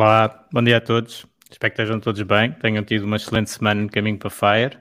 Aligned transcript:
Olá, 0.00 0.46
bom 0.52 0.62
dia 0.62 0.76
a 0.76 0.80
todos. 0.80 1.26
Espero 1.50 1.74
que 1.74 1.82
estejam 1.82 1.98
todos 1.98 2.22
bem, 2.22 2.52
tenham 2.52 2.84
tido 2.84 3.04
uma 3.04 3.16
excelente 3.16 3.50
semana 3.50 3.82
no 3.82 3.90
caminho 3.90 4.16
para 4.16 4.30
Fire. 4.30 4.80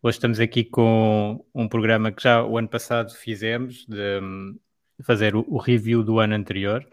Hoje 0.00 0.16
estamos 0.16 0.38
aqui 0.38 0.62
com 0.62 1.44
um 1.52 1.68
programa 1.68 2.12
que 2.12 2.22
já 2.22 2.44
o 2.44 2.56
ano 2.56 2.68
passado 2.68 3.12
fizemos, 3.16 3.84
de 3.86 4.20
hum, 4.22 4.56
fazer 5.02 5.34
o, 5.34 5.58
review 5.58 6.04
do 6.04 6.20
ano 6.20 6.36
anterior. 6.36 6.86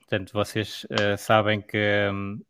Portanto, 0.00 0.32
vocês 0.32 0.84
uh, 0.86 1.16
sabem 1.16 1.60
que, 1.62 1.78
um, 2.12 2.40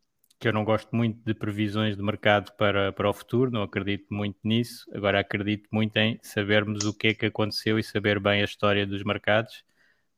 que 0.40 0.48
eu 0.48 0.52
não 0.54 0.64
gosto 0.64 0.96
muito 0.96 1.22
de 1.22 1.34
previsões 1.34 1.94
de 1.94 2.02
mercado 2.02 2.50
para, 2.56 2.90
para 2.90 3.10
o 3.10 3.12
futuro, 3.12 3.50
não 3.50 3.62
acredito 3.62 4.06
muito 4.10 4.38
nisso. 4.42 4.86
Agora 4.94 5.20
acredito 5.20 5.68
muito 5.70 5.94
em 5.98 6.18
sabermos 6.22 6.86
o 6.86 6.94
que 6.96 7.08
é 7.08 7.14
que 7.14 7.26
aconteceu 7.26 7.78
e 7.78 7.82
saber 7.82 8.18
bem 8.18 8.40
a 8.40 8.46
história 8.46 8.86
dos 8.86 9.04
mercados 9.04 9.62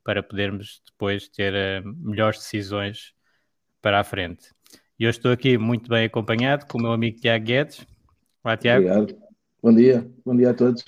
para 0.05 0.23
podermos 0.23 0.81
depois 0.86 1.28
ter 1.28 1.53
uh, 1.53 1.83
melhores 1.84 2.39
decisões 2.39 3.12
para 3.81 4.00
a 4.00 4.05
frente. 4.05 4.53
E 4.98 5.05
eu 5.05 5.11
estou 5.11 5.33
aqui 5.33 5.56
muito 5.56 5.89
bem 5.89 6.05
acompanhado 6.05 6.67
com 6.67 6.78
o 6.78 6.83
meu 6.83 6.92
amigo 6.92 7.19
Tiago 7.19 7.45
Guedes. 7.45 7.86
Olá, 8.45 8.56
Tiago. 8.56 8.86
Obrigado. 8.86 9.23
Bom 9.62 9.75
dia. 9.75 10.11
Bom 10.25 10.36
dia 10.36 10.50
a 10.50 10.55
todos. 10.55 10.84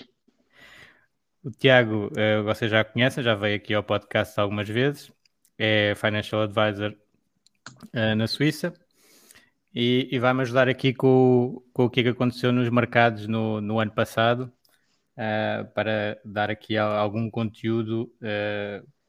O 1.43 1.51
Tiago, 1.51 2.07
uh, 2.09 2.45
vocês 2.45 2.71
já 2.71 2.85
conhecem, 2.85 3.25
já 3.25 3.35
veio 3.35 3.57
aqui 3.57 3.75
ao 3.75 3.83
podcast 3.83 4.39
algumas 4.39 4.69
vezes. 4.69 5.11
É 5.59 5.95
Financial 5.95 6.43
Advisor 6.43 6.95
uh, 7.95 8.15
na 8.17 8.27
Suíça. 8.27 8.73
E, 9.75 10.09
e 10.13 10.19
vai-me 10.19 10.43
ajudar 10.43 10.69
aqui 10.69 10.93
com, 10.93 11.63
com 11.73 11.87
o 11.87 11.91
que, 11.91 12.01
é 12.01 12.03
que 12.03 12.09
aconteceu 12.11 12.53
nos 12.53 12.69
mercados 12.69 13.27
no, 13.27 13.61
no 13.63 13.81
ano 13.81 13.93
passado, 13.93 14.53
uh, 15.17 15.65
para 15.73 16.21
dar 16.25 16.51
aqui 16.51 16.77
algum 16.77 17.31
conteúdo 17.31 18.13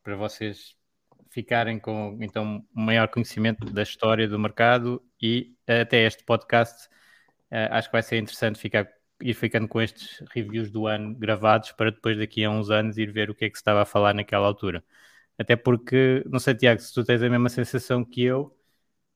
para 0.02 0.16
vocês 0.16 0.78
ficarem 1.34 1.80
com 1.80 2.18
então 2.22 2.64
um 2.76 2.84
maior 2.84 3.08
conhecimento 3.08 3.66
da 3.66 3.82
história 3.82 4.28
do 4.28 4.38
mercado 4.40 5.04
e 5.22 5.56
até 5.68 6.06
este 6.06 6.24
podcast 6.24 6.88
uh, 7.52 7.72
acho 7.72 7.90
que 7.90 7.94
vai 7.94 8.04
ser 8.04 8.18
interessante 8.20 8.60
ficar 8.60 8.88
ir 9.22 9.34
ficando 9.34 9.68
com 9.68 9.82
estes 9.82 10.24
reviews 10.32 10.70
do 10.72 10.88
ano 10.88 11.16
gravados 11.16 11.72
para 11.72 11.92
depois 11.92 12.18
daqui 12.18 12.44
a 12.44 12.50
uns 12.52 12.70
anos 12.70 12.98
ir 12.98 13.12
ver 13.12 13.30
o 13.30 13.36
que 13.36 13.46
é 13.46 13.50
que 13.50 13.58
se 13.58 13.62
estava 13.62 13.82
a 13.84 13.86
falar 13.86 14.14
naquela 14.14 14.46
altura. 14.48 14.84
Até 15.38 15.56
porque, 15.56 16.24
não 16.30 16.40
sei, 16.40 16.56
Tiago, 16.56 16.82
se 16.82 16.94
tu 16.94 17.04
tens 17.04 17.24
a 17.24 17.30
mesma 17.30 17.50
sensação 17.50 18.06
que 18.06 18.24
eu, 18.24 18.56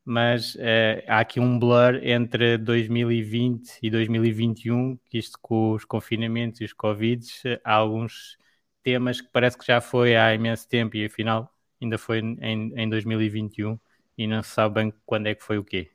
mas 0.05 0.55
uh, 0.55 1.03
há 1.07 1.19
aqui 1.19 1.39
um 1.39 1.59
blur 1.59 1.95
entre 2.03 2.57
2020 2.57 3.79
e 3.83 3.89
2021, 3.91 4.97
que 5.09 5.17
isto 5.19 5.37
com 5.41 5.73
os 5.73 5.85
confinamentos 5.85 6.61
e 6.61 6.65
os 6.65 6.73
Covids, 6.73 7.43
há 7.63 7.73
alguns 7.75 8.37
temas 8.83 9.21
que 9.21 9.29
parece 9.31 9.57
que 9.57 9.65
já 9.65 9.81
foi 9.81 10.15
há 10.15 10.33
imenso 10.33 10.67
tempo 10.69 10.95
e 10.97 11.05
afinal 11.05 11.53
ainda 11.81 11.97
foi 11.97 12.19
em, 12.19 12.73
em 12.75 12.89
2021 12.89 13.77
e 14.17 14.27
não 14.27 14.41
se 14.43 14.51
sabe 14.51 14.75
bem 14.75 14.93
quando 15.05 15.27
é 15.27 15.35
que 15.35 15.43
foi 15.43 15.57
o 15.57 15.63
quê. 15.63 15.89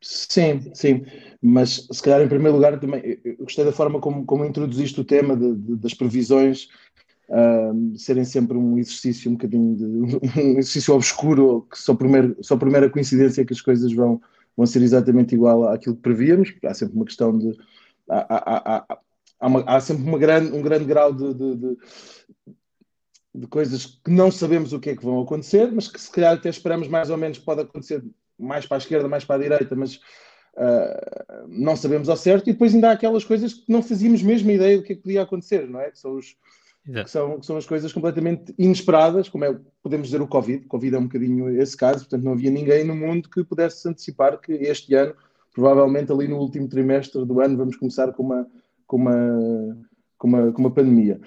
Sim, 0.00 0.74
sim, 0.74 1.06
mas 1.40 1.88
se 1.90 2.02
calhar 2.02 2.20
em 2.20 2.28
primeiro 2.28 2.54
lugar 2.56 2.78
também 2.78 3.18
gostei 3.38 3.64
da 3.64 3.72
forma 3.72 3.98
como, 4.00 4.26
como 4.26 4.44
introduziste 4.44 5.00
o 5.00 5.04
tema 5.04 5.34
de, 5.34 5.54
de, 5.54 5.76
das 5.76 5.94
previsões 5.94 6.68
serem 7.96 8.24
sempre 8.24 8.56
um 8.56 8.78
exercício 8.78 9.30
um 9.30 9.34
bocadinho 9.34 9.76
de 9.76 9.84
um 10.40 10.58
exercício 10.58 10.94
obscuro, 10.94 11.66
que 11.70 11.78
só, 11.78 11.94
primeiro, 11.94 12.36
só 12.42 12.56
primeira 12.56 12.90
coincidência 12.90 13.44
que 13.44 13.52
as 13.52 13.60
coisas 13.60 13.92
vão, 13.92 14.20
vão 14.56 14.66
ser 14.66 14.82
exatamente 14.82 15.34
igual 15.34 15.68
àquilo 15.68 15.96
que 15.96 16.02
prevíamos, 16.02 16.54
há 16.64 16.74
sempre 16.74 16.96
uma 16.96 17.04
questão 17.04 17.36
de 17.36 17.56
há, 18.08 18.26
há, 18.28 18.76
há, 18.76 18.98
há, 19.40 19.46
uma, 19.46 19.80
sempre 19.80 20.04
uma 20.04 20.18
grande, 20.18 20.52
um 20.52 20.62
grande 20.62 20.84
grau 20.84 21.12
de, 21.12 21.34
de, 21.34 21.56
de 21.56 21.76
de 23.34 23.46
coisas 23.48 23.86
que 23.86 24.10
não 24.10 24.30
sabemos 24.30 24.72
o 24.72 24.78
que 24.78 24.90
é 24.90 24.96
que 24.96 25.04
vão 25.04 25.20
acontecer, 25.20 25.70
mas 25.72 25.88
que 25.88 26.00
se 26.00 26.10
calhar 26.10 26.34
até 26.34 26.48
esperamos 26.48 26.86
mais 26.86 27.10
ou 27.10 27.16
menos 27.16 27.38
que 27.38 27.44
pode 27.44 27.62
acontecer 27.62 28.02
mais 28.38 28.64
para 28.64 28.76
a 28.76 28.78
esquerda, 28.78 29.08
mais 29.08 29.24
para 29.24 29.36
a 29.36 29.42
direita, 29.42 29.74
mas 29.74 29.96
uh, 29.96 31.48
não 31.48 31.74
sabemos 31.74 32.08
ao 32.08 32.16
certo. 32.16 32.48
E 32.48 32.52
depois 32.52 32.72
ainda 32.72 32.90
há 32.90 32.92
aquelas 32.92 33.24
coisas 33.24 33.54
que 33.54 33.64
não 33.72 33.82
fazíamos 33.82 34.22
mesmo 34.22 34.50
ideia 34.50 34.76
do 34.76 34.84
que 34.84 34.92
é 34.92 34.96
que 34.96 35.02
podia 35.02 35.22
acontecer, 35.22 35.68
não 35.68 35.80
é? 35.80 35.90
Que 35.90 35.98
são, 35.98 36.14
os, 36.14 36.36
que 36.86 37.10
são, 37.10 37.40
que 37.40 37.46
são 37.46 37.56
as 37.56 37.66
coisas 37.66 37.92
completamente 37.92 38.54
inesperadas, 38.56 39.28
como 39.28 39.44
é, 39.44 39.58
podemos 39.82 40.06
dizer, 40.06 40.22
o 40.22 40.28
Covid. 40.28 40.64
O 40.66 40.68
Covid 40.68 40.94
é 40.94 40.98
um 40.98 41.04
bocadinho 41.04 41.60
esse 41.60 41.76
caso, 41.76 42.00
portanto 42.00 42.22
não 42.22 42.32
havia 42.32 42.50
ninguém 42.50 42.84
no 42.84 42.94
mundo 42.94 43.28
que 43.28 43.42
pudesse 43.42 43.88
antecipar 43.88 44.40
que 44.40 44.52
este 44.52 44.94
ano, 44.94 45.14
provavelmente 45.52 46.12
ali 46.12 46.28
no 46.28 46.38
último 46.38 46.68
trimestre 46.68 47.24
do 47.24 47.40
ano, 47.40 47.56
vamos 47.56 47.76
começar 47.76 48.12
com 48.12 48.22
uma, 48.22 48.46
com 48.86 48.96
uma 48.96 49.76
com 50.24 50.28
uma, 50.28 50.52
com 50.52 50.60
uma 50.62 50.70
pandemia. 50.70 51.20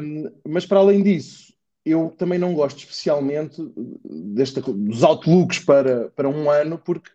Um, 0.00 0.30
mas 0.48 0.64
para 0.64 0.78
além 0.78 1.02
disso, 1.02 1.52
eu 1.84 2.14
também 2.16 2.38
não 2.38 2.54
gosto 2.54 2.78
especialmente 2.78 3.62
desta, 4.34 4.62
dos 4.62 5.04
outlooks 5.04 5.58
para, 5.58 6.08
para 6.16 6.30
um 6.30 6.50
ano, 6.50 6.78
porque 6.78 7.10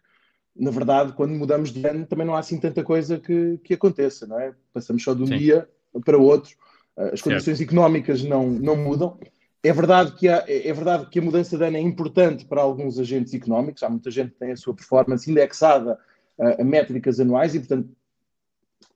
na 0.56 0.70
verdade, 0.70 1.14
quando 1.14 1.32
mudamos 1.32 1.72
de 1.72 1.88
ano, 1.88 2.06
também 2.06 2.26
não 2.26 2.36
há 2.36 2.40
assim 2.40 2.60
tanta 2.60 2.84
coisa 2.84 3.20
que, 3.20 3.60
que 3.64 3.74
aconteça, 3.74 4.28
não 4.28 4.40
é? 4.40 4.54
Passamos 4.72 5.04
só 5.04 5.16
de 5.16 5.24
um 5.24 5.28
Sim. 5.28 5.38
dia 5.38 5.68
para 6.06 6.18
outro, 6.18 6.56
as 6.96 7.22
condições 7.22 7.58
certo. 7.58 7.72
económicas 7.72 8.24
não, 8.24 8.48
não 8.50 8.76
mudam. 8.76 9.20
É 9.64 9.74
verdade, 9.74 10.14
que 10.14 10.28
há, 10.28 10.44
é 10.48 10.72
verdade 10.72 11.08
que 11.10 11.18
a 11.18 11.22
mudança 11.22 11.58
de 11.58 11.64
ano 11.64 11.78
é 11.78 11.82
importante 11.82 12.46
para 12.46 12.62
alguns 12.62 13.00
agentes 13.00 13.34
económicos, 13.34 13.82
há 13.82 13.90
muita 13.90 14.12
gente 14.12 14.32
que 14.34 14.40
tem 14.40 14.52
a 14.52 14.58
sua 14.58 14.76
performance 14.76 15.30
indexada 15.30 15.98
a, 16.40 16.62
a 16.62 16.64
métricas 16.64 17.20
anuais 17.20 17.56
e, 17.56 17.60
portanto, 17.60 17.90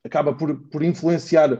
acaba 0.04 0.34
por, 0.34 0.56
por 0.70 0.84
influenciar 0.84 1.60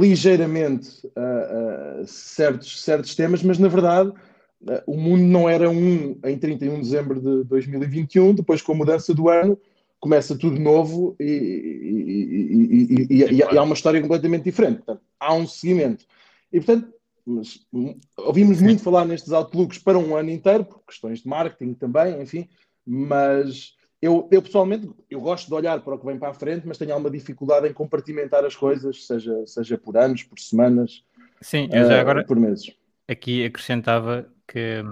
ligeiramente 0.00 1.06
uh, 1.06 2.02
uh, 2.02 2.06
certos, 2.06 2.82
certos 2.82 3.14
temas, 3.14 3.42
mas 3.42 3.58
na 3.58 3.68
verdade 3.68 4.10
uh, 4.10 4.82
o 4.86 4.96
mundo 4.96 5.22
não 5.22 5.48
era 5.48 5.70
um 5.70 6.18
em 6.24 6.38
31 6.38 6.74
de 6.74 6.80
dezembro 6.80 7.20
de 7.20 7.44
2021, 7.44 8.34
depois 8.34 8.60
com 8.60 8.72
a 8.72 8.76
mudança 8.76 9.14
do 9.14 9.28
ano 9.28 9.58
começa 10.00 10.36
tudo 10.36 10.60
novo 10.60 11.16
e, 11.18 11.24
e, 11.24 13.06
e, 13.08 13.36
e, 13.36 13.42
há 13.42 13.62
uma 13.62 13.72
história 13.72 14.02
completamente 14.02 14.44
diferente. 14.44 14.82
Portanto, 14.82 15.00
há 15.18 15.32
um 15.32 15.46
seguimento. 15.46 16.04
E 16.52 16.60
portanto, 16.60 16.92
mas, 17.26 17.60
hum, 17.72 17.98
ouvimos 18.18 18.60
muito 18.60 18.82
falar 18.82 19.06
nestes 19.06 19.32
outlooks 19.32 19.78
para 19.78 19.98
um 19.98 20.14
ano 20.14 20.30
inteiro, 20.30 20.64
por 20.66 20.84
questões 20.86 21.20
de 21.20 21.28
marketing 21.28 21.72
também, 21.72 22.20
enfim, 22.20 22.46
mas 22.86 23.74
eu, 24.04 24.28
eu, 24.30 24.42
pessoalmente 24.42 24.90
eu 25.08 25.18
gosto 25.18 25.48
de 25.48 25.54
olhar 25.54 25.80
para 25.80 25.94
o 25.94 25.98
que 25.98 26.04
vem 26.04 26.18
para 26.18 26.28
a 26.28 26.34
frente, 26.34 26.66
mas 26.66 26.76
tenho 26.76 26.92
alguma 26.92 27.10
dificuldade 27.10 27.66
em 27.66 27.72
compartimentar 27.72 28.44
as 28.44 28.54
coisas, 28.54 29.06
seja, 29.06 29.46
seja 29.46 29.78
por 29.78 29.96
anos, 29.96 30.22
por 30.22 30.38
semanas, 30.38 31.02
Sim, 31.40 31.70
eu 31.72 31.88
já 31.88 31.96
uh, 31.96 32.00
agora 32.00 32.22
por 32.22 32.38
meses. 32.38 32.76
Aqui 33.08 33.42
acrescentava 33.46 34.30
que, 34.46 34.82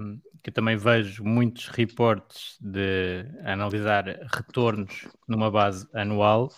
que 0.43 0.51
também 0.51 0.79
vejo 0.79 1.23
muitos 1.23 1.69
reportes 1.69 2.57
de 2.59 3.27
analisar 3.45 4.05
retornos 4.35 5.07
numa 5.29 5.51
base 5.51 5.87
anual 5.93 6.51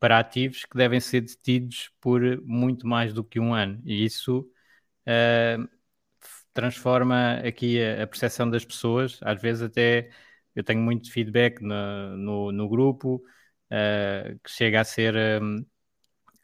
para 0.00 0.18
ativos 0.18 0.64
que 0.64 0.76
devem 0.76 0.98
ser 0.98 1.20
detidos 1.20 1.92
por 2.00 2.20
muito 2.42 2.88
mais 2.88 3.12
do 3.12 3.22
que 3.22 3.38
um 3.38 3.54
ano. 3.54 3.80
E 3.84 4.04
isso 4.04 4.50
uh, 5.06 5.68
transforma 6.52 7.34
aqui 7.46 7.80
a, 7.80 8.02
a 8.02 8.06
percepção 8.08 8.50
das 8.50 8.64
pessoas, 8.64 9.20
às 9.22 9.40
vezes 9.40 9.62
até 9.62 10.10
eu 10.54 10.64
tenho 10.64 10.80
muito 10.80 11.12
feedback 11.12 11.60
no, 11.62 12.16
no, 12.16 12.52
no 12.52 12.68
grupo 12.68 13.16
uh, 13.70 14.38
que 14.42 14.50
chega 14.50 14.80
a 14.80 14.84
ser 14.84 15.14
um, 15.42 15.64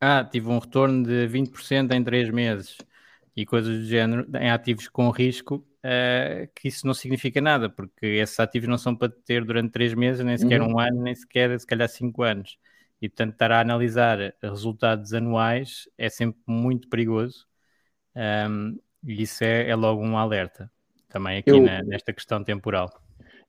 ah, 0.00 0.24
tive 0.24 0.48
um 0.48 0.58
retorno 0.58 1.04
de 1.04 1.26
20% 1.28 1.92
em 1.92 2.04
3 2.04 2.30
meses, 2.30 2.78
e 3.36 3.44
coisas 3.44 3.80
do 3.80 3.84
género 3.84 4.26
em 4.40 4.50
ativos 4.50 4.88
com 4.88 5.10
risco, 5.10 5.56
uh, 5.56 6.48
que 6.54 6.68
isso 6.68 6.86
não 6.86 6.94
significa 6.94 7.38
nada, 7.40 7.68
porque 7.68 8.06
esses 8.06 8.40
ativos 8.40 8.66
não 8.66 8.78
são 8.78 8.96
para 8.96 9.12
ter 9.12 9.44
durante 9.44 9.72
três 9.72 9.92
meses, 9.92 10.24
nem 10.24 10.38
sequer 10.38 10.62
uhum. 10.62 10.72
um 10.72 10.80
ano, 10.80 11.02
nem 11.02 11.14
sequer 11.14 11.58
se 11.60 11.66
calhar 11.66 11.88
cinco 11.88 12.22
anos. 12.22 12.58
E 13.00 13.10
portanto, 13.10 13.32
estar 13.34 13.52
a 13.52 13.60
analisar 13.60 14.34
resultados 14.42 15.12
anuais 15.12 15.86
é 15.98 16.08
sempre 16.08 16.40
muito 16.46 16.88
perigoso. 16.88 17.46
Um, 18.48 18.78
e 19.04 19.22
isso 19.22 19.44
é, 19.44 19.68
é, 19.68 19.74
logo 19.74 20.02
um 20.02 20.16
alerta 20.16 20.72
também 21.06 21.38
aqui 21.38 21.50
eu, 21.50 21.62
na, 21.62 21.82
nesta 21.82 22.14
questão 22.14 22.42
temporal. 22.42 22.90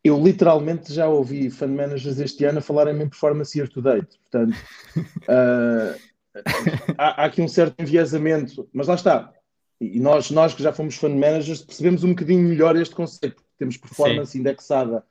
Eu 0.03 0.21
literalmente 0.23 0.93
já 0.93 1.07
ouvi 1.07 1.49
fund 1.49 1.75
managers 1.75 2.19
este 2.19 2.45
ano 2.45 2.59
a 2.59 2.61
falarem 2.61 2.95
em 3.01 3.09
performance 3.09 3.57
year 3.57 3.69
to 3.69 3.81
date. 3.81 4.17
Portanto, 4.19 4.55
uh, 4.95 5.99
há, 6.97 7.23
há, 7.23 7.25
aqui 7.25 7.41
um 7.41 7.47
certo 7.47 7.81
enviesamento, 7.81 8.67
mas 8.71 8.87
lá 8.87 8.95
está. 8.95 9.33
E 9.79 9.99
nós, 9.99 10.31
nós 10.31 10.53
que 10.53 10.63
já 10.63 10.71
fomos 10.71 10.95
fund 10.95 11.15
managers 11.15 11.61
percebemos 11.61 12.03
um 12.03 12.09
bocadinho 12.09 12.47
melhor 12.47 12.75
este 12.75 12.95
conceito. 12.95 13.43
Temos 13.57 13.77
performance 13.77 14.31
Sim. 14.31 14.39
indexada 14.39 15.03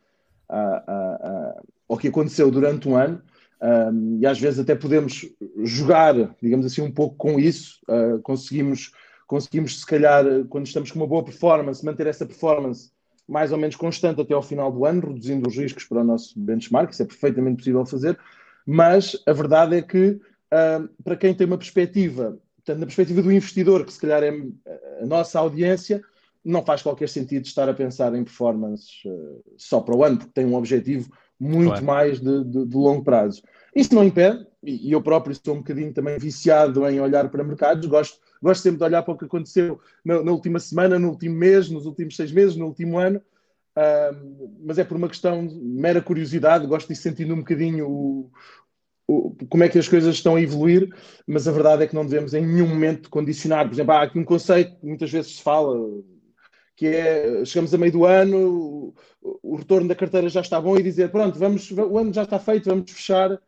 a, 0.48 0.58
a, 0.58 0.82
a, 0.92 1.62
ao 1.88 1.96
que 1.96 2.08
aconteceu 2.08 2.50
durante 2.50 2.88
um 2.88 2.96
ano. 2.96 3.22
Um, 3.60 4.18
e 4.20 4.26
às 4.26 4.38
vezes 4.38 4.60
até 4.60 4.74
podemos 4.74 5.26
jogar, 5.64 6.14
digamos 6.42 6.66
assim, 6.66 6.82
um 6.82 6.90
pouco 6.90 7.16
com 7.16 7.38
isso. 7.38 7.80
Uh, 7.88 8.20
conseguimos, 8.22 8.92
conseguimos, 9.26 9.80
se 9.80 9.86
calhar, 9.86 10.24
quando 10.48 10.66
estamos 10.66 10.90
com 10.90 10.98
uma 10.98 11.06
boa 11.06 11.24
performance, 11.24 11.84
manter 11.84 12.06
essa 12.06 12.26
performance 12.26 12.90
mais 13.28 13.52
ou 13.52 13.58
menos 13.58 13.76
constante 13.76 14.20
até 14.20 14.34
ao 14.34 14.42
final 14.42 14.70
do 14.70 14.84
ano, 14.84 15.08
reduzindo 15.08 15.48
os 15.48 15.56
riscos 15.56 15.84
para 15.84 16.00
o 16.00 16.04
nosso 16.04 16.38
benchmark. 16.38 16.92
Isso 16.92 17.02
é 17.02 17.06
perfeitamente 17.06 17.58
possível 17.58 17.84
fazer. 17.84 18.18
Mas 18.64 19.16
a 19.26 19.32
verdade 19.32 19.76
é 19.76 19.82
que, 19.82 20.20
uh, 20.52 20.88
para 21.02 21.16
quem 21.16 21.34
tem 21.34 21.46
uma 21.46 21.58
perspectiva, 21.58 22.38
portanto, 22.56 22.80
na 22.80 22.86
perspectiva 22.86 23.22
do 23.22 23.32
investidor, 23.32 23.84
que 23.84 23.92
se 23.92 24.00
calhar 24.00 24.22
é 24.22 24.30
a 25.00 25.06
nossa 25.06 25.38
audiência, 25.38 26.02
não 26.44 26.64
faz 26.64 26.82
qualquer 26.82 27.08
sentido 27.08 27.44
estar 27.44 27.68
a 27.68 27.74
pensar 27.74 28.14
em 28.14 28.22
performance 28.22 28.86
uh, 29.06 29.42
só 29.56 29.80
para 29.80 29.96
o 29.96 30.04
ano, 30.04 30.18
porque 30.18 30.32
tem 30.32 30.46
um 30.46 30.54
objetivo 30.54 31.10
muito 31.38 31.70
claro. 31.70 31.84
mais 31.84 32.20
de, 32.20 32.44
de, 32.44 32.64
de, 32.66 32.76
longo 32.76 33.02
prazo. 33.02 33.42
Isso 33.74 33.94
não 33.94 34.04
impede, 34.04 34.46
e 34.62 34.90
eu 34.92 35.02
próprio 35.02 35.32
estou 35.32 35.54
um 35.54 35.58
bocadinho 35.58 35.92
também 35.92 36.18
viciado 36.18 36.88
em 36.88 37.00
olhar 37.00 37.28
para 37.28 37.44
mercados, 37.44 37.86
gosto, 37.86 38.18
gosto 38.46 38.62
sempre 38.62 38.78
de 38.78 38.84
olhar 38.84 39.02
para 39.02 39.14
o 39.14 39.18
que 39.18 39.24
aconteceu 39.24 39.80
na, 40.04 40.22
na 40.22 40.30
última 40.30 40.60
semana, 40.60 40.98
no 40.98 41.08
último 41.08 41.34
mês, 41.34 41.68
nos 41.68 41.84
últimos 41.84 42.14
seis 42.14 42.30
meses, 42.30 42.56
no 42.56 42.66
último 42.66 42.96
ano, 42.96 43.20
uh, 43.76 44.56
mas 44.64 44.78
é 44.78 44.84
por 44.84 44.96
uma 44.96 45.08
questão 45.08 45.44
de 45.46 45.54
mera 45.56 46.00
curiosidade, 46.00 46.66
gosto 46.66 46.86
de 46.86 46.92
ir 46.92 46.96
sentindo 46.96 47.34
um 47.34 47.38
bocadinho 47.38 47.88
o, 47.88 48.30
o, 49.08 49.36
como 49.48 49.64
é 49.64 49.68
que 49.68 49.78
as 49.78 49.88
coisas 49.88 50.14
estão 50.14 50.36
a 50.36 50.40
evoluir, 50.40 50.88
mas 51.26 51.48
a 51.48 51.52
verdade 51.52 51.82
é 51.82 51.86
que 51.88 51.94
não 51.94 52.06
devemos 52.06 52.34
em 52.34 52.46
nenhum 52.46 52.68
momento 52.68 53.10
condicionar. 53.10 53.66
Por 53.66 53.74
exemplo, 53.74 53.92
há 53.92 54.02
aqui 54.02 54.18
um 54.18 54.24
conceito 54.24 54.76
que 54.78 54.86
muitas 54.86 55.10
vezes 55.10 55.36
se 55.36 55.42
fala, 55.42 55.76
que 56.76 56.86
é 56.86 57.44
chegamos 57.44 57.74
a 57.74 57.78
meio 57.78 57.92
do 57.92 58.04
ano, 58.04 58.94
o 59.20 59.56
retorno 59.56 59.88
da 59.88 59.94
carteira 59.96 60.28
já 60.28 60.40
está 60.40 60.60
bom 60.60 60.76
e 60.76 60.82
dizer 60.84 61.10
pronto, 61.10 61.36
vamos, 61.36 61.68
o 61.72 61.98
ano 61.98 62.12
já 62.12 62.22
está 62.22 62.38
feito, 62.38 62.68
vamos 62.68 62.92
fechar 62.92 63.40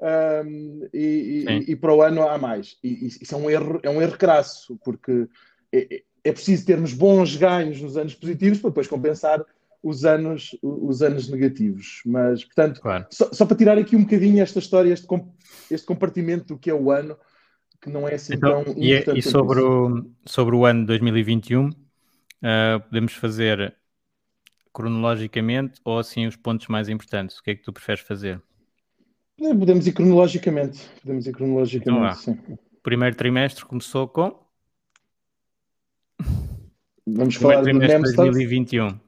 um, 0.00 0.88
e, 0.92 1.44
e, 1.48 1.72
e, 1.72 1.76
para 1.76 1.94
o 1.94 2.02
ano 2.02 2.28
há 2.28 2.38
mais. 2.38 2.76
E, 2.82 3.06
isso 3.06 3.34
é 3.34 3.38
um 3.38 3.50
erro, 3.50 3.80
é 3.82 3.90
um 3.90 4.02
erro 4.02 4.16
crasso, 4.18 4.78
porque 4.84 5.28
é, 5.72 6.02
é 6.24 6.32
preciso 6.32 6.66
termos 6.66 6.92
bons 6.92 7.36
ganhos 7.36 7.80
nos 7.80 7.96
anos 7.96 8.14
positivos 8.14 8.58
para 8.58 8.70
depois 8.70 8.86
compensar 8.86 9.44
os 9.82 10.04
anos, 10.04 10.56
os 10.62 11.02
anos 11.02 11.28
negativos. 11.28 12.02
Mas, 12.06 12.44
portanto, 12.44 12.80
claro. 12.80 13.06
só, 13.10 13.30
só, 13.32 13.44
para 13.46 13.56
tirar 13.56 13.78
aqui 13.78 13.94
um 13.96 14.02
bocadinho 14.02 14.42
esta 14.42 14.58
história, 14.58 14.92
este, 14.92 15.06
este 15.70 15.86
compartimento 15.86 16.54
do 16.54 16.58
que 16.58 16.70
é 16.70 16.74
o 16.74 16.90
ano, 16.90 17.16
que 17.80 17.90
não 17.90 18.08
é 18.08 18.14
assim 18.14 18.34
então, 18.34 18.64
tão 18.64 18.74
e, 18.76 18.92
é, 18.92 19.00
importante. 19.00 19.18
E 19.18 19.30
sobre 19.30 19.60
o, 19.60 20.10
sobre 20.26 20.56
o 20.56 20.64
ano 20.64 20.86
2021, 20.86 21.70
Uh, 22.44 22.78
podemos 22.78 23.14
fazer 23.14 23.74
cronologicamente 24.70 25.80
ou 25.82 25.98
assim 25.98 26.26
os 26.26 26.36
pontos 26.36 26.66
mais 26.66 26.90
importantes? 26.90 27.38
O 27.38 27.42
que 27.42 27.52
é 27.52 27.54
que 27.54 27.62
tu 27.62 27.72
preferes 27.72 28.02
fazer? 28.02 28.42
É, 29.40 29.54
podemos 29.54 29.86
ir 29.86 29.92
cronologicamente. 29.92 30.88
Podemos 31.00 31.26
ir 31.26 31.32
cronologicamente, 31.32 32.20
então, 32.20 32.34
sim. 32.34 32.54
O 32.72 32.82
primeiro 32.82 33.16
trimestre 33.16 33.64
começou 33.64 34.08
com. 34.08 34.38
Vamos 37.06 37.34
falar 37.36 37.62
do 37.62 37.74
MEM 37.74 38.02
2021. 38.02 38.88
Uh, 38.88 38.98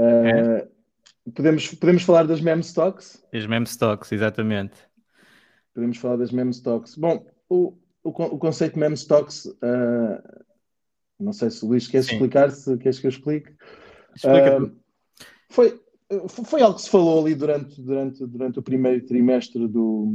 é? 0.00 0.68
podemos, 1.34 1.74
podemos 1.74 2.02
falar 2.02 2.24
das 2.24 2.40
mem 2.40 2.60
stocks? 2.60 3.24
As 3.32 3.46
mem 3.46 3.62
stocks, 3.64 4.12
exatamente. 4.12 4.76
Podemos 5.74 5.98
falar 5.98 6.16
das 6.16 6.32
mem 6.32 6.50
stocks. 6.50 6.96
Bom, 6.96 7.26
o, 7.48 7.76
o, 8.02 8.10
o 8.10 8.38
conceito 8.38 8.74
de 8.74 8.80
mem 8.80 8.94
stocks 8.94 9.44
uh, 9.44 10.44
não 11.18 11.32
sei 11.32 11.50
se 11.50 11.64
o 11.64 11.68
Luís 11.68 11.88
quer 11.88 11.98
explicar, 11.98 12.50
se 12.50 12.76
queres 12.78 13.00
que 13.00 13.06
eu 13.06 13.10
explique. 13.10 13.52
Explica 14.14 14.62
uh, 14.62 14.76
foi, 15.50 15.80
foi 16.28 16.62
algo 16.62 16.76
que 16.76 16.82
se 16.82 16.90
falou 16.90 17.24
ali 17.24 17.34
durante, 17.34 17.80
durante, 17.82 18.26
durante 18.26 18.58
o 18.58 18.62
primeiro 18.62 19.04
trimestre 19.04 19.68
do, 19.68 20.08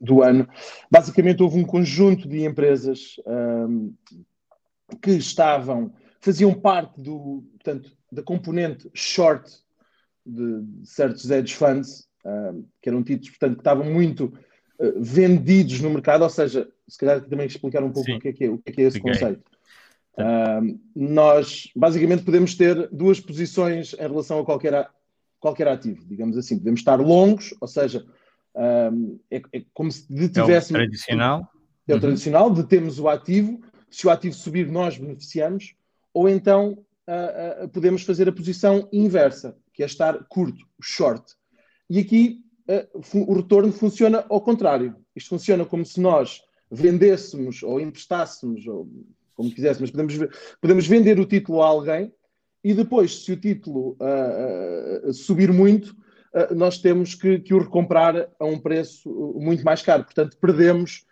do 0.00 0.22
ano. 0.22 0.48
Basicamente, 0.90 1.42
houve 1.42 1.58
um 1.58 1.64
conjunto 1.64 2.26
de 2.26 2.44
empresas 2.44 3.16
um, 3.26 3.92
que 5.02 5.10
estavam, 5.10 5.92
faziam 6.20 6.54
parte 6.54 7.00
do, 7.00 7.44
portanto, 7.52 7.92
da 8.10 8.22
componente 8.22 8.90
short 8.94 9.50
de 10.24 10.64
certos 10.84 11.30
hedge 11.30 11.54
funds, 11.54 12.08
um, 12.24 12.64
que 12.80 12.88
eram 12.88 13.02
títulos, 13.02 13.30
portanto, 13.30 13.54
que 13.56 13.60
estavam 13.60 13.84
muito 13.84 14.32
uh, 14.78 14.94
vendidos 14.98 15.80
no 15.80 15.90
mercado, 15.90 16.22
ou 16.22 16.30
seja, 16.30 16.68
se 16.88 16.98
calhar 16.98 17.20
também 17.20 17.46
explicar 17.46 17.82
um 17.82 17.92
pouco 17.92 18.10
o 18.10 18.18
que 18.18 18.28
é, 18.28 18.32
que 18.32 18.44
é, 18.44 18.50
o 18.50 18.58
que 18.58 18.70
é, 18.70 18.72
que 18.72 18.82
é 18.82 18.84
esse 18.84 19.00
conceito. 19.00 19.42
Uh, 20.14 20.80
nós 20.96 21.70
basicamente 21.76 22.24
podemos 22.24 22.54
ter 22.54 22.88
duas 22.90 23.20
posições 23.20 23.94
em 23.94 24.08
relação 24.08 24.40
a 24.40 24.44
qualquer, 24.44 24.88
qualquer 25.40 25.68
ativo, 25.68 26.04
digamos 26.06 26.36
assim. 26.36 26.58
Podemos 26.58 26.80
estar 26.80 27.00
longos, 27.00 27.54
ou 27.60 27.68
seja, 27.68 28.04
uh, 28.54 29.20
é, 29.30 29.42
é, 29.52 29.64
como 29.72 29.90
se 29.90 30.10
detivéssemos. 30.12 30.80
É 30.80 30.84
o 30.84 30.86
tradicional. 30.86 31.48
É 31.86 31.92
o 31.92 31.94
uhum. 31.94 32.00
tradicional, 32.00 32.50
detemos 32.50 32.98
o 32.98 33.08
ativo. 33.08 33.60
Se 33.90 34.06
o 34.06 34.10
ativo 34.10 34.34
subir, 34.34 34.70
nós 34.70 34.98
beneficiamos, 34.98 35.74
ou 36.12 36.28
então 36.28 36.84
uh, 37.08 37.68
podemos 37.70 38.02
fazer 38.02 38.28
a 38.28 38.32
posição 38.32 38.86
inversa, 38.92 39.56
que 39.72 39.82
é 39.82 39.86
estar 39.86 40.24
curto, 40.28 40.66
short. 40.80 41.34
E 41.88 41.98
aqui 41.98 42.44
o 43.14 43.32
retorno 43.32 43.72
funciona 43.72 44.26
ao 44.28 44.42
contrário. 44.42 44.94
Isto 45.16 45.30
funciona 45.30 45.64
como 45.64 45.86
se 45.86 45.98
nós 45.98 46.42
vendêssemos 46.70 47.62
ou 47.62 47.80
emprestássemos, 47.80 48.66
ou 48.66 48.86
como 49.34 49.50
quisesse, 49.50 49.80
mas 49.80 49.90
podemos, 49.90 50.14
podemos 50.60 50.86
vender 50.86 51.18
o 51.18 51.24
título 51.24 51.62
a 51.62 51.66
alguém 51.66 52.12
e 52.62 52.74
depois, 52.74 53.24
se 53.24 53.32
o 53.32 53.36
título 53.36 53.96
uh, 54.00 55.08
uh, 55.08 55.14
subir 55.14 55.52
muito, 55.52 55.96
uh, 56.34 56.54
nós 56.54 56.78
temos 56.78 57.14
que, 57.14 57.38
que, 57.38 57.54
o 57.54 57.58
recomprar 57.58 58.28
a 58.38 58.44
um 58.44 58.58
preço 58.58 59.08
muito 59.36 59.64
mais 59.64 59.82
caro. 59.82 60.04
Portanto, 60.04 60.36
perdemos 60.40 61.06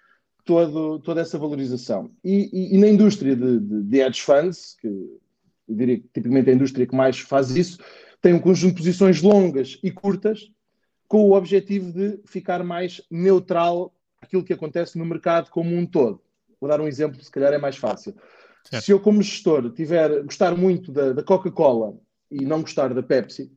todo, 0.44 0.98
toda 1.00 1.20
essa 1.20 1.38
valorização. 1.38 2.10
E, 2.24 2.50
e, 2.52 2.74
e 2.74 2.78
na 2.78 2.88
indústria 2.88 3.36
de, 3.36 3.60
de, 3.60 3.82
de, 3.84 4.00
hedge 4.00 4.22
funds, 4.22 4.76
que 4.80 4.86
eu 4.86 5.20
diria 5.74 5.98
que 5.98 6.08
tipicamente 6.08 6.48
é 6.48 6.52
a 6.52 6.56
indústria 6.56 6.86
que 6.86 6.96
mais 6.96 7.18
faz 7.18 7.50
isso, 7.50 7.78
tem 8.20 8.32
um 8.32 8.40
conjunto 8.40 8.76
de 8.76 8.78
posições 8.78 9.22
longas 9.22 9.78
e 9.82 9.90
curtas, 9.90 10.50
com 11.08 11.22
o 11.24 11.36
objetivo 11.36 11.92
de 11.92 12.18
ficar 12.26 12.64
mais 12.64 13.00
neutral 13.10 13.94
aquilo 14.20 14.42
que 14.42 14.52
acontece 14.52 14.98
no 14.98 15.04
mercado 15.04 15.50
como 15.50 15.76
um 15.76 15.86
todo. 15.86 16.20
Vou 16.60 16.68
dar 16.68 16.80
um 16.80 16.88
exemplo, 16.88 17.22
se 17.22 17.30
calhar 17.30 17.52
é 17.52 17.58
mais 17.58 17.76
fácil. 17.76 18.14
Certo. 18.70 18.84
Se 18.84 18.92
eu, 18.92 19.00
como 19.00 19.22
gestor, 19.22 19.70
tiver 19.72 20.22
gostar 20.22 20.56
muito 20.56 20.90
da, 20.90 21.12
da 21.12 21.22
Coca-Cola 21.22 21.94
e 22.30 22.44
não 22.44 22.62
gostar 22.62 22.92
da 22.92 23.02
Pepsi, 23.02 23.50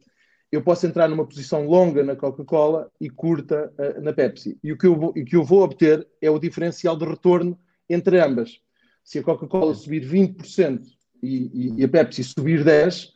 eu 0.52 0.64
posso 0.64 0.86
entrar 0.86 1.08
numa 1.08 1.26
posição 1.26 1.66
longa 1.68 2.04
na 2.04 2.16
Coca-Cola 2.16 2.90
e 3.00 3.10
curta 3.10 3.72
uh, 3.78 4.02
na 4.02 4.14
Pepsi. 4.14 4.58
E 4.64 4.72
o 4.72 4.78
que, 4.78 4.88
eu 4.88 4.96
vou, 4.96 5.14
que 5.14 5.36
eu 5.36 5.44
vou 5.44 5.62
obter 5.62 6.08
é 6.22 6.30
o 6.30 6.40
diferencial 6.40 6.96
de 6.96 7.06
retorno 7.06 7.58
entre 7.90 8.20
ambas. 8.20 8.60
Se 9.04 9.20
a 9.20 9.24
Coca-Cola 9.24 9.74
subir 9.74 10.04
20% 10.04 10.82
e, 11.22 11.76
e, 11.78 11.84
a 11.84 11.88
Pepsi 11.88 12.24
subir 12.24 12.64
10%, 12.64 13.10
uh, 13.10 13.12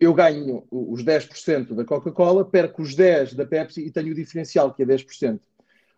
eu 0.00 0.12
ganho 0.14 0.64
os 0.70 1.02
10% 1.02 1.74
da 1.74 1.84
Coca-Cola, 1.84 2.44
perco 2.44 2.82
os 2.82 2.94
10% 2.94 3.34
da 3.34 3.46
Pepsi 3.46 3.86
e 3.86 3.90
tenho 3.90 4.12
o 4.12 4.14
diferencial, 4.14 4.72
que 4.72 4.82
é 4.82 4.86
10%. 4.86 5.40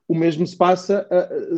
O 0.07 0.15
mesmo 0.15 0.47
se 0.47 0.57
passa 0.57 1.09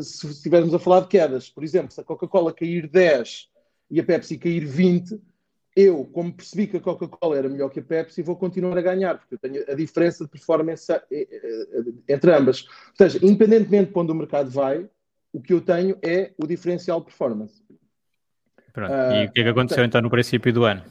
se 0.03 0.27
estivermos 0.29 0.73
a 0.73 0.79
falar 0.79 1.01
de 1.01 1.09
quedas. 1.09 1.51
Por 1.51 1.65
exemplo, 1.65 1.93
se 1.93 2.01
a 2.01 2.05
Coca-Cola 2.05 2.53
cair 2.53 2.89
10 2.89 3.49
e 3.91 4.01
a 4.01 4.05
Pepsi 4.05 4.39
cair 4.39 4.65
20, 4.65 5.21
eu, 5.77 6.07
como 6.07 6.33
percebi 6.33 6.67
que 6.67 6.79
a 6.79 6.81
Coca-Cola 6.81 7.37
era 7.37 7.49
melhor 7.51 7.69
que 7.69 7.81
a 7.81 7.83
Pepsi, 7.83 8.23
vou 8.23 8.35
continuar 8.35 8.79
a 8.79 8.81
ganhar, 8.81 9.19
porque 9.19 9.35
eu 9.35 9.39
tenho 9.39 9.63
a 9.71 9.75
diferença 9.75 10.25
de 10.25 10.31
performance 10.31 10.91
eh, 10.91 11.03
eh, 11.13 11.83
entre 12.09 12.33
ambas. 12.35 12.63
Ou 12.63 12.97
seja, 12.97 13.19
independentemente 13.23 13.93
de 13.93 13.99
onde 13.99 14.11
o 14.11 14.15
mercado 14.15 14.51
vai, 14.51 14.89
o 15.35 15.41
que 15.41 15.53
eu 15.53 15.61
tenho 15.61 15.99
é 16.03 16.33
o 16.39 16.47
diferencial 16.47 17.01
de 17.01 17.07
performance. 17.07 17.63
Pronto. 18.73 18.91
Uh, 18.91 19.13
e 19.13 19.27
o 19.27 19.33
que 19.33 19.41
é 19.41 19.43
que 19.43 19.49
aconteceu 19.51 19.85
então 19.85 20.01
no 20.01 20.09
princípio 20.09 20.51
do 20.51 20.65
ano? 20.65 20.83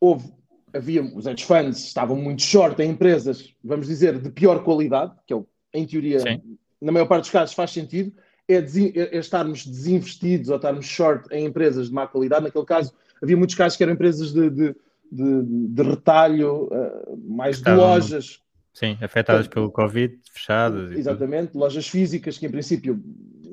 Houve, 0.00 0.32
havia, 0.72 1.02
os 1.02 1.26
hedge 1.26 1.44
funds 1.44 1.84
estavam 1.84 2.16
muito 2.16 2.40
short 2.40 2.80
em 2.80 2.90
empresas, 2.90 3.54
vamos 3.62 3.86
dizer, 3.86 4.18
de 4.18 4.30
pior 4.30 4.64
qualidade, 4.64 5.14
que 5.26 5.34
é 5.34 5.36
o 5.36 5.46
em 5.72 5.86
teoria, 5.86 6.20
Sim. 6.20 6.40
na 6.80 6.92
maior 6.92 7.06
parte 7.06 7.22
dos 7.22 7.30
casos 7.30 7.54
faz 7.54 7.70
sentido, 7.70 8.12
é, 8.48 8.56
é, 8.56 9.18
estarmos 9.18 9.66
desinvestidos 9.66 10.48
ou 10.50 10.56
estarmos 10.56 10.86
short 10.86 11.28
em 11.32 11.46
empresas 11.46 11.88
de 11.88 11.94
má 11.94 12.06
qualidade. 12.06 12.44
Naquele 12.44 12.64
caso, 12.64 12.92
havia 13.22 13.36
muitos 13.36 13.54
casos 13.54 13.76
que 13.76 13.82
eram 13.82 13.92
empresas 13.92 14.32
de, 14.32 14.50
de, 14.50 14.74
de, 15.10 15.42
de 15.68 15.82
retalho, 15.82 16.64
uh, 16.64 17.16
mais 17.24 17.56
Estavam, 17.56 17.78
de 17.78 17.84
lojas. 17.84 18.40
Sim, 18.74 18.98
afetadas 19.00 19.46
pelo 19.46 19.70
Covid, 19.70 20.18
fechadas. 20.32 20.92
Exatamente, 20.92 21.56
lojas 21.56 21.86
físicas 21.86 22.38
que 22.38 22.46
em 22.46 22.50
princípio 22.50 23.02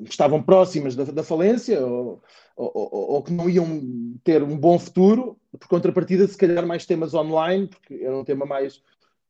estavam 0.08 0.42
próximas 0.42 0.96
da, 0.96 1.04
da 1.04 1.22
falência 1.22 1.84
ou, 1.84 2.22
ou, 2.56 2.72
ou, 2.74 3.22
que 3.22 3.32
não 3.32 3.48
iam 3.48 3.82
ter 4.24 4.42
um 4.42 4.56
bom 4.56 4.78
futuro, 4.78 5.36
por 5.58 5.68
contrapartida, 5.68 6.26
se 6.26 6.36
calhar 6.36 6.66
mais 6.66 6.86
temas 6.86 7.12
online, 7.12 7.68
porque 7.68 8.02
era 8.02 8.16
um 8.16 8.24
tema 8.24 8.46
mais, 8.46 8.82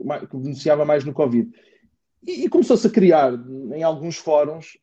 mais 0.02 0.28
que 0.28 0.36
beneficiava 0.36 0.84
mais 0.84 1.04
no 1.04 1.12
Covid. 1.12 1.50
E, 2.26 2.44
e 2.44 2.48
começou-se 2.48 2.86
a 2.86 2.90
criar 2.90 3.32
em 3.74 3.82
alguns 3.82 4.16
fóruns 4.16 4.78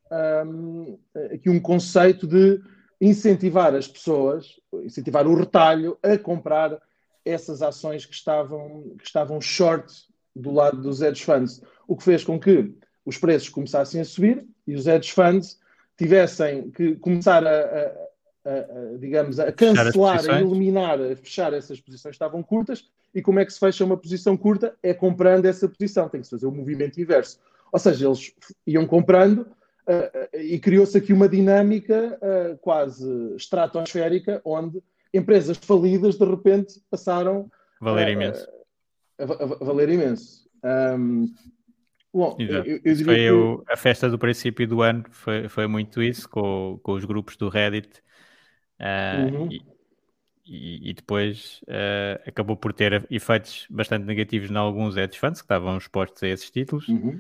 um, 0.46 0.98
aqui 1.34 1.50
um 1.50 1.60
conceito 1.60 2.26
de 2.26 2.62
incentivar 3.00 3.76
as 3.76 3.88
pessoas, 3.88 4.60
incentivar 4.84 5.28
o 5.28 5.36
retalho 5.36 5.98
a 6.02 6.18
comprar 6.18 6.80
essas 7.24 7.62
ações 7.62 8.06
que 8.06 8.14
estavam, 8.14 8.96
que 8.98 9.06
estavam 9.06 9.40
short 9.40 9.94
do 10.36 10.52
lado 10.52 10.82
dos 10.82 11.02
hedge 11.02 11.24
funds, 11.24 11.62
o 11.88 11.96
que 11.96 12.04
fez 12.04 12.24
com 12.24 12.40
que 12.40 12.74
os 13.06 13.18
preços 13.18 13.50
começassem 13.50 14.02
a 14.02 14.06
subir 14.06 14.46
e 14.66 14.74
os 14.74 14.88
hedge 14.88 15.12
funds 15.12 15.60
tivessem 15.98 16.70
que 16.72 16.96
começar 16.96 17.46
a, 17.46 17.60
a, 17.60 18.07
a 18.48 18.98
digamos, 18.98 19.40
a 19.40 19.52
cancelar, 19.52 20.30
a 20.30 20.42
eliminar, 20.42 21.00
a 21.02 21.16
fechar 21.16 21.54
essas 21.54 21.82
posições 21.82 22.12
que 22.12 22.16
estavam 22.16 22.42
curtas. 22.42 22.86
E 23.14 23.22
como 23.22 23.40
é 23.40 23.46
que 23.46 23.52
se 23.52 23.60
fecha 23.60 23.84
uma 23.84 23.98
posição 23.98 24.38
curta? 24.38 24.76
É 24.82 24.94
comprando 24.94 25.46
essa 25.46 25.68
posição, 25.68 26.08
tem 26.08 26.22
que 26.22 26.28
se 26.28 26.32
fazer 26.32 26.46
o 26.46 26.52
movimento 26.52 27.00
inverso. 27.00 27.40
Ou 27.72 27.80
seja, 27.80 28.08
eles 28.08 28.34
iam 28.66 28.86
comprando 28.86 29.40
uh, 29.40 30.38
e 30.38 30.60
criou-se 30.60 30.98
aqui 30.98 31.12
uma 31.12 31.28
dinâmica 31.28 32.18
uh, 32.22 32.58
quase 32.60 33.36
estratosférica, 33.36 34.42
onde 34.46 34.82
empresas 35.14 35.58
falidas 35.58 36.16
de 36.16 36.26
repente 36.26 36.82
passaram 36.90 37.52
valer 37.82 38.10
imenso. 38.10 38.48
A, 39.20 39.24
a, 39.24 39.26
a, 39.26 39.66
valer 39.66 39.90
imenso. 39.90 40.48
Um, 40.64 41.28
Bom, 42.14 42.36
eu, 42.40 42.80
eu 42.84 42.96
foi 42.96 43.16
que... 43.16 43.72
a 43.72 43.78
festa 43.78 44.10
do 44.10 44.18
princípio 44.18 44.68
do 44.68 44.82
ano, 44.82 45.04
foi, 45.12 45.48
foi 45.50 45.68
muito 45.68 46.02
isso, 46.02 46.28
com, 46.28 46.80
com 46.82 46.94
os 46.94 47.06
grupos 47.06 47.36
do 47.36 47.50
Reddit. 47.50 48.02
Uh, 48.80 49.36
uhum. 49.36 49.50
e, 50.46 50.90
e, 50.90 50.94
depois 50.94 51.62
uh, 51.64 52.22
acabou 52.28 52.56
por 52.56 52.72
ter 52.74 53.06
efeitos 53.10 53.66
bastante 53.70 54.06
negativos 54.06 54.50
em 54.50 54.56
alguns 54.56 54.96
hedge 54.96 55.20
funds 55.20 55.42
que 55.42 55.46
estavam 55.46 55.78
expostos 55.78 56.22
a 56.24 56.28
esses 56.28 56.50
títulos. 56.50 56.88
Uhum. 56.88 57.20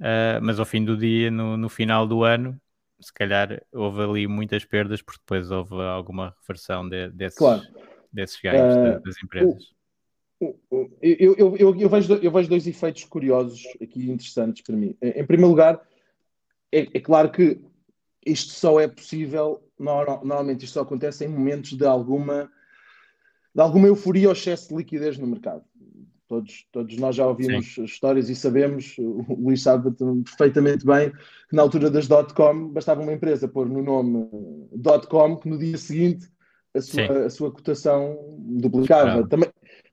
Uh, 0.00 0.40
mas 0.42 0.58
ao 0.58 0.66
fim 0.66 0.84
do 0.84 0.96
dia, 0.96 1.30
no, 1.30 1.56
no 1.56 1.68
final 1.68 2.06
do 2.06 2.24
ano, 2.24 2.58
se 3.00 3.12
calhar 3.12 3.62
houve 3.72 4.02
ali 4.02 4.26
muitas 4.26 4.64
perdas, 4.64 5.02
porque 5.02 5.20
depois 5.20 5.50
houve 5.50 5.74
alguma 5.74 6.34
reversão 6.40 6.88
de, 6.88 7.10
desses, 7.10 7.38
claro. 7.38 7.62
desses 8.12 8.40
ganhos 8.40 9.02
das 9.02 9.22
empresas. 9.22 9.74
Eu, 10.40 10.58
eu, 11.02 11.56
eu, 11.56 11.76
eu, 11.76 11.88
vejo, 11.88 12.14
eu 12.14 12.30
vejo 12.30 12.48
dois 12.48 12.66
efeitos 12.66 13.04
curiosos 13.04 13.64
aqui 13.82 14.08
interessantes 14.08 14.62
para 14.62 14.76
mim. 14.76 14.96
Em 15.02 15.26
primeiro 15.26 15.50
lugar, 15.50 15.80
é, 16.72 16.86
é 16.94 17.00
claro 17.00 17.30
que 17.30 17.60
isto 18.24 18.52
só 18.52 18.78
é 18.78 18.86
possível, 18.86 19.67
normalmente 19.78 20.64
isto 20.64 20.74
só 20.74 20.80
acontece 20.82 21.24
em 21.24 21.28
momentos 21.28 21.72
de 21.72 21.86
alguma, 21.86 22.50
de 23.54 23.60
alguma 23.60 23.86
euforia 23.86 24.28
ou 24.28 24.32
excesso 24.32 24.68
de 24.68 24.76
liquidez 24.76 25.18
no 25.18 25.26
mercado. 25.26 25.62
Todos, 26.26 26.66
todos 26.70 26.94
nós 26.98 27.16
já 27.16 27.26
ouvimos 27.26 27.74
Sim. 27.74 27.84
histórias 27.84 28.28
e 28.28 28.36
sabemos, 28.36 28.96
o 28.98 29.24
Luís 29.34 29.62
sabe 29.62 29.90
perfeitamente 30.22 30.84
bem, 30.84 31.10
que 31.10 31.56
na 31.56 31.62
altura 31.62 31.90
das 31.90 32.06
dot-com 32.06 32.68
bastava 32.68 33.00
uma 33.00 33.14
empresa 33.14 33.48
pôr 33.48 33.66
no 33.66 33.82
nome 33.82 34.28
dot-com 34.72 35.38
que 35.38 35.48
no 35.48 35.56
dia 35.56 35.78
seguinte 35.78 36.28
a 36.74 36.82
sua, 36.82 37.26
a 37.26 37.30
sua 37.30 37.50
cotação 37.50 38.36
duplicava. 38.38 39.26
Também, 39.26 39.48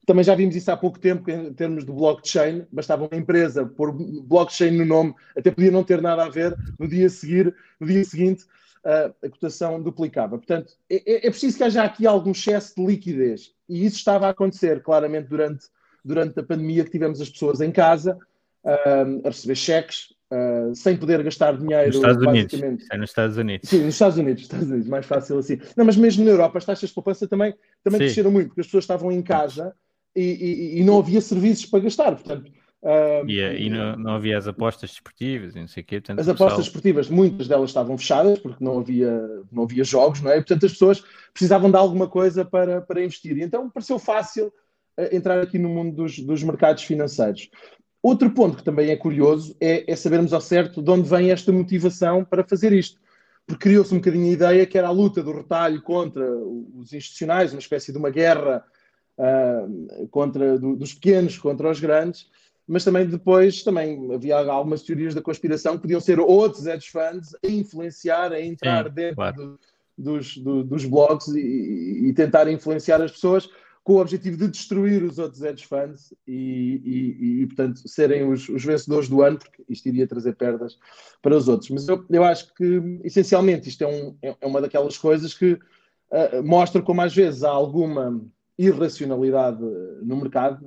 também 0.05 0.25
já 0.25 0.35
vimos 0.35 0.57
isso 0.57 0.69
há 0.69 0.75
pouco 0.75 0.99
tempo 0.99 1.31
em 1.31 1.53
termos 1.53 1.85
de 1.85 1.91
blockchain. 1.91 2.65
Bastava 2.69 3.07
uma 3.09 3.17
empresa 3.17 3.65
pôr 3.65 3.93
blockchain 3.93 4.71
no 4.71 4.85
nome, 4.85 5.15
até 5.37 5.51
podia 5.51 5.71
não 5.71 5.85
ter 5.85 6.01
nada 6.01 6.25
a 6.25 6.29
ver. 6.29 6.53
No 6.77 6.85
dia, 6.85 7.09
seguir, 7.09 7.55
no 7.79 7.87
dia 7.87 8.03
seguinte, 8.03 8.43
a 8.85 9.29
cotação 9.29 9.81
duplicava. 9.81 10.37
Portanto, 10.37 10.73
é, 10.89 11.27
é, 11.27 11.29
preciso 11.29 11.57
que 11.57 11.63
haja 11.63 11.83
aqui 11.83 12.05
algum 12.05 12.31
excesso 12.31 12.75
de 12.75 12.85
liquidez. 12.85 13.51
E 13.67 13.83
isso 13.83 13.97
estava 13.97 14.27
a 14.27 14.29
acontecer 14.29 14.83
claramente 14.83 15.27
durante, 15.27 15.65
durante 16.03 16.39
a 16.39 16.43
pandemia, 16.43 16.83
que 16.83 16.91
tivemos 16.91 17.19
as 17.19 17.29
pessoas 17.29 17.61
em 17.61 17.71
casa 17.71 18.17
a 18.63 19.29
receber 19.29 19.55
cheques, 19.55 20.15
Uh, 20.25 20.73
sem 20.73 20.97
poder 20.97 21.21
gastar 21.21 21.55
dinheiro. 21.55 21.85
Nos 21.85 21.97
Estados 21.97 22.25
Unidos. 22.25 22.53
É 22.91 22.97
nos 22.97 23.09
Estados 23.11 23.37
Unidos. 23.37 23.69
Sim, 23.69 23.83
nos 23.83 23.93
Estados 23.93 24.17
Unidos, 24.17 24.41
Estados 24.41 24.67
Unidos, 24.67 24.87
mais 24.87 25.05
fácil 25.05 25.37
assim. 25.37 25.59
Não, 25.77 25.85
mas 25.85 25.95
mesmo 25.95 26.25
na 26.25 26.31
Europa 26.31 26.57
as 26.57 26.65
taxas 26.65 26.89
de 26.89 26.95
poupança 26.95 27.27
também, 27.27 27.53
também 27.83 27.99
cresceram 27.99 28.31
muito, 28.31 28.47
porque 28.47 28.61
as 28.61 28.65
pessoas 28.65 28.85
estavam 28.85 29.11
em 29.11 29.21
casa 29.21 29.75
e, 30.15 30.23
e, 30.23 30.79
e 30.79 30.83
não 30.83 30.97
havia 30.97 31.21
serviços 31.21 31.67
para 31.67 31.83
gastar. 31.83 32.13
Portanto, 32.13 32.51
uh, 32.83 33.27
e, 33.27 33.39
e 33.39 33.69
não, 33.69 33.95
não, 33.95 34.11
havia 34.15 34.37
as 34.37 34.47
apostas 34.47 34.91
desportivas 34.91 35.55
e 35.55 35.59
não 35.59 35.67
sei 35.67 35.83
o 35.83 35.85
quê. 35.85 35.99
Portanto, 35.99 36.19
as 36.19 36.29
apostas 36.29 36.65
desportivas, 36.65 37.09
muitas 37.09 37.47
delas 37.47 37.69
estavam 37.69 37.97
fechadas 37.97 38.39
porque 38.39 38.63
não 38.63 38.79
havia, 38.79 39.11
não 39.51 39.63
havia 39.63 39.83
jogos, 39.83 40.21
não 40.21 40.31
é? 40.31 40.35
Portanto, 40.35 40.65
as 40.65 40.71
pessoas 40.73 41.03
precisavam 41.33 41.69
de 41.69 41.77
alguma 41.77 42.07
coisa 42.07 42.43
para, 42.45 42.81
para 42.81 43.03
investir. 43.03 43.37
E 43.37 43.43
então 43.43 43.69
pareceu 43.69 43.99
fácil 43.99 44.47
uh, 44.47 45.15
entrar 45.15 45.41
aqui 45.41 45.57
no 45.57 45.69
mundo 45.69 45.95
dos, 45.95 46.19
dos 46.19 46.43
mercados 46.43 46.83
financeiros. 46.83 47.49
Outro 48.01 48.29
ponto 48.31 48.57
que 48.57 48.63
também 48.63 48.89
é 48.89 48.95
curioso 48.95 49.55
é, 49.59 49.91
é 49.91 49.95
sabermos 49.95 50.31
ao 50.31 50.41
certo 50.41 50.81
de 50.81 50.91
onde 50.91 51.09
vem 51.09 51.31
esta 51.31 51.51
motivação 51.51 52.23
para 52.23 52.43
fazer 52.43 52.71
isto 52.71 52.99
porque 53.47 53.69
criou-se 53.69 53.93
um 53.93 53.97
bocadinho 53.97 54.25
a 54.25 54.33
ideia 54.33 54.65
que 54.65 54.77
era 54.77 54.87
a 54.87 54.91
luta 54.91 55.21
do 55.21 55.31
retalho 55.31 55.81
contra 55.81 56.25
os 56.35 56.93
institucionais, 56.93 57.53
uma 57.53 57.59
espécie 57.59 57.91
de 57.91 57.97
uma 57.97 58.09
guerra 58.09 58.65
uh, 59.17 60.07
contra 60.07 60.57
do, 60.57 60.75
dos 60.75 60.93
pequenos 60.93 61.37
contra 61.37 61.69
os 61.69 61.79
grandes, 61.79 62.27
mas 62.67 62.83
também 62.83 63.05
depois 63.05 63.63
também 63.63 64.13
havia 64.13 64.37
algumas 64.37 64.81
teorias 64.81 65.13
da 65.13 65.21
conspiração 65.21 65.75
que 65.75 65.83
podiam 65.83 66.01
ser 66.01 66.19
outros 66.19 66.65
hedge 66.65 66.89
funds 66.89 67.35
a 67.43 67.47
influenciar, 67.47 68.31
a 68.31 68.41
entrar 68.41 68.85
Sim, 68.85 68.93
dentro 68.93 69.15
claro. 69.15 69.35
do, 69.35 69.59
dos, 69.97 70.37
do, 70.37 70.63
dos 70.63 70.85
blogs 70.85 71.27
e, 71.27 72.07
e, 72.07 72.13
tentar 72.13 72.49
influenciar 72.49 73.01
as 73.01 73.11
pessoas 73.11 73.47
com 73.83 73.93
o 73.93 74.01
objetivo 74.01 74.35
de 74.35 74.47
destruir 74.47 75.03
os 75.03 75.19
outros 75.19 75.43
hedge 75.43 75.67
funds 75.67 76.11
e, 76.27 76.81
e, 76.83 77.41
e 77.43 77.47
portanto, 77.47 77.87
serem 77.87 78.27
os, 78.27 78.49
os, 78.49 78.65
vencedores 78.65 79.07
do 79.07 79.21
ano, 79.21 79.37
porque 79.37 79.63
isto 79.69 79.87
iria 79.87 80.07
trazer 80.07 80.33
perdas 80.35 80.75
para 81.21 81.37
os 81.37 81.47
outros. 81.47 81.69
Mas 81.69 81.87
eu, 81.87 82.03
eu 82.09 82.23
acho 82.23 82.51
que, 82.55 82.81
essencialmente, 83.03 83.69
isto 83.69 83.83
é, 83.83 83.87
um, 83.87 84.17
é, 84.23 84.35
é 84.41 84.47
uma 84.47 84.59
daquelas 84.59 84.97
coisas 84.97 85.35
que 85.35 85.53
uh, 85.53 86.43
mostra 86.43 86.81
como 86.81 87.01
às 87.01 87.15
vezes 87.15 87.43
há 87.43 87.51
alguma 87.51 88.19
irracionalidade 88.57 89.61
no 90.01 90.17
mercado. 90.17 90.65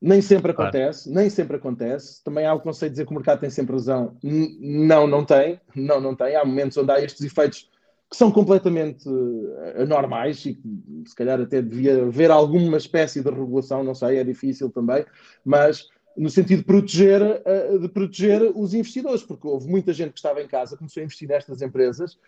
Nem 0.00 0.22
sempre 0.22 0.52
acontece, 0.52 1.04
claro. 1.04 1.20
nem 1.20 1.30
sempre 1.30 1.56
acontece. 1.56 2.22
Também 2.22 2.46
há 2.46 2.54
o 2.54 2.60
conceito 2.60 2.90
de 2.90 2.94
dizer 2.94 3.06
que 3.06 3.12
o 3.12 3.16
mercado 3.16 3.40
tem 3.40 3.50
sempre 3.50 3.72
razão. 3.72 4.16
Não, 4.22 5.06
não 5.06 5.24
tem. 5.24 5.60
Não, 5.74 6.00
não 6.00 6.14
tem. 6.14 6.36
Há 6.36 6.44
momentos 6.44 6.76
onde 6.76 6.92
há 6.92 7.00
estes 7.00 7.22
efeitos 7.22 7.68
que 8.10 8.16
são 8.16 8.30
completamente 8.30 9.06
eh, 9.08 9.82
anormais 9.82 10.44
e 10.46 10.54
que 10.54 10.62
se 11.06 11.14
calhar 11.14 11.38
até 11.40 11.60
devia 11.60 12.04
haver 12.04 12.30
alguma 12.30 12.78
espécie 12.78 13.22
de 13.22 13.28
regulação, 13.28 13.84
não 13.84 13.94
sei, 13.94 14.18
é 14.18 14.24
difícil 14.24 14.70
também, 14.70 15.04
mas 15.44 15.88
no 16.16 16.30
sentido 16.30 16.60
de 16.60 16.64
proteger, 16.64 17.20
eh, 17.44 17.78
de 17.78 17.88
proteger 17.88 18.50
os 18.54 18.72
investidores, 18.72 19.22
porque 19.22 19.46
houve 19.46 19.68
muita 19.68 19.92
gente 19.92 20.12
que 20.12 20.18
estava 20.18 20.42
em 20.42 20.48
casa, 20.48 20.76
começou 20.76 21.02
a 21.02 21.04
investir 21.04 21.28
nestas 21.28 21.60
empresas 21.60 22.18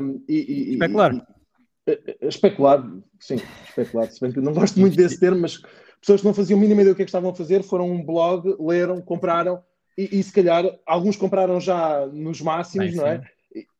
um, 0.00 0.22
e, 0.28 0.76
e, 0.76 0.82
é 0.82 0.88
claro. 0.88 1.20
Especular, 2.22 2.88
sim, 3.18 3.36
especular. 3.68 4.10
Se 4.10 4.20
bem 4.20 4.32
que 4.32 4.40
não 4.40 4.52
gosto 4.52 4.78
muito 4.78 4.96
desse 4.96 5.18
termo, 5.18 5.40
mas 5.40 5.60
pessoas 6.00 6.20
que 6.20 6.26
não 6.26 6.34
faziam 6.34 6.58
mínima 6.58 6.80
ideia 6.80 6.94
do 6.94 6.96
que, 6.96 7.02
é 7.02 7.04
que 7.04 7.10
estavam 7.10 7.30
a 7.30 7.34
fazer 7.34 7.62
foram 7.62 7.90
um 7.90 8.02
blog, 8.02 8.56
leram, 8.58 9.00
compraram 9.00 9.62
e, 9.96 10.18
e 10.18 10.22
se 10.22 10.32
calhar 10.32 10.64
alguns 10.86 11.16
compraram 11.16 11.60
já 11.60 12.06
nos 12.06 12.40
máximos, 12.40 12.94
não 12.94 13.06
é? 13.06 13.22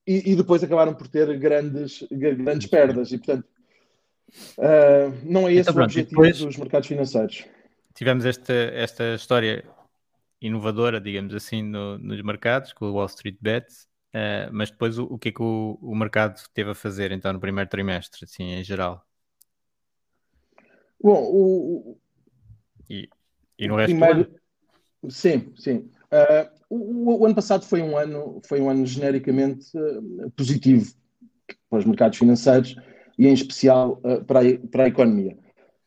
E, 0.07 0.33
e, 0.33 0.37
depois 0.37 0.63
acabaram 0.63 0.93
por 0.93 1.07
ter 1.07 1.39
grandes, 1.39 2.05
grandes 2.11 2.67
perdas. 2.67 3.13
E 3.13 3.19
portanto, 3.19 3.47
uh, 4.59 5.19
não 5.23 5.49
é 5.49 5.53
esse 5.53 5.71
então, 5.71 5.81
o 5.81 5.85
objetivo 5.85 6.11
depois, 6.11 6.39
dos 6.39 6.57
mercados 6.57 6.89
financeiros. 6.89 7.47
Tivemos 7.95 8.25
esta, 8.25 8.53
esta 8.53 9.15
história 9.15 9.65
inovadora, 10.41 11.01
digamos 11.01 11.35
assim, 11.35 11.63
no, 11.63 11.97
nos 11.99 12.21
mercados, 12.23 12.73
com 12.73 12.87
o 12.87 12.95
Wall 12.95 13.07
Street 13.07 13.37
Bets. 13.41 13.89
Uh, 14.13 14.51
mas 14.51 14.71
depois 14.71 14.99
o, 14.99 15.05
o, 15.05 15.19
que 15.19 15.29
é 15.29 15.33
que 15.33 15.43
o, 15.43 15.79
o 15.81 15.95
mercado 15.95 16.43
teve 16.53 16.71
a 16.71 16.75
fazer 16.75 17.13
então 17.13 17.33
no 17.33 17.39
primeiro 17.39 17.71
trimestre, 17.71 18.25
assim, 18.25 18.55
em 18.55 18.65
geral? 18.65 19.07
Bom, 21.01 21.23
o, 21.23 22.00
e, 22.91 23.09
e 23.59 23.69
no 23.69 23.77
resto 23.77 23.91
primeiro, 23.91 24.25
do 24.25 24.31
ano? 24.31 25.11
Sim, 25.11 25.53
sim. 25.57 25.89
Uh, 26.13 26.51
o, 26.69 27.21
o, 27.21 27.27
ano 27.27 27.35
passado 27.35 27.65
foi 27.65 27.81
um 27.81 27.97
ano, 27.97 28.41
foi 28.47 28.61
um 28.61 28.69
ano 28.69 28.85
genericamente 28.85 29.67
uh, 29.79 30.31
positivo 30.33 30.93
para 31.69 31.79
os 31.79 31.85
mercados 31.85 32.19
financeiros 32.19 32.77
e 33.17 33.29
em 33.29 33.33
especial 33.33 34.01
uh, 34.05 34.25
para, 34.25 34.41
a, 34.41 34.59
para 34.71 34.85
a 34.85 34.89
economia. 34.89 35.39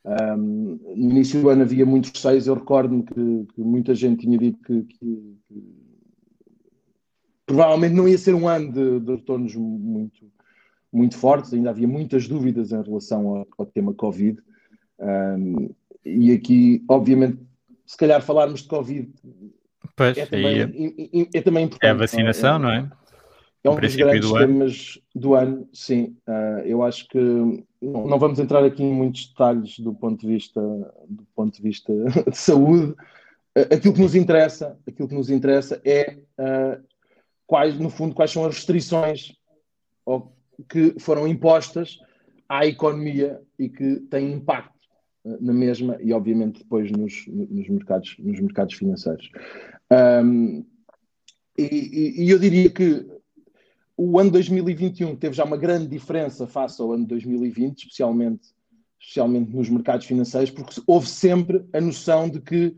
Um, 0.05 0.79
no 0.95 1.11
início 1.11 1.41
do 1.41 1.49
ano 1.49 1.61
havia 1.61 1.85
muitos 1.85 2.11
receios, 2.11 2.47
eu 2.47 2.55
recordo-me 2.55 3.03
que, 3.03 3.53
que, 3.53 3.61
muita 3.61 3.95
gente 3.95 4.21
tinha 4.21 4.37
dito 4.37 4.61
que, 4.61 4.83
que, 4.83 5.37
que 5.47 5.63
provavelmente 7.45 7.93
não 7.93 8.07
ia 8.07 8.17
ser 8.17 8.33
um 8.33 8.47
ano 8.47 8.71
de, 8.71 8.99
de 8.99 9.11
retornos 9.15 9.55
muito, 9.55 10.29
muito 10.91 11.17
fortes, 11.17 11.53
ainda 11.53 11.69
havia 11.69 11.87
muitas 11.87 12.27
dúvidas 12.27 12.71
em 12.71 12.81
relação 12.81 13.27
ao, 13.27 13.47
ao 13.57 13.65
tema 13.65 13.93
Covid. 13.93 14.41
Um, 14.99 15.69
e 16.05 16.31
aqui, 16.31 16.83
obviamente, 16.87 17.39
se 17.85 17.97
calhar 17.97 18.21
falarmos 18.21 18.61
de 18.61 18.67
Covid 18.67 19.11
pois, 19.95 20.17
é, 20.17 20.25
também, 20.25 20.61
é, 20.61 21.37
é, 21.37 21.41
também 21.41 21.65
importante. 21.65 21.89
É 21.89 21.91
a 21.91 21.93
vacinação, 21.93 22.59
não 22.59 22.69
é? 22.69 22.81
Não 22.81 22.87
é? 22.87 23.03
É 23.63 23.69
um 23.69 23.79
dos 23.79 23.95
grandes 23.95 24.29
do 24.29 24.37
temas 24.37 24.99
ano. 25.15 25.21
do 25.21 25.35
ano, 25.35 25.69
sim. 25.71 26.17
Uh, 26.27 26.59
eu 26.65 26.83
acho 26.83 27.07
que 27.07 27.17
não, 27.81 28.07
não, 28.07 28.19
vamos 28.19 28.37
entrar 28.37 28.61
aqui 28.63 28.83
em 28.83 28.91
muitos 28.91 29.27
detalhes 29.27 29.79
do 29.79 29.93
ponto 29.93 30.19
de 30.19 30.27
vista, 30.27 30.61
do 31.07 31.25
ponto 31.33 31.55
de, 31.55 31.61
vista 31.61 31.93
de 32.29 32.37
saúde. 32.37 32.91
Uh, 33.57 33.73
aquilo 33.73 33.93
que 33.93 34.01
nos 34.01 34.15
interessa, 34.15 34.77
aquilo 34.85 35.07
que 35.07 35.15
nos 35.15 35.29
interessa 35.29 35.81
é 35.85 36.17
uh, 36.37 36.83
quais, 37.47 37.79
no 37.79 37.89
fundo, 37.89 38.13
quais 38.13 38.31
são 38.31 38.45
as 38.45 38.55
restrições 38.55 39.31
que 40.67 40.99
foram 40.99 41.25
impostas 41.25 41.99
à 42.49 42.65
economia 42.65 43.39
e 43.57 43.69
que 43.69 44.01
têm 44.09 44.33
impacto 44.33 44.72
na 45.23 45.53
mesma 45.53 45.97
e, 46.01 46.11
obviamente, 46.11 46.59
depois 46.59 46.91
nos, 46.91 47.25
nos, 47.27 47.69
mercados, 47.69 48.15
nos 48.19 48.39
mercados 48.39 48.75
financeiros. 48.75 49.29
Um, 49.91 50.65
e, 51.57 52.23
e, 52.23 52.29
eu 52.29 52.39
diria 52.39 52.69
que 52.69 53.05
o 53.95 54.19
ano 54.19 54.31
2021 54.31 55.15
teve 55.15 55.35
já 55.35 55.43
uma 55.43 55.57
grande 55.57 55.87
diferença 55.87 56.47
face 56.47 56.81
ao 56.81 56.91
ano 56.91 57.05
2020, 57.05 57.83
especialmente, 57.83 58.49
especialmente 58.99 59.55
nos 59.55 59.69
mercados 59.69 60.05
financeiros, 60.05 60.49
porque 60.49 60.81
houve 60.87 61.07
sempre 61.07 61.63
a 61.71 61.79
noção 61.79 62.29
de 62.29 62.41
que 62.41 62.75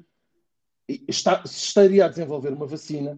está, 1.07 1.43
se 1.45 1.67
estaria 1.67 2.05
a 2.05 2.09
desenvolver 2.09 2.53
uma 2.53 2.67
vacina 2.67 3.17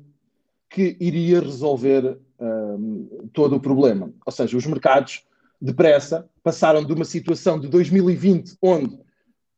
que 0.69 0.95
iria 0.99 1.39
resolver 1.39 2.19
um, 2.39 3.29
todo 3.33 3.55
o 3.55 3.59
problema. 3.59 4.13
Ou 4.25 4.31
seja, 4.31 4.55
os 4.55 4.65
mercados, 4.65 5.23
depressa, 5.59 6.29
passaram 6.43 6.85
de 6.85 6.93
uma 6.93 7.05
situação 7.05 7.59
de 7.59 7.67
2020, 7.67 8.57
onde, 8.61 8.99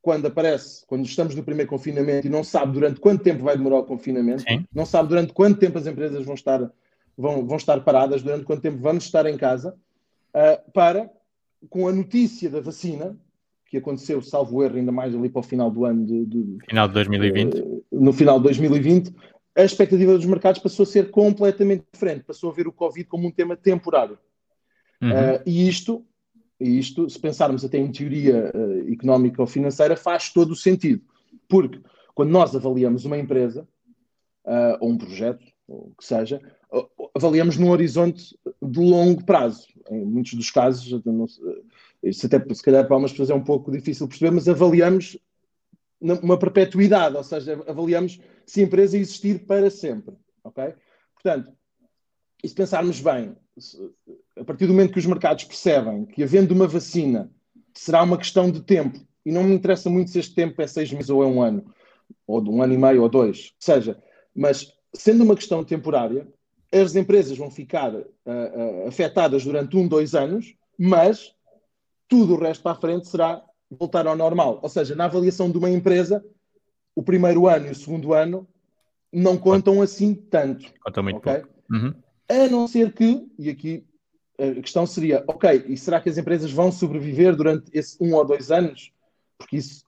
quando 0.09 0.25
aparece, 0.25 0.83
quando 0.87 1.05
estamos 1.05 1.35
no 1.35 1.43
primeiro 1.43 1.69
confinamento 1.69 2.25
e 2.25 2.31
não 2.31 2.43
sabe 2.43 2.73
durante 2.73 2.99
quanto 2.99 3.21
tempo 3.21 3.43
vai 3.43 3.55
demorar 3.55 3.77
o 3.77 3.83
confinamento, 3.83 4.41
Sim. 4.41 4.65
não 4.73 4.83
sabe 4.83 5.09
durante 5.09 5.33
quanto 5.33 5.59
tempo 5.59 5.77
as 5.77 5.85
empresas 5.85 6.25
vão 6.25 6.33
estar 6.33 6.67
vão, 7.15 7.45
vão 7.45 7.57
estar 7.57 7.79
paradas, 7.81 8.23
durante 8.23 8.43
quanto 8.43 8.63
tempo 8.63 8.79
vamos 8.79 9.03
estar 9.03 9.27
em 9.27 9.37
casa, 9.37 9.77
uh, 10.33 10.71
para, 10.71 11.11
com 11.69 11.87
a 11.87 11.91
notícia 11.91 12.49
da 12.49 12.59
vacina, 12.59 13.15
que 13.69 13.77
aconteceu, 13.77 14.19
salvo 14.19 14.63
erro, 14.63 14.77
ainda 14.77 14.91
mais 14.91 15.13
ali 15.13 15.29
para 15.29 15.41
o 15.41 15.43
final 15.43 15.69
do 15.69 15.85
ano 15.85 16.03
de, 16.07 16.25
de 16.25 16.57
final 16.67 16.87
de 16.87 16.95
2020. 16.95 17.59
Uh, 17.59 17.83
no 17.91 18.11
final 18.11 18.39
de 18.39 18.45
2020, 18.45 19.13
a 19.55 19.63
expectativa 19.63 20.15
dos 20.15 20.25
mercados 20.25 20.59
passou 20.59 20.85
a 20.85 20.87
ser 20.87 21.11
completamente 21.11 21.83
diferente, 21.93 22.23
passou 22.23 22.49
a 22.49 22.53
ver 22.55 22.67
o 22.67 22.71
Covid 22.71 23.07
como 23.07 23.27
um 23.27 23.31
tema 23.31 23.55
temporário. 23.55 24.17
Uhum. 24.99 25.11
Uh, 25.11 25.41
e 25.45 25.69
isto, 25.69 26.03
e 26.59 26.77
isto, 26.77 27.09
se 27.09 27.19
pensarmos 27.19 27.63
até 27.63 27.77
em 27.77 27.91
teoria 27.91 28.51
uh, 28.53 28.91
económica 28.91 29.41
ou 29.41 29.47
financeira, 29.47 29.95
faz 29.95 30.31
todo 30.31 30.51
o 30.51 30.55
sentido. 30.55 31.01
Porque 31.47 31.81
quando 32.13 32.31
nós 32.31 32.55
avaliamos 32.55 33.05
uma 33.05 33.17
empresa 33.17 33.67
uh, 34.45 34.77
ou 34.81 34.89
um 34.89 34.97
projeto, 34.97 35.45
ou 35.67 35.91
o 35.91 35.95
que 35.95 36.05
seja, 36.05 36.41
avaliamos 37.15 37.57
num 37.57 37.69
horizonte 37.69 38.37
de 38.61 38.79
longo 38.79 39.23
prazo. 39.23 39.67
Em 39.89 40.05
muitos 40.05 40.33
dos 40.33 40.51
casos, 40.51 41.01
isso 42.03 42.25
até 42.25 42.53
se 42.53 42.63
calhar 42.63 42.85
para 42.85 42.95
algumas 42.95 43.11
pessoas 43.11 43.29
é 43.29 43.35
um 43.35 43.43
pouco 43.43 43.71
difícil 43.71 44.07
perceber, 44.07 44.31
mas 44.31 44.47
avaliamos 44.47 45.17
uma 46.01 46.37
perpetuidade, 46.37 47.15
ou 47.15 47.23
seja, 47.23 47.61
avaliamos 47.67 48.19
se 48.45 48.61
a 48.61 48.63
empresa 48.63 48.97
existir 48.97 49.45
para 49.45 49.69
sempre. 49.69 50.15
Ok? 50.43 50.73
Portanto, 51.13 51.51
e 52.43 52.47
se 52.47 52.55
pensarmos 52.55 53.01
bem, 53.01 53.35
a 54.37 54.43
partir 54.43 54.65
do 54.65 54.73
momento 54.73 54.93
que 54.93 54.99
os 54.99 55.05
mercados 55.05 55.43
percebem 55.43 56.05
que, 56.05 56.23
havendo 56.23 56.53
uma 56.53 56.67
vacina, 56.67 57.29
será 57.73 58.03
uma 58.03 58.17
questão 58.17 58.51
de 58.51 58.61
tempo, 58.61 58.99
e 59.25 59.31
não 59.31 59.43
me 59.43 59.53
interessa 59.53 59.89
muito 59.89 60.11
se 60.11 60.19
este 60.19 60.33
tempo 60.33 60.61
é 60.61 60.67
seis 60.67 60.91
meses 60.91 61.09
ou 61.09 61.23
é 61.23 61.25
um 61.25 61.41
ano, 61.41 61.73
ou 62.25 62.41
de 62.41 62.49
um 62.49 62.61
ano 62.61 62.73
e 62.73 62.77
meio 62.77 63.01
ou 63.03 63.09
dois, 63.09 63.53
seja, 63.59 64.01
mas 64.35 64.73
sendo 64.93 65.23
uma 65.23 65.35
questão 65.35 65.63
temporária, 65.63 66.27
as 66.71 66.95
empresas 66.95 67.37
vão 67.37 67.49
ficar 67.49 67.93
uh, 67.93 68.05
uh, 68.25 68.87
afetadas 68.87 69.43
durante 69.43 69.75
um, 69.75 69.87
dois 69.87 70.13
anos, 70.13 70.53
mas 70.77 71.33
tudo 72.07 72.35
o 72.35 72.39
resto 72.39 72.61
para 72.61 72.73
a 72.73 72.79
frente 72.79 73.07
será 73.07 73.43
voltar 73.69 74.07
ao 74.07 74.15
normal. 74.15 74.59
Ou 74.61 74.69
seja, 74.69 74.95
na 74.95 75.05
avaliação 75.05 75.49
de 75.51 75.57
uma 75.57 75.69
empresa, 75.69 76.23
o 76.95 77.03
primeiro 77.03 77.47
ano 77.47 77.67
e 77.67 77.71
o 77.71 77.75
segundo 77.75 78.13
ano 78.13 78.47
não 79.11 79.37
contam 79.37 79.81
assim 79.81 80.13
tanto. 80.13 80.71
Contam 80.83 81.03
muito 81.03 81.17
okay? 81.17 81.39
pouco. 81.39 81.49
Uhum. 81.71 81.93
A 82.29 82.47
não 82.47 82.67
ser 82.67 82.93
que, 82.93 83.27
e 83.39 83.49
aqui 83.49 83.83
a 84.39 84.61
questão 84.61 84.85
seria, 84.85 85.23
ok, 85.27 85.65
e 85.67 85.75
será 85.75 85.99
que 85.99 86.09
as 86.09 86.17
empresas 86.17 86.51
vão 86.51 86.71
sobreviver 86.71 87.35
durante 87.35 87.69
esse 87.73 87.97
um 87.99 88.13
ou 88.13 88.23
dois 88.23 88.51
anos? 88.51 88.91
Porque 89.37 89.57
isso, 89.57 89.83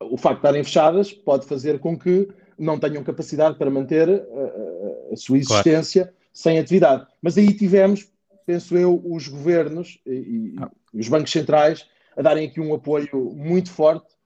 o 0.00 0.16
facto 0.16 0.36
de 0.36 0.46
estarem 0.46 0.64
fechadas 0.64 1.12
pode 1.12 1.46
fazer 1.46 1.80
com 1.80 1.98
que 1.98 2.28
não 2.58 2.78
tenham 2.78 3.02
capacidade 3.02 3.58
para 3.58 3.70
manter 3.70 4.08
a, 4.08 5.12
a 5.12 5.16
sua 5.16 5.38
existência 5.38 6.04
claro. 6.04 6.18
sem 6.32 6.58
atividade. 6.58 7.06
Mas 7.20 7.36
aí 7.36 7.52
tivemos, 7.52 8.08
penso 8.46 8.76
eu, 8.76 9.02
os 9.04 9.26
governos 9.26 9.98
e, 10.06 10.12
e 10.12 10.54
ah. 10.60 10.70
os 10.94 11.08
bancos 11.08 11.32
centrais 11.32 11.86
a 12.16 12.22
darem 12.22 12.46
aqui 12.46 12.60
um 12.60 12.74
apoio 12.74 13.32
muito 13.34 13.70
forte 13.70 14.16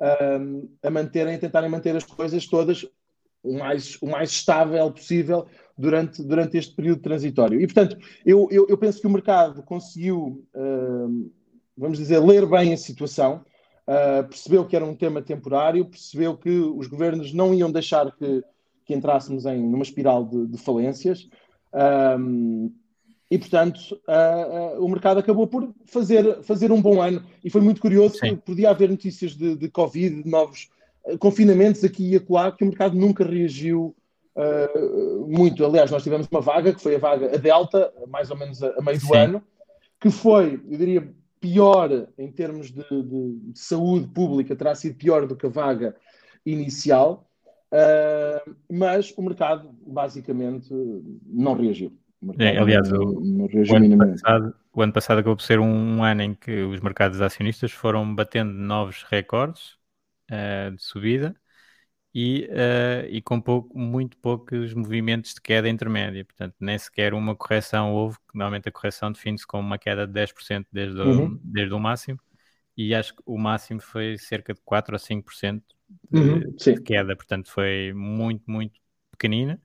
um, 0.00 0.68
a 0.82 0.90
manterem, 0.90 1.34
a 1.34 1.38
tentarem 1.38 1.68
manter 1.68 1.96
as 1.96 2.04
coisas 2.04 2.46
todas 2.46 2.86
o 3.42 3.58
mais, 3.58 3.96
o 4.00 4.06
mais 4.06 4.30
estável 4.30 4.90
possível 4.90 5.46
durante, 5.80 6.22
durante 6.22 6.58
este 6.58 6.74
período 6.74 7.00
transitório. 7.00 7.60
E, 7.60 7.66
portanto, 7.66 7.96
eu, 8.24 8.48
eu, 8.50 8.66
eu 8.68 8.76
penso 8.76 9.00
que 9.00 9.06
o 9.06 9.10
mercado 9.10 9.62
conseguiu, 9.62 10.44
um, 10.54 11.30
vamos 11.76 11.98
dizer, 11.98 12.18
ler 12.18 12.46
bem 12.46 12.72
a 12.72 12.76
situação, 12.76 13.44
uh, 13.88 14.28
percebeu 14.28 14.66
que 14.66 14.76
era 14.76 14.84
um 14.84 14.94
tema 14.94 15.22
temporário, 15.22 15.86
percebeu 15.86 16.36
que 16.36 16.50
os 16.50 16.86
governos 16.86 17.32
não 17.32 17.54
iam 17.54 17.72
deixar 17.72 18.14
que, 18.16 18.42
que 18.84 18.94
entrássemos 18.94 19.46
em 19.46 19.58
numa 19.62 19.82
espiral 19.82 20.24
de, 20.24 20.46
de 20.46 20.58
falências. 20.58 21.28
Um, 21.72 22.72
e, 23.30 23.38
portanto, 23.38 23.78
uh, 24.08 24.78
uh, 24.78 24.84
o 24.84 24.88
mercado 24.88 25.20
acabou 25.20 25.46
por 25.46 25.72
fazer, 25.86 26.42
fazer 26.42 26.72
um 26.72 26.82
bom 26.82 27.00
ano. 27.00 27.24
E 27.44 27.48
foi 27.48 27.60
muito 27.60 27.80
curioso, 27.80 28.16
Sim. 28.18 28.36
podia 28.36 28.70
haver 28.70 28.90
notícias 28.90 29.36
de, 29.36 29.56
de 29.56 29.68
Covid, 29.68 30.24
de 30.24 30.28
novos 30.28 30.68
uh, 31.04 31.16
confinamentos 31.16 31.84
aqui 31.84 32.10
e 32.10 32.16
acolá, 32.16 32.50
que 32.50 32.64
o 32.64 32.66
mercado 32.66 32.96
nunca 32.96 33.24
reagiu 33.24 33.94
muito. 35.26 35.64
Aliás, 35.64 35.90
nós 35.90 36.02
tivemos 36.02 36.26
uma 36.30 36.40
vaga, 36.40 36.72
que 36.72 36.82
foi 36.82 36.96
a 36.96 36.98
vaga 36.98 37.34
a 37.34 37.36
Delta, 37.36 37.92
mais 38.08 38.30
ou 38.30 38.36
menos 38.36 38.62
a, 38.62 38.68
a 38.78 38.82
meio 38.82 39.00
Sim. 39.00 39.06
do 39.06 39.14
ano, 39.14 39.42
que 40.00 40.10
foi, 40.10 40.54
eu 40.70 40.78
diria, 40.78 41.14
pior 41.40 42.08
em 42.18 42.30
termos 42.30 42.70
de, 42.70 42.84
de, 42.84 43.52
de, 43.52 43.58
saúde 43.58 44.06
pública, 44.08 44.54
terá 44.54 44.74
sido 44.74 44.96
pior 44.96 45.26
do 45.26 45.34
que 45.34 45.46
a 45.46 45.50
vaga 45.50 45.96
inicial, 46.44 47.28
uh, 47.72 48.56
mas 48.70 49.12
o 49.16 49.22
mercado 49.22 49.70
basicamente 49.86 50.72
não 51.26 51.54
reagiu. 51.54 51.92
O 52.22 52.34
é, 52.38 52.58
aliás, 52.58 52.90
não, 52.90 53.04
não 53.04 53.46
reagiu 53.46 53.74
o, 53.74 53.76
ano 53.76 53.98
passado, 53.98 54.54
o, 54.72 54.82
ano 54.82 54.92
passado, 54.92 55.18
acabou 55.18 55.36
por 55.36 55.42
ser 55.42 55.58
um, 55.58 56.04
ano 56.04 56.22
em 56.22 56.34
que 56.34 56.62
os 56.62 56.80
mercados 56.80 57.20
acionistas 57.22 57.72
foram 57.72 58.14
batendo 58.14 58.52
novos 58.52 59.04
recordes 59.04 59.78
uh, 60.30 60.74
de 60.74 60.82
subida 60.82 61.34
e, 62.14 62.48
uh, 62.50 63.06
e 63.08 63.22
com 63.22 63.40
pouco, 63.40 63.78
muito 63.78 64.16
poucos 64.18 64.74
movimentos 64.74 65.34
de 65.34 65.40
queda 65.40 65.68
intermédia. 65.68 66.24
Portanto, 66.24 66.54
nem 66.60 66.76
sequer 66.76 67.14
uma 67.14 67.36
correção 67.36 67.92
houve, 67.92 68.16
que 68.18 68.36
normalmente 68.36 68.68
a 68.68 68.72
correção 68.72 69.12
define-se 69.12 69.46
como 69.46 69.66
uma 69.66 69.78
queda 69.78 70.06
de 70.06 70.12
10% 70.12 70.66
desde, 70.72 71.00
uhum. 71.00 71.26
o, 71.26 71.40
desde 71.42 71.74
o 71.74 71.78
máximo, 71.78 72.18
e 72.76 72.94
acho 72.94 73.14
que 73.14 73.22
o 73.26 73.38
máximo 73.38 73.80
foi 73.80 74.16
cerca 74.18 74.54
de 74.54 74.60
4 74.64 74.96
a 74.96 74.98
5% 74.98 75.62
de, 76.10 76.18
uhum, 76.18 76.40
de 76.56 76.80
queda, 76.82 77.14
portanto 77.14 77.50
foi 77.50 77.92
muito, 77.92 78.42
muito 78.50 78.80
pequenina. 79.10 79.60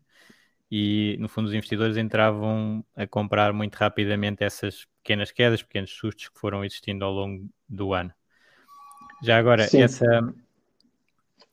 E 0.70 1.16
no 1.20 1.30
fundo, 1.30 1.48
os 1.48 1.54
investidores 1.54 1.96
entravam 1.96 2.84
a 2.96 3.06
comprar 3.06 3.54
muito 3.54 3.76
rapidamente 3.76 4.44
essas 4.44 4.86
pequenas 5.04 5.32
quedas, 5.32 5.62
pequenos 5.62 5.92
sustos 5.92 6.28
que 6.28 6.40
foram 6.40 6.66
existindo 6.66 7.06
ao 7.06 7.14
longo 7.14 7.48
do 7.70 7.94
ano. 7.94 8.12
Já 9.24 9.38
agora, 9.38 9.68
Sim. 9.68 9.84
essa, 9.84 10.06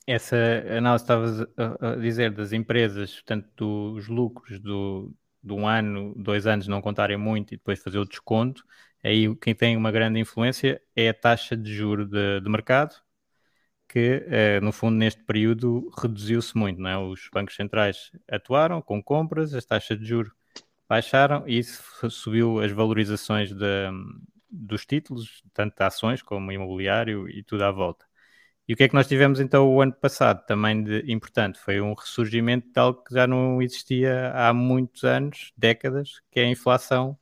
essa 0.07 0.37
análise 0.77 1.05
estavas 1.05 1.41
a, 1.57 1.97
dizer 1.97 2.33
das 2.33 2.53
empresas, 2.53 3.15
portanto, 3.15 3.95
dos 3.95 4.09
lucros 4.09 4.61
do, 4.61 5.15
de 5.43 5.53
um 5.53 5.67
ano, 5.67 6.15
dois 6.17 6.47
anos 6.47 6.67
não 6.69 6.83
contarem 6.83 7.17
muito 7.17 7.55
e 7.55 7.57
depois 7.57 7.83
fazer 7.83 7.99
o 7.99 8.05
desconto, 8.05 8.65
aí 9.03 9.35
quem 9.37 9.55
tem 9.55 9.77
uma 9.77 9.93
grande 9.93 10.19
influência 10.21 10.81
é 10.97 11.09
a 11.09 11.15
taxa 11.15 11.57
de 11.57 11.73
juro 11.75 12.07
de, 12.07 12.41
de 12.41 12.51
mercado, 12.51 12.95
que 13.89 14.27
uh, 14.61 14.65
no 14.65 14.73
fundo 14.73 14.97
neste 14.97 15.23
período 15.25 15.91
reduziu-se 15.99 16.57
muito, 16.57 16.81
não 16.81 16.91
é? 16.91 16.99
Os 16.99 17.29
bancos 17.33 17.55
centrais 17.57 18.11
atuaram 18.31 18.81
com 18.83 19.03
compras, 19.03 19.55
as 19.55 19.65
taxas 19.67 19.99
de 19.99 20.07
juro 20.07 20.33
baixaram 20.89 21.47
e 21.49 21.59
isso 21.59 22.11
subiu 22.11 22.61
as 22.61 22.73
valorizações 22.73 23.53
de, 23.53 23.67
dos 24.51 24.87
títulos, 24.87 25.43
tanto 25.55 25.77
de 25.77 25.85
ações 25.85 26.23
como 26.23 26.53
imobiliário 26.53 27.29
e 27.29 27.43
tudo 27.43 27.65
à 27.65 27.71
volta. 27.71 28.07
E 28.69 28.75
o 28.75 28.77
que 28.77 28.85
é 28.85 28.89
que 28.89 28.95
nós 28.95 29.09
tivemos 29.09 29.41
então 29.41 29.69
o 29.69 29.81
ano 29.81 29.93
passado 29.93 30.45
também 30.47 30.83
de 30.85 31.05
importante? 31.13 31.59
Foi 31.59 31.81
um 31.81 31.95
ressurgimento 31.95 32.69
de 32.73 32.79
algo 32.79 33.03
que 33.03 33.15
já 33.15 33.27
não 33.27 33.61
existia 33.61 34.33
há 34.35 34.55
muitos 34.55 35.03
anos, 35.03 35.53
décadas, 35.57 36.21
que 36.31 36.39
é 36.39 36.45
a 36.45 36.51
inflação 36.51 37.17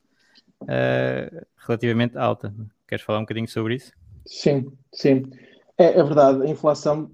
uh, 0.63 1.47
relativamente 1.57 2.19
alta. 2.19 2.55
Queres 2.87 3.05
falar 3.05 3.21
um 3.21 3.23
bocadinho 3.23 3.49
sobre 3.49 3.77
isso? 3.77 3.93
Sim, 4.27 4.71
sim. 4.93 5.23
É, 5.79 5.99
é, 5.99 6.03
verdade, 6.03 6.43
a 6.43 6.47
inflação 6.47 7.11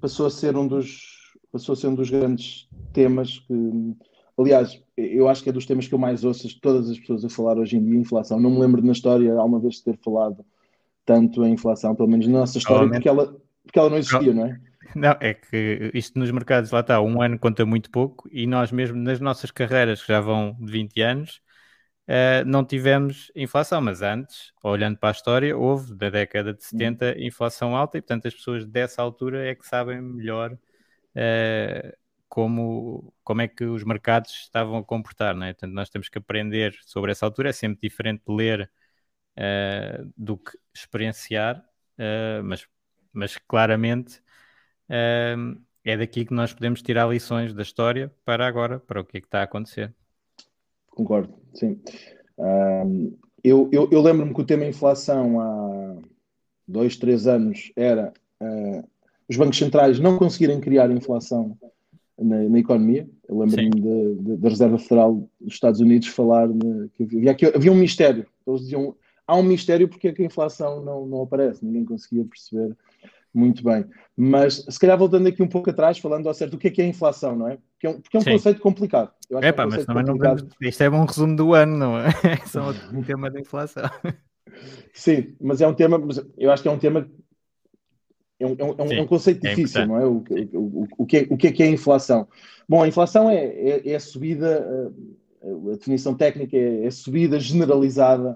passou 0.00 0.26
a 0.26 0.30
ser 0.30 0.56
um 0.56 0.68
dos 0.68 1.18
passou 1.50 1.72
a 1.72 1.76
ser 1.76 1.88
um 1.88 1.94
dos 1.94 2.10
grandes 2.10 2.68
temas 2.92 3.40
que, 3.40 3.96
aliás, 4.38 4.80
eu 4.96 5.28
acho 5.28 5.42
que 5.42 5.48
é 5.48 5.52
dos 5.52 5.66
temas 5.66 5.88
que 5.88 5.94
eu 5.94 5.98
mais 5.98 6.22
ouço 6.22 6.48
todas 6.60 6.88
as 6.88 6.98
pessoas 6.98 7.24
a 7.24 7.28
falar 7.28 7.58
hoje 7.58 7.76
em 7.76 7.84
dia, 7.84 7.98
inflação. 7.98 8.38
Não 8.38 8.50
me 8.50 8.60
lembro 8.60 8.84
na 8.84 8.92
história 8.92 9.32
alguma 9.34 9.58
vez 9.58 9.76
de 9.76 9.84
ter 9.84 9.96
falado 9.96 10.44
tanto 11.04 11.44
em 11.44 11.54
inflação, 11.54 11.94
pelo 11.94 12.08
menos 12.08 12.26
na 12.28 12.40
nossa 12.40 12.58
história, 12.58 12.88
porque 12.88 13.08
ela, 13.08 13.36
porque 13.62 13.78
ela 13.78 13.90
não 13.90 13.98
existia, 13.98 14.32
não, 14.32 14.46
não 14.46 14.46
é? 14.46 14.60
Não, 14.94 15.16
é 15.20 15.34
que 15.34 15.90
isto 15.94 16.18
nos 16.18 16.30
mercados, 16.30 16.70
lá 16.70 16.80
está, 16.80 17.00
um 17.00 17.22
ano 17.22 17.38
conta 17.38 17.64
muito 17.64 17.90
pouco 17.90 18.28
e 18.32 18.46
nós 18.46 18.72
mesmo 18.72 18.96
nas 18.96 19.20
nossas 19.20 19.50
carreiras, 19.50 20.02
que 20.02 20.08
já 20.08 20.20
vão 20.20 20.56
de 20.60 20.72
20 20.72 21.00
anos, 21.00 21.40
uh, 22.08 22.44
não 22.46 22.64
tivemos 22.64 23.30
inflação, 23.36 23.80
mas 23.80 24.02
antes, 24.02 24.52
olhando 24.62 24.98
para 24.98 25.10
a 25.10 25.12
história, 25.12 25.56
houve 25.56 25.94
da 25.94 26.10
década 26.10 26.52
de 26.54 26.64
70 26.64 27.06
hum. 27.06 27.12
inflação 27.18 27.76
alta 27.76 27.98
e, 27.98 28.00
portanto, 28.00 28.26
as 28.26 28.34
pessoas 28.34 28.66
dessa 28.66 29.02
altura 29.02 29.48
é 29.48 29.54
que 29.54 29.66
sabem 29.66 30.00
melhor 30.00 30.52
uh, 30.52 31.96
como, 32.28 33.12
como 33.24 33.42
é 33.42 33.48
que 33.48 33.64
os 33.64 33.84
mercados 33.84 34.32
estavam 34.42 34.78
a 34.78 34.84
comportar, 34.84 35.34
não 35.36 35.46
é? 35.46 35.52
Portanto, 35.52 35.72
nós 35.72 35.90
temos 35.90 36.08
que 36.08 36.18
aprender 36.18 36.76
sobre 36.82 37.12
essa 37.12 37.26
altura, 37.26 37.50
é 37.50 37.52
sempre 37.52 37.80
diferente 37.88 38.22
ler 38.28 38.70
uh, 39.38 40.12
do 40.16 40.36
que 40.38 40.58
experienciar, 40.74 41.64
mas, 42.44 42.66
mas 43.12 43.36
claramente 43.36 44.22
é 44.88 45.96
daqui 45.96 46.24
que 46.24 46.34
nós 46.34 46.52
podemos 46.52 46.82
tirar 46.82 47.08
lições 47.08 47.54
da 47.54 47.62
história 47.62 48.12
para 48.24 48.46
agora, 48.46 48.80
para 48.80 49.00
o 49.00 49.04
que 49.04 49.18
é 49.18 49.20
que 49.20 49.26
está 49.26 49.40
a 49.40 49.44
acontecer. 49.44 49.94
Concordo, 50.88 51.34
sim. 51.54 51.80
Eu, 53.42 53.68
eu, 53.72 53.88
eu 53.90 54.02
lembro-me 54.02 54.34
que 54.34 54.40
o 54.40 54.44
tema 54.44 54.64
inflação 54.64 55.40
há 55.40 55.96
dois, 56.66 56.96
três 56.96 57.26
anos 57.26 57.72
era 57.74 58.12
uh, 58.40 58.88
os 59.28 59.36
bancos 59.36 59.58
centrais 59.58 59.98
não 59.98 60.18
conseguirem 60.18 60.60
criar 60.60 60.90
inflação 60.90 61.56
na, 62.18 62.42
na 62.48 62.58
economia. 62.58 63.08
Eu 63.28 63.38
lembro-me 63.38 64.38
da 64.38 64.48
Reserva 64.48 64.78
Federal 64.78 65.28
dos 65.40 65.54
Estados 65.54 65.80
Unidos 65.80 66.08
falar 66.08 66.48
de, 66.48 66.88
que 66.94 67.04
havia, 67.04 67.34
que 67.34 67.46
havia 67.46 67.72
um 67.72 67.76
mistério. 67.76 68.26
Eles 68.46 68.62
diziam 68.62 68.94
há 69.30 69.36
um 69.36 69.42
mistério 69.44 69.88
porque 69.88 70.08
é 70.08 70.12
que 70.12 70.22
a 70.22 70.26
inflação 70.26 70.82
não, 70.82 71.06
não 71.06 71.22
aparece. 71.22 71.64
Ninguém 71.64 71.84
conseguia 71.84 72.24
perceber 72.24 72.76
muito 73.32 73.62
bem. 73.62 73.84
Mas, 74.16 74.66
se 74.68 74.78
calhar, 74.78 74.98
voltando 74.98 75.28
aqui 75.28 75.40
um 75.40 75.48
pouco 75.48 75.70
atrás, 75.70 75.98
falando 75.98 76.26
ao 76.26 76.34
certo, 76.34 76.54
o 76.54 76.58
que 76.58 76.66
é 76.66 76.70
que 76.70 76.82
é 76.82 76.84
a 76.84 76.88
inflação, 76.88 77.36
não 77.36 77.48
é? 77.48 77.58
Porque 77.72 77.86
é 77.86 77.90
um, 77.90 78.00
porque 78.00 78.16
é 78.16 78.20
um 78.20 78.24
conceito 78.24 78.60
complicado. 78.60 79.12
Eu 79.30 79.38
acho 79.38 79.46
Epa, 79.46 79.62
é 79.62 79.66
um 79.66 79.70
mas 79.70 79.86
também 79.86 80.04
complicado. 80.04 80.48
não 80.60 80.68
Isto 80.68 80.82
é 80.82 80.90
um 80.90 81.04
resumo 81.04 81.36
do 81.36 81.54
ano, 81.54 81.78
não 81.78 81.98
é? 81.98 82.08
É 82.08 82.36
só 82.48 82.70
um 82.92 83.02
tema 83.04 83.30
da 83.30 83.38
inflação. 83.38 83.84
Sim, 84.92 85.36
mas 85.40 85.60
é 85.60 85.68
um 85.68 85.74
tema, 85.74 86.00
eu 86.36 86.50
acho 86.50 86.62
que 86.62 86.68
é 86.68 86.72
um 86.72 86.78
tema. 86.78 87.08
É 88.40 88.46
um, 88.46 88.56
é 88.58 88.82
um, 88.82 88.88
Sim, 88.88 88.94
é 88.96 89.02
um 89.02 89.06
conceito 89.06 89.46
é 89.46 89.50
difícil, 89.50 89.86
não 89.86 89.96
é? 89.96 90.06
O, 90.06 90.24
o, 90.54 90.88
o, 90.98 91.06
que 91.06 91.18
é? 91.18 91.26
o 91.30 91.36
que 91.36 91.46
é 91.46 91.52
que 91.52 91.62
é 91.62 91.66
a 91.66 91.70
inflação? 91.70 92.26
Bom, 92.68 92.82
a 92.82 92.88
inflação 92.88 93.30
é, 93.30 93.44
é, 93.44 93.90
é 93.90 93.94
a 93.94 94.00
subida, 94.00 94.90
a 95.42 95.76
definição 95.76 96.14
técnica 96.14 96.56
é, 96.56 96.86
a 96.86 96.90
subida 96.90 97.38
generalizada 97.38 98.34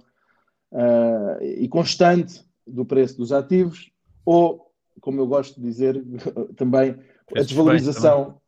uh, 0.75 1.43
e 1.43 1.67
constante 1.69 2.45
do 2.67 2.85
preço 2.85 3.17
dos 3.17 3.33
ativos 3.33 3.91
ou 4.25 4.65
como 5.01 5.21
eu 5.21 5.27
gosto 5.27 5.61
de 5.61 5.67
dizer 5.67 6.03
também, 6.57 6.97
a 7.35 7.41
desvalorização. 7.41 8.25
Também. 8.25 8.41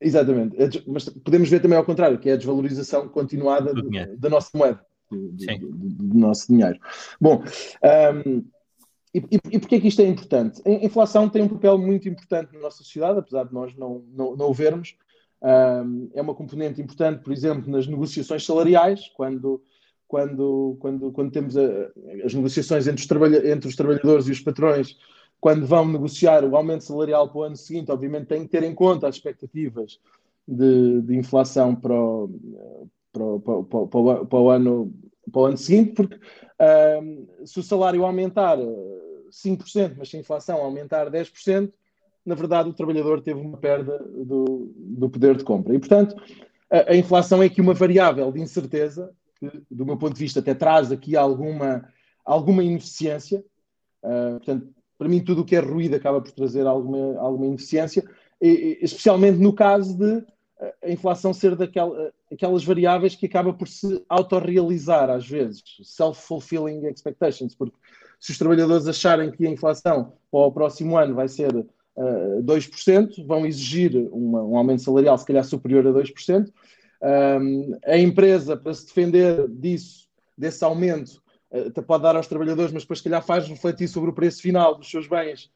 Exatamente, 0.00 0.84
mas 0.86 1.08
podemos 1.08 1.48
ver 1.48 1.60
também 1.60 1.78
ao 1.78 1.84
contrário, 1.84 2.18
que 2.18 2.28
é 2.28 2.32
a 2.34 2.36
desvalorização 2.36 3.08
continuada 3.08 3.72
da 4.18 4.28
nossa 4.28 4.50
moeda, 4.52 4.84
do, 5.10 5.30
do, 5.30 5.88
do, 5.88 6.18
nosso 6.18 6.48
dinheiro. 6.48 6.78
Bom, 7.18 7.42
um, 8.14 8.44
e, 9.14 9.18
e, 9.18 9.40
e 9.52 9.58
porquê 9.58 9.76
é 9.76 9.80
que 9.80 9.88
isto 9.88 10.02
é 10.02 10.06
importante? 10.06 10.60
A 10.66 10.70
inflação 10.84 11.28
tem 11.28 11.42
um 11.42 11.48
papel 11.48 11.78
muito 11.78 12.08
importante 12.08 12.52
na 12.52 12.60
nossa 12.60 12.78
sociedade, 12.78 13.20
apesar 13.20 13.44
de 13.44 13.54
nós 13.54 13.74
não, 13.76 14.04
não, 14.12 14.36
não 14.36 14.50
o 14.50 14.52
vermos. 14.52 14.96
Um, 15.40 16.10
é 16.12 16.20
uma 16.20 16.34
componente 16.34 16.82
importante, 16.82 17.22
por 17.22 17.32
exemplo, 17.32 17.70
nas 17.70 17.86
negociações 17.86 18.44
salariais, 18.44 19.08
quando, 19.14 19.62
quando, 20.14 20.76
quando, 20.78 21.10
quando 21.10 21.32
temos 21.32 21.56
a, 21.56 21.90
as 22.24 22.32
negociações 22.32 22.86
entre 22.86 23.04
os, 23.04 23.44
entre 23.44 23.68
os 23.68 23.74
trabalhadores 23.74 24.28
e 24.28 24.30
os 24.30 24.38
patrões 24.38 24.96
quando 25.40 25.66
vão 25.66 25.88
negociar 25.88 26.44
o 26.44 26.56
aumento 26.56 26.84
salarial 26.84 27.28
para 27.28 27.38
o 27.38 27.42
ano 27.42 27.56
seguinte, 27.56 27.90
obviamente 27.90 28.28
têm 28.28 28.42
que 28.42 28.48
ter 28.48 28.62
em 28.62 28.72
conta 28.72 29.08
as 29.08 29.16
expectativas 29.16 29.98
de, 30.46 31.02
de 31.02 31.16
inflação 31.16 31.74
para 31.74 31.92
o, 31.92 32.30
para, 33.12 33.24
o, 33.24 33.40
para, 33.40 33.78
o, 33.78 34.26
para, 34.26 34.38
o, 34.38 34.50
ano, 34.50 34.94
para 35.32 35.40
o 35.40 35.44
ano 35.46 35.56
seguinte, 35.56 35.94
porque 35.94 36.16
se 37.44 37.58
o 37.58 37.62
salário 37.62 38.04
aumentar 38.04 38.56
5%, 38.56 39.96
mas 39.98 40.10
se 40.10 40.16
a 40.16 40.20
inflação 40.20 40.58
aumentar 40.58 41.10
10%, 41.10 41.72
na 42.24 42.36
verdade 42.36 42.70
o 42.70 42.72
trabalhador 42.72 43.20
teve 43.20 43.40
uma 43.40 43.58
perda 43.58 43.98
do, 43.98 44.72
do 44.76 45.10
poder 45.10 45.36
de 45.36 45.42
compra. 45.42 45.74
E, 45.74 45.78
portanto, 45.80 46.14
a, 46.70 46.92
a 46.92 46.96
inflação 46.96 47.42
é 47.42 47.46
aqui 47.46 47.60
uma 47.60 47.74
variável 47.74 48.30
de 48.30 48.40
incerteza, 48.40 49.12
do 49.70 49.86
meu 49.86 49.96
ponto 49.96 50.14
de 50.14 50.20
vista, 50.20 50.40
até 50.40 50.54
traz 50.54 50.90
aqui 50.92 51.16
alguma, 51.16 51.88
alguma 52.24 52.62
ineficiência. 52.62 53.44
Uh, 54.02 54.36
portanto, 54.36 54.68
para 54.98 55.08
mim, 55.08 55.20
tudo 55.20 55.42
o 55.42 55.44
que 55.44 55.56
é 55.56 55.60
ruído 55.60 55.96
acaba 55.96 56.20
por 56.20 56.30
trazer 56.32 56.66
alguma, 56.66 57.18
alguma 57.18 57.46
ineficiência, 57.46 58.04
e, 58.40 58.78
especialmente 58.80 59.38
no 59.38 59.52
caso 59.52 59.96
de 59.96 60.24
eh, 60.60 60.74
a 60.84 60.90
inflação 60.90 61.32
ser 61.32 61.56
daquelas 61.56 62.62
eh, 62.62 62.66
variáveis 62.66 63.14
que 63.14 63.26
acaba 63.26 63.52
por 63.52 63.68
se 63.68 64.04
autorrealizar 64.08 65.10
às 65.10 65.28
vezes, 65.28 65.62
self-fulfilling 65.82 66.86
expectations, 66.86 67.54
porque 67.54 67.76
se 68.20 68.30
os 68.30 68.38
trabalhadores 68.38 68.86
acharem 68.86 69.30
que 69.30 69.46
a 69.46 69.50
inflação 69.50 70.12
para 70.30 70.40
o 70.40 70.52
próximo 70.52 70.96
ano 70.96 71.14
vai 71.14 71.28
ser 71.28 71.54
uh, 71.54 71.68
eh, 71.96 72.42
2%, 72.42 73.26
vão 73.26 73.44
exigir 73.44 73.96
uma, 74.12 74.42
um 74.42 74.56
aumento 74.56 74.82
salarial 74.82 75.18
se 75.18 75.26
calhar 75.26 75.44
superior 75.44 75.86
a 75.86 75.90
2%. 75.90 76.50
Um, 77.02 77.78
a 77.84 77.98
empresa, 77.98 78.56
para 78.56 78.72
se 78.74 78.86
defender 78.86 79.48
disso, 79.48 80.08
desse 80.36 80.64
aumento, 80.64 81.22
até 81.52 81.80
pode 81.80 82.02
dar 82.02 82.16
aos 82.16 82.26
trabalhadores, 82.26 82.72
mas 82.72 82.82
depois, 82.82 82.98
se 82.98 83.04
calhar, 83.04 83.22
faz 83.22 83.46
refletir 83.46 83.88
sobre 83.88 84.10
o 84.10 84.14
preço 84.14 84.42
final 84.42 84.74
dos 84.74 84.90
seus 84.90 85.06
bens 85.06 85.50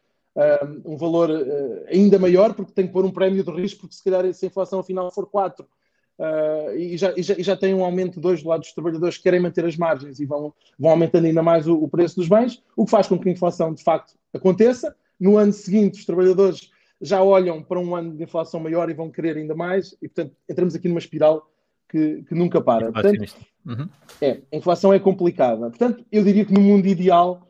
um 0.85 0.97
valor 0.97 1.31
uh, 1.31 1.85
ainda 1.89 2.19
maior, 2.19 2.55
porque 2.55 2.73
tem 2.73 2.87
que 2.87 2.93
pôr 2.93 3.05
um 3.05 3.11
prémio 3.11 3.43
de 3.43 3.51
risco, 3.51 3.81
porque 3.81 3.97
se 3.97 4.05
calhar 4.05 4.33
se 4.33 4.47
a 4.47 4.49
inflação 4.49 4.83
final 4.83 5.11
for 5.11 5.27
4 5.27 5.65
uh, 5.65 6.77
e, 6.77 6.97
já, 6.97 7.13
e, 7.17 7.23
já, 7.23 7.35
e 7.37 7.43
já 7.43 7.57
tem 7.57 7.75
um 7.75 7.85
aumento 7.85 8.15
de 8.15 8.21
2 8.21 8.43
do 8.43 8.49
lado 8.49 8.61
dos 8.61 8.73
trabalhadores 8.73 9.17
que 9.17 9.23
querem 9.25 9.41
manter 9.41 9.65
as 9.65 9.77
margens 9.77 10.21
e 10.21 10.27
vão, 10.27 10.55
vão 10.79 10.93
aumentando 10.93 11.27
ainda 11.27 11.43
mais 11.43 11.67
o, 11.67 11.75
o, 11.75 11.89
preço 11.89 12.17
dos 12.17 12.29
bens, 12.29 12.63
o 12.77 12.85
que 12.85 12.91
faz 12.91 13.09
com 13.09 13.19
que 13.19 13.29
a 13.29 13.33
inflação 13.33 13.75
de 13.75 13.83
facto 13.83 14.15
aconteça. 14.33 14.95
No 15.19 15.37
ano 15.37 15.53
seguinte, 15.53 15.99
os 15.99 16.07
trabalhadores 16.07 16.71
já 17.01 17.23
olham 17.23 17.63
para 17.63 17.79
um 17.79 17.95
ano 17.95 18.17
de 18.17 18.23
inflação 18.23 18.61
maior 18.61 18.91
e 18.91 18.95
vão 18.95 19.11
querer 19.11 19.37
ainda 19.37 19.55
mais, 19.55 19.97
e 20.03 20.09
portanto 20.09 20.35
entramos 20.49 20.75
aqui 20.75 20.89
numa 20.89 20.99
espiral 20.99 21.49
que, 21.89 22.23
que 22.23 22.35
nunca 22.35 22.61
para. 22.61 22.93
Portanto, 22.93 23.35
uhum. 23.67 23.89
é, 24.21 24.43
a 24.53 24.57
inflação 24.57 24.93
é 24.93 24.99
complicada. 24.99 25.71
Portanto, 25.71 26.05
eu 26.13 26.23
diria 26.23 26.45
que 26.45 26.53
no 26.53 26.61
mundo 26.61 26.87
ideal 26.87 27.49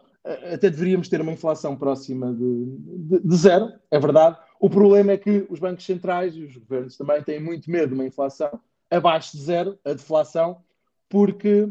até 0.52 0.68
deveríamos 0.68 1.08
ter 1.08 1.20
uma 1.20 1.32
inflação 1.32 1.76
próxima 1.76 2.32
de, 2.34 2.76
de, 2.76 3.20
de, 3.20 3.36
zero, 3.36 3.72
é 3.90 3.98
verdade. 3.98 4.36
O 4.60 4.68
problema 4.68 5.12
é 5.12 5.16
que 5.16 5.46
os 5.48 5.58
bancos 5.58 5.84
centrais 5.84 6.34
e 6.36 6.42
os 6.42 6.56
governos 6.56 6.96
também 6.96 7.22
têm 7.22 7.40
muito 7.40 7.70
medo 7.70 7.88
de 7.88 7.94
uma 7.94 8.06
inflação 8.06 8.60
abaixo 8.90 9.36
de 9.36 9.42
zero, 9.42 9.78
a 9.84 9.92
deflação, 9.92 10.58
porque, 11.08 11.68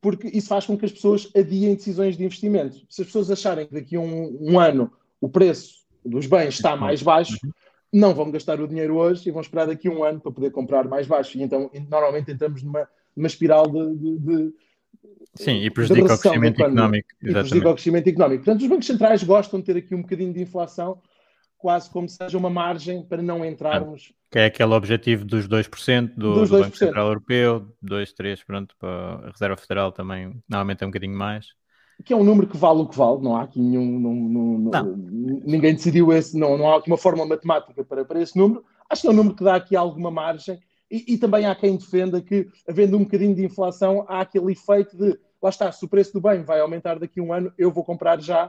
porque 0.00 0.28
isso 0.28 0.48
faz 0.48 0.64
com 0.64 0.76
que 0.76 0.84
as 0.84 0.92
pessoas 0.92 1.30
adiem 1.36 1.74
decisões 1.74 2.16
de 2.16 2.24
investimento. 2.24 2.76
Se 2.88 3.02
as 3.02 3.08
pessoas 3.08 3.30
acharem 3.30 3.66
que 3.66 3.74
daqui 3.74 3.96
a 3.96 4.00
um, 4.00 4.38
um 4.40 4.58
ano 4.58 4.90
o 5.20 5.28
preço 5.28 5.86
dos 6.08 6.26
bens 6.26 6.54
está 6.54 6.76
mais 6.76 7.02
baixo, 7.02 7.36
uhum 7.44 7.50
não 7.92 8.14
vão 8.14 8.30
gastar 8.30 8.60
o 8.60 8.68
dinheiro 8.68 8.96
hoje 8.96 9.28
e 9.28 9.32
vão 9.32 9.40
esperar 9.40 9.66
daqui 9.66 9.88
a 9.88 9.90
um 9.90 10.04
ano 10.04 10.20
para 10.20 10.32
poder 10.32 10.50
comprar 10.50 10.86
mais 10.86 11.06
baixo. 11.06 11.38
E 11.38 11.42
então, 11.42 11.70
normalmente, 11.90 12.30
entramos 12.30 12.62
numa, 12.62 12.88
numa 13.16 13.26
espiral 13.26 13.66
de, 13.66 13.96
de, 13.96 14.18
de 14.18 14.54
Sim, 15.34 15.62
e 15.62 15.70
prejudica 15.70 16.14
o 16.14 16.18
crescimento 16.18 16.60
económico. 16.60 17.08
E 17.22 17.32
prejudica 17.32 17.70
o 17.70 17.74
crescimento 17.74 18.08
económico. 18.08 18.44
Portanto, 18.44 18.62
os 18.62 18.68
bancos 18.68 18.86
centrais 18.86 19.22
gostam 19.22 19.60
de 19.60 19.66
ter 19.66 19.76
aqui 19.76 19.94
um 19.94 20.02
bocadinho 20.02 20.32
de 20.32 20.42
inflação, 20.42 21.00
quase 21.56 21.88
como 21.90 22.08
seja 22.08 22.36
uma 22.36 22.50
margem 22.50 23.02
para 23.02 23.22
não 23.22 23.44
entrarmos. 23.44 24.12
Que 24.30 24.40
é 24.40 24.44
aquele 24.46 24.74
objetivo 24.74 25.24
dos 25.24 25.48
2% 25.48 26.12
do, 26.14 26.34
dos 26.34 26.50
2%. 26.50 26.52
do 26.52 26.62
Banco 26.64 26.76
Central 26.76 27.06
Europeu, 27.06 27.74
2, 27.80 28.12
3, 28.12 28.44
pronto, 28.44 28.76
para 28.78 29.26
a 29.26 29.30
Reserva 29.30 29.56
Federal 29.56 29.92
também, 29.92 30.42
normalmente 30.48 30.82
é 30.82 30.86
um 30.86 30.90
bocadinho 30.90 31.16
mais 31.16 31.46
que 32.04 32.12
é 32.12 32.16
um 32.16 32.24
número 32.24 32.46
que 32.46 32.56
vale 32.56 32.80
o 32.80 32.86
que 32.86 32.96
vale, 32.96 33.22
não 33.22 33.36
há 33.36 33.42
aqui 33.42 33.60
nenhum. 33.60 33.98
Não, 33.98 34.14
não, 34.14 34.58
não. 34.58 34.96
Ninguém 35.44 35.74
decidiu 35.74 36.12
esse, 36.12 36.36
não, 36.38 36.56
não 36.56 36.70
há 36.70 36.78
aqui 36.78 36.88
uma 36.88 36.96
fórmula 36.96 37.28
matemática 37.28 37.84
para, 37.84 38.04
para 38.04 38.20
esse 38.20 38.36
número. 38.36 38.64
Acho 38.88 39.02
que 39.02 39.08
é 39.08 39.10
um 39.10 39.14
número 39.14 39.34
que 39.34 39.44
dá 39.44 39.56
aqui 39.56 39.76
alguma 39.76 40.10
margem 40.10 40.58
e, 40.90 41.14
e, 41.14 41.18
também 41.18 41.44
há 41.44 41.54
quem 41.54 41.76
defenda 41.76 42.20
que, 42.22 42.48
havendo 42.66 42.96
um 42.96 43.04
bocadinho 43.04 43.34
de 43.34 43.44
inflação, 43.44 44.06
há 44.08 44.20
aquele 44.20 44.52
efeito 44.52 44.96
de 44.96 45.18
lá 45.40 45.50
está, 45.50 45.70
se 45.70 45.84
o 45.84 45.88
preço 45.88 46.12
do 46.12 46.20
bem 46.20 46.42
vai 46.42 46.60
aumentar 46.60 46.98
daqui 46.98 47.20
a 47.20 47.22
um 47.22 47.32
ano, 47.32 47.52
eu 47.56 47.70
vou 47.70 47.84
comprar 47.84 48.20
já. 48.20 48.46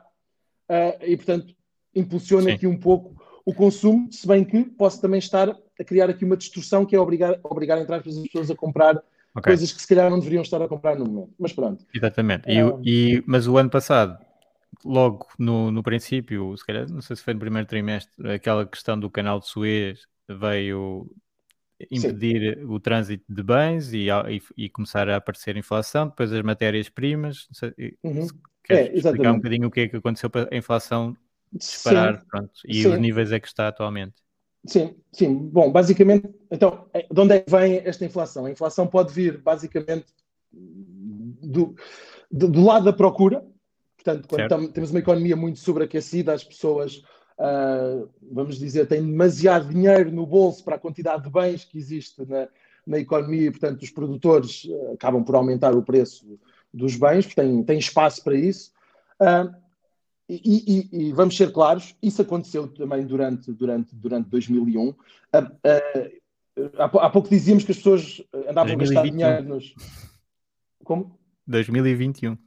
Uh, 0.70 1.04
e 1.04 1.16
portanto, 1.16 1.54
impulsiona 1.96 2.50
Sim. 2.50 2.52
aqui 2.52 2.68
um 2.68 2.78
pouco 2.78 3.16
o 3.46 3.54
consumo, 3.54 4.12
se 4.12 4.28
bem 4.28 4.44
que 4.44 4.64
posso 4.64 5.02
também 5.02 5.20
estar 5.20 5.50
a 5.50 5.84
criar 5.84 6.10
aqui 6.10 6.24
uma 6.24 6.38
distorção 6.38 6.86
que 6.86 6.96
é 6.96 7.00
obrigar, 7.00 7.40
obrigar 7.44 7.80
entre 7.80 7.96
aspas, 7.96 8.18
as 8.18 8.24
pessoas 8.24 8.52
a 8.52 8.56
comprar 8.56 9.02
okay. 9.36 9.52
coisas 9.52 9.72
que 9.72 9.82
se 9.82 9.88
calhar 9.88 10.10
não 10.10 10.20
deveriam 10.20 10.42
estar 10.42 10.62
a 10.62 10.68
comprar 10.68 10.98
no 10.98 11.06
momento. 11.06 11.34
Mas 11.40 11.54
pronto. 11.54 11.86
Exatamente. 11.94 12.50
E, 12.50 12.60
e, 12.84 13.24
mas 13.26 13.48
o 13.48 13.58
ano 13.58 13.70
passado, 13.70 14.18
logo 14.84 15.28
no, 15.38 15.72
no 15.72 15.84
princípio, 15.84 16.56
se 16.58 16.66
calhar, 16.66 16.90
não 16.90 17.02
sei 17.02 17.16
se 17.16 17.24
foi 17.24 17.34
no 17.34 17.40
primeiro 17.40 17.68
trimestre, 17.68 18.32
aquela 18.32 18.66
questão 18.66 19.00
do 19.00 19.10
canal 19.10 19.40
de 19.40 19.48
Suez 19.48 20.08
veio 20.28 21.10
impedir 21.90 22.58
Sim. 22.58 22.66
o 22.66 22.80
trânsito 22.80 23.24
de 23.30 23.42
bens 23.42 23.94
e, 23.94 24.08
e, 24.10 24.42
e, 24.58 24.70
começar 24.70 25.08
a 25.10 25.16
aparecer 25.16 25.56
inflação, 25.56 26.08
depois 26.08 26.32
as 26.32 26.42
matérias-primas. 26.42 27.48
Uhum. 28.04 28.28
Queres 28.64 28.90
é, 28.90 28.98
explicar 28.98 29.32
um 29.32 29.38
bocadinho 29.38 29.68
o 29.68 29.72
que 29.72 29.82
é 29.82 29.88
que 29.88 29.96
aconteceu 29.96 30.30
para 30.30 30.50
a 30.52 30.58
inflação 30.58 31.16
disparar 31.52 32.24
pronto, 32.30 32.52
e 32.68 32.84
Sim. 32.84 32.90
os 32.90 33.00
níveis 33.00 33.32
é 33.32 33.40
que 33.40 33.48
está 33.48 33.68
atualmente? 33.68 34.16
Sim, 34.66 34.96
sim. 35.12 35.34
Bom, 35.34 35.72
basicamente, 35.72 36.30
então, 36.52 36.88
é, 36.94 37.08
de 37.10 37.20
onde 37.20 37.34
é 37.34 37.40
que 37.40 37.50
vem 37.50 37.78
esta 37.86 38.06
inflação? 38.06 38.46
A 38.46 38.52
inflação 38.52 38.86
pode 38.88 39.14
vir, 39.14 39.42
basicamente, 39.42 40.08
do, 40.52 41.76
do, 42.32 42.48
do 42.50 42.64
lado 42.64 42.86
da 42.86 42.94
procura. 42.94 43.46
Portanto, 43.96 44.28
quando 44.28 44.48
tam, 44.48 44.68
temos 44.68 44.92
uma 44.92 45.00
economia 45.00 45.36
muito 45.36 45.60
sobreaquecida, 45.60 46.34
as 46.34 46.44
pessoas, 46.44 47.04
uh, 47.38 48.10
vamos 48.32 48.58
dizer, 48.58 48.88
têm 48.88 49.06
demasiado 49.06 49.70
dinheiro 49.70 50.12
no 50.12 50.26
bolso 50.26 50.64
para 50.64 50.76
a 50.76 50.80
quantidade 50.80 51.24
de 51.24 51.30
bens 51.30 51.66
que 51.66 51.78
existe 51.78 52.26
na, 52.26 52.48
na 52.86 53.00
economia 53.00 53.48
e, 53.48 53.52
portanto, 53.52 53.82
os 53.82 53.90
produtores 53.90 54.66
uh, 54.66 54.94
acabam 54.94 55.24
por 55.24 55.36
aumentar 55.36 55.76
o 55.76 55.84
preço 55.84 56.40
dos 56.74 56.96
bens, 56.96 57.26
porque 57.26 57.42
têm, 57.42 57.64
têm 57.64 57.80
espaço 57.80 58.24
para 58.24 58.36
isso. 58.36 58.72
Uh, 59.22 59.54
e, 60.30 60.88
e, 60.92 61.08
e, 61.08 61.14
vamos 61.14 61.36
ser 61.36 61.52
claros, 61.52 61.96
isso 62.04 62.22
aconteceu 62.22 62.68
também 62.68 63.04
durante, 63.06 63.52
durante, 63.52 63.96
durante 63.96 64.30
2001. 64.30 64.90
Uh, 64.90 64.94
uh, 65.36 66.72
há, 66.78 67.10
pouco 67.10 67.28
dizíamos 67.28 67.64
que 67.64 67.72
as 67.72 67.78
pessoas 67.78 68.22
andavam 68.48 68.76
2021. 68.76 68.78
a 68.78 69.04
gastar 69.04 69.10
dinheiro 69.10 69.44
nos. 69.50 69.74
Como? 70.84 71.20
2021. 71.48 72.38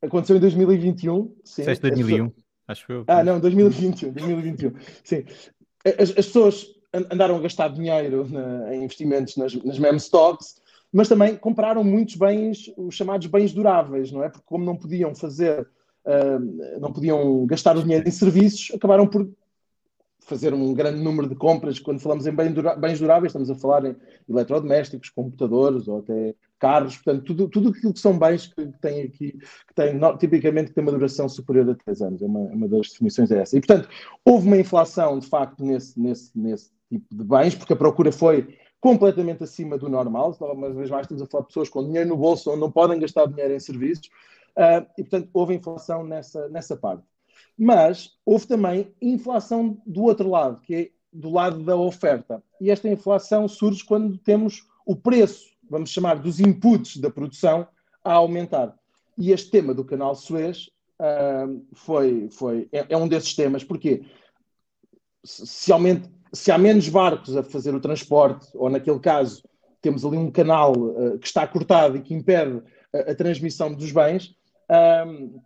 Aconteceu 0.00 0.36
em 0.36 0.40
2021. 0.40 1.34
Sim. 1.44 1.64
2001, 1.64 2.28
pessoas... 2.30 2.46
acho 2.66 2.92
eu. 2.92 3.04
Ah, 3.06 3.22
não, 3.22 3.38
2021. 3.38 4.12
2021. 4.12 4.72
Sim. 5.04 5.24
As, 5.84 6.10
as 6.10 6.26
pessoas 6.26 6.66
andaram 6.94 7.36
a 7.36 7.40
gastar 7.40 7.68
dinheiro 7.68 8.26
na, 8.28 8.74
em 8.74 8.84
investimentos 8.84 9.36
nas, 9.36 9.54
nas 9.54 9.78
meme 9.78 9.98
stocks, 9.98 10.56
mas 10.90 11.08
também 11.08 11.36
compraram 11.36 11.84
muitos 11.84 12.16
bens, 12.16 12.72
os 12.76 12.94
chamados 12.94 13.26
bens 13.26 13.52
duráveis, 13.52 14.10
não 14.10 14.24
é? 14.24 14.28
Porque 14.30 14.44
como 14.46 14.64
não 14.64 14.76
podiam 14.76 15.14
fazer 15.14 15.68
uh, 16.06 16.80
não 16.80 16.92
podiam 16.92 17.46
gastar 17.46 17.76
o 17.76 17.82
dinheiro 17.82 18.06
em 18.06 18.10
serviços, 18.10 18.70
acabaram 18.74 19.06
por 19.06 19.28
fazer 20.20 20.54
um 20.54 20.72
grande 20.72 21.02
número 21.02 21.28
de 21.28 21.34
compras. 21.34 21.78
Quando 21.78 22.00
falamos 22.00 22.26
em 22.26 22.32
bens 22.32 22.98
duráveis, 22.98 23.30
estamos 23.30 23.50
a 23.50 23.54
falar 23.54 23.84
em 23.84 23.96
eletrodomésticos, 24.28 25.10
computadores 25.10 25.88
ou 25.88 25.98
até 25.98 26.34
carros, 26.58 26.96
portanto, 26.96 27.24
tudo, 27.24 27.48
tudo 27.48 27.70
aquilo 27.70 27.92
que 27.92 27.98
são 27.98 28.16
bens 28.16 28.46
que 28.46 28.66
têm 28.80 29.02
aqui, 29.02 29.32
que 29.32 29.74
têm, 29.74 29.98
tipicamente 30.18 30.68
que 30.68 30.74
tem 30.74 30.82
uma 30.82 30.92
duração 30.92 31.28
superior 31.28 31.68
a 31.68 31.74
3 31.74 32.02
anos, 32.02 32.22
é 32.22 32.26
uma, 32.26 32.38
uma 32.38 32.68
das 32.68 32.90
definições 32.90 33.32
é 33.32 33.40
essa. 33.40 33.56
E, 33.56 33.60
portanto, 33.60 33.88
houve 34.24 34.46
uma 34.46 34.56
inflação, 34.56 35.18
de 35.18 35.26
facto, 35.26 35.64
nesse, 35.64 35.98
nesse, 35.98 36.30
nesse 36.38 36.70
tipo 36.88 37.04
de 37.10 37.24
bens, 37.24 37.56
porque 37.56 37.72
a 37.72 37.76
procura 37.76 38.12
foi 38.12 38.56
completamente 38.80 39.42
acima 39.42 39.76
do 39.76 39.88
normal, 39.88 40.36
uma 40.40 40.70
vez 40.70 40.88
mais 40.88 41.04
estamos 41.04 41.22
a 41.22 41.26
falar 41.26 41.42
de 41.42 41.48
pessoas 41.48 41.68
com 41.68 41.84
dinheiro 41.84 42.08
no 42.08 42.16
bolso, 42.16 42.50
onde 42.50 42.60
não 42.60 42.70
podem 42.70 42.98
gastar 43.00 43.26
dinheiro 43.26 43.54
em 43.54 43.60
serviços, 43.60 44.08
Uh, 44.56 44.86
e, 44.98 45.02
portanto, 45.02 45.30
houve 45.32 45.54
inflação 45.54 46.04
nessa, 46.04 46.48
nessa 46.48 46.76
parte. 46.76 47.04
Mas 47.56 48.10
houve 48.24 48.46
também 48.46 48.92
inflação 49.00 49.80
do 49.86 50.02
outro 50.02 50.28
lado, 50.28 50.60
que 50.60 50.74
é 50.74 50.90
do 51.12 51.30
lado 51.30 51.62
da 51.62 51.76
oferta. 51.76 52.42
E 52.60 52.70
esta 52.70 52.88
inflação 52.88 53.46
surge 53.46 53.84
quando 53.84 54.16
temos 54.18 54.66
o 54.86 54.96
preço, 54.96 55.44
vamos 55.68 55.90
chamar, 55.90 56.18
dos 56.18 56.40
inputs 56.40 56.96
da 56.96 57.10
produção 57.10 57.66
a 58.04 58.14
aumentar. 58.14 58.74
E 59.16 59.30
este 59.30 59.50
tema 59.50 59.74
do 59.74 59.84
canal 59.84 60.14
Suez 60.14 60.70
uh, 60.98 61.64
foi, 61.74 62.28
foi, 62.30 62.68
é, 62.72 62.86
é, 62.88 62.96
um 62.96 63.06
desses 63.06 63.34
temas, 63.34 63.62
porque 63.62 64.02
se, 65.22 65.72
aumenta, 65.72 66.10
se 66.32 66.50
há 66.50 66.58
menos 66.58 66.88
barcos 66.88 67.36
a 67.36 67.42
fazer 67.42 67.74
o 67.74 67.80
transporte, 67.80 68.48
ou 68.54 68.70
naquele 68.70 68.98
caso 68.98 69.42
temos 69.80 70.04
ali 70.04 70.16
um 70.16 70.30
canal 70.30 70.72
uh, 70.72 71.18
que 71.18 71.26
está 71.26 71.46
cortado 71.46 71.96
e 71.96 72.02
que 72.02 72.14
impede 72.14 72.62
a, 72.92 73.10
a 73.10 73.14
transmissão 73.14 73.72
dos 73.72 73.92
bens, 73.92 74.34
um, 74.72 75.40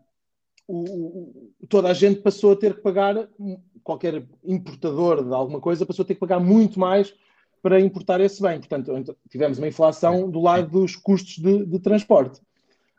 o, 0.69 0.79
o, 0.79 1.67
toda 1.69 1.89
a 1.89 1.95
gente 1.95 2.21
passou 2.21 2.53
a 2.53 2.57
ter 2.57 2.75
que 2.75 2.81
pagar, 2.81 3.29
qualquer 3.83 4.27
importador 4.45 5.25
de 5.25 5.33
alguma 5.33 5.61
coisa 5.61 5.87
passou 5.87 6.03
a 6.03 6.07
ter 6.07 6.15
que 6.15 6.21
pagar 6.21 6.41
muito 6.41 6.79
mais 6.79 7.15
para 7.63 7.81
importar 7.81 8.21
esse 8.21 8.41
bem. 8.43 8.59
Portanto, 8.59 9.17
tivemos 9.29 9.59
uma 9.59 9.69
inflação 9.69 10.31
do 10.31 10.41
lado 10.41 10.71
dos 10.71 10.97
custos 10.97 11.39
de, 11.39 11.67
de 11.67 11.79
transporte. 11.79 12.41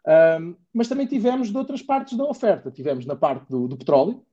Um, 0.07 0.55
mas 0.73 0.87
também 0.87 1.05
tivemos 1.05 1.51
de 1.51 1.57
outras 1.57 1.81
partes 1.81 2.17
da 2.17 2.23
oferta. 2.23 2.71
Tivemos 2.71 3.05
na 3.05 3.15
parte 3.15 3.49
do, 3.49 3.67
do 3.67 3.77
petróleo. 3.77 4.23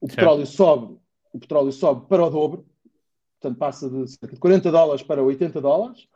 O 0.00 0.06
certo. 0.06 0.16
petróleo 0.16 0.46
sobe, 0.46 0.96
o 1.32 1.38
petróleo 1.38 1.72
sobe 1.72 2.06
para 2.08 2.24
o 2.24 2.30
dobro, 2.30 2.66
portanto 3.38 3.58
passa 3.58 3.88
de 3.88 4.08
cerca 4.08 4.34
de 4.34 4.40
40 4.40 4.70
dólares 4.70 5.02
para 5.02 5.22
80 5.22 5.60
dólares. 5.60 6.08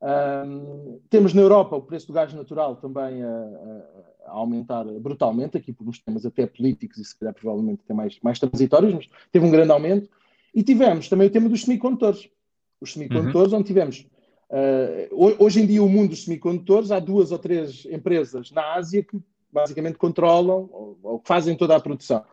Um, 0.00 1.00
temos 1.08 1.34
na 1.34 1.40
Europa 1.40 1.76
o 1.76 1.82
preço 1.82 2.06
do 2.06 2.12
gás 2.12 2.32
natural 2.32 2.76
também 2.76 3.22
a, 3.22 3.28
a, 3.28 4.17
a, 4.28 4.32
aumentar 4.32 4.84
brutalmente, 4.84 5.56
aqui 5.56 5.72
por 5.72 5.88
uns 5.88 5.98
temas 5.98 6.24
até 6.24 6.46
políticos 6.46 6.98
e 6.98 7.04
se 7.04 7.18
calhar 7.18 7.34
provavelmente 7.34 7.80
até 7.84 7.94
mais, 7.94 8.18
mais 8.22 8.38
transitórios, 8.38 8.94
mas 8.94 9.08
teve 9.32 9.44
um 9.44 9.50
grande 9.50 9.72
aumento. 9.72 10.08
E 10.54 10.62
tivemos 10.62 11.08
também 11.08 11.28
o 11.28 11.30
tema 11.30 11.48
dos 11.48 11.62
semicondutores. 11.62 12.28
Os 12.80 12.92
semicondutores, 12.92 13.52
uhum. 13.52 13.58
onde 13.58 13.66
tivemos. 13.66 14.06
Uh, 14.50 15.34
hoje 15.38 15.60
em 15.60 15.66
dia, 15.66 15.82
o 15.82 15.88
mundo 15.88 16.10
dos 16.10 16.24
semicondutores, 16.24 16.90
há 16.90 16.98
duas 16.98 17.32
ou 17.32 17.38
três 17.38 17.84
empresas 17.86 18.50
na 18.50 18.74
Ásia 18.74 19.02
que 19.02 19.20
basicamente 19.52 19.98
controlam 19.98 20.68
ou, 20.72 20.98
ou 21.02 21.22
fazem 21.24 21.56
toda 21.56 21.76
a 21.76 21.80
produção. 21.80 22.24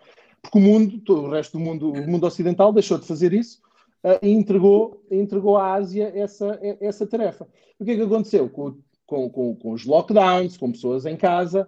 Porque 0.41 0.57
o 0.57 0.61
mundo, 0.61 0.99
todo 0.99 1.23
o 1.23 1.29
resto 1.29 1.57
do 1.57 1.63
mundo, 1.63 1.91
o 1.91 2.07
mundo 2.07 2.25
ocidental, 2.25 2.71
deixou 2.71 2.97
de 2.97 3.05
fazer 3.05 3.33
isso 3.33 3.59
uh, 4.03 4.19
e 4.21 4.29
entregou, 4.29 5.03
entregou 5.11 5.57
à 5.57 5.73
Ásia 5.73 6.11
essa, 6.15 6.59
essa 6.79 7.05
tarefa. 7.05 7.47
O 7.79 7.83
que 7.83 7.91
é 7.91 7.95
que 7.95 8.01
aconteceu? 8.01 8.47
Com, 8.49 8.77
com, 9.05 9.29
com, 9.29 9.55
com 9.55 9.71
os 9.71 9.85
lockdowns, 9.85 10.57
com 10.57 10.71
pessoas 10.71 11.05
em 11.05 11.17
casa, 11.17 11.67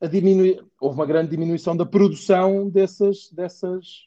a 0.00 0.06
diminui, 0.06 0.60
houve 0.80 0.96
uma 0.96 1.06
grande 1.06 1.30
diminuição 1.30 1.76
da 1.76 1.86
produção 1.86 2.68
dessas. 2.68 3.30
dessas 3.30 4.06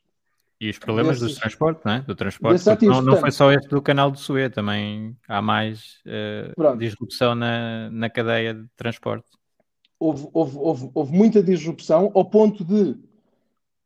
e 0.59 0.71
os 0.71 0.79
problemas 0.79 1.19
desses, 1.19 1.35
do 1.35 1.39
transporte, 1.39 1.81
não 1.85 1.91
é? 1.93 2.01
Do 2.01 2.15
transporte. 2.15 2.67
Ativos, 2.67 2.95
não, 2.97 3.03
não 3.03 3.17
foi 3.17 3.31
só 3.31 3.51
este 3.51 3.67
do 3.69 3.79
canal 3.79 4.09
do 4.09 4.17
Suez, 4.17 4.51
também 4.51 5.15
há 5.27 5.39
mais 5.39 6.01
uh, 6.05 6.75
disrupção 6.77 7.35
na, 7.35 7.91
na 7.91 8.09
cadeia 8.09 8.55
de 8.55 8.67
transporte. 8.75 9.27
Houve, 9.99 10.27
houve, 10.33 10.57
houve, 10.57 10.91
houve 10.93 11.13
muita 11.13 11.43
disrupção 11.43 12.11
ao 12.13 12.25
ponto 12.25 12.63
de 12.63 12.95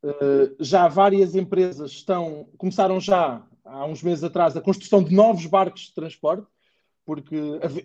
Uh, 0.04 0.56
já 0.60 0.88
várias 0.88 1.36
empresas 1.36 1.92
estão, 1.92 2.50
começaram 2.58 3.00
já 3.00 3.44
há 3.64 3.86
uns 3.86 4.02
meses 4.02 4.24
atrás 4.24 4.58
a 4.58 4.62
construção 4.62 5.04
de 5.04 5.14
novos 5.14 5.46
barcos 5.46 5.84
de 5.84 5.94
transporte, 5.94 6.48
porque 7.14 7.36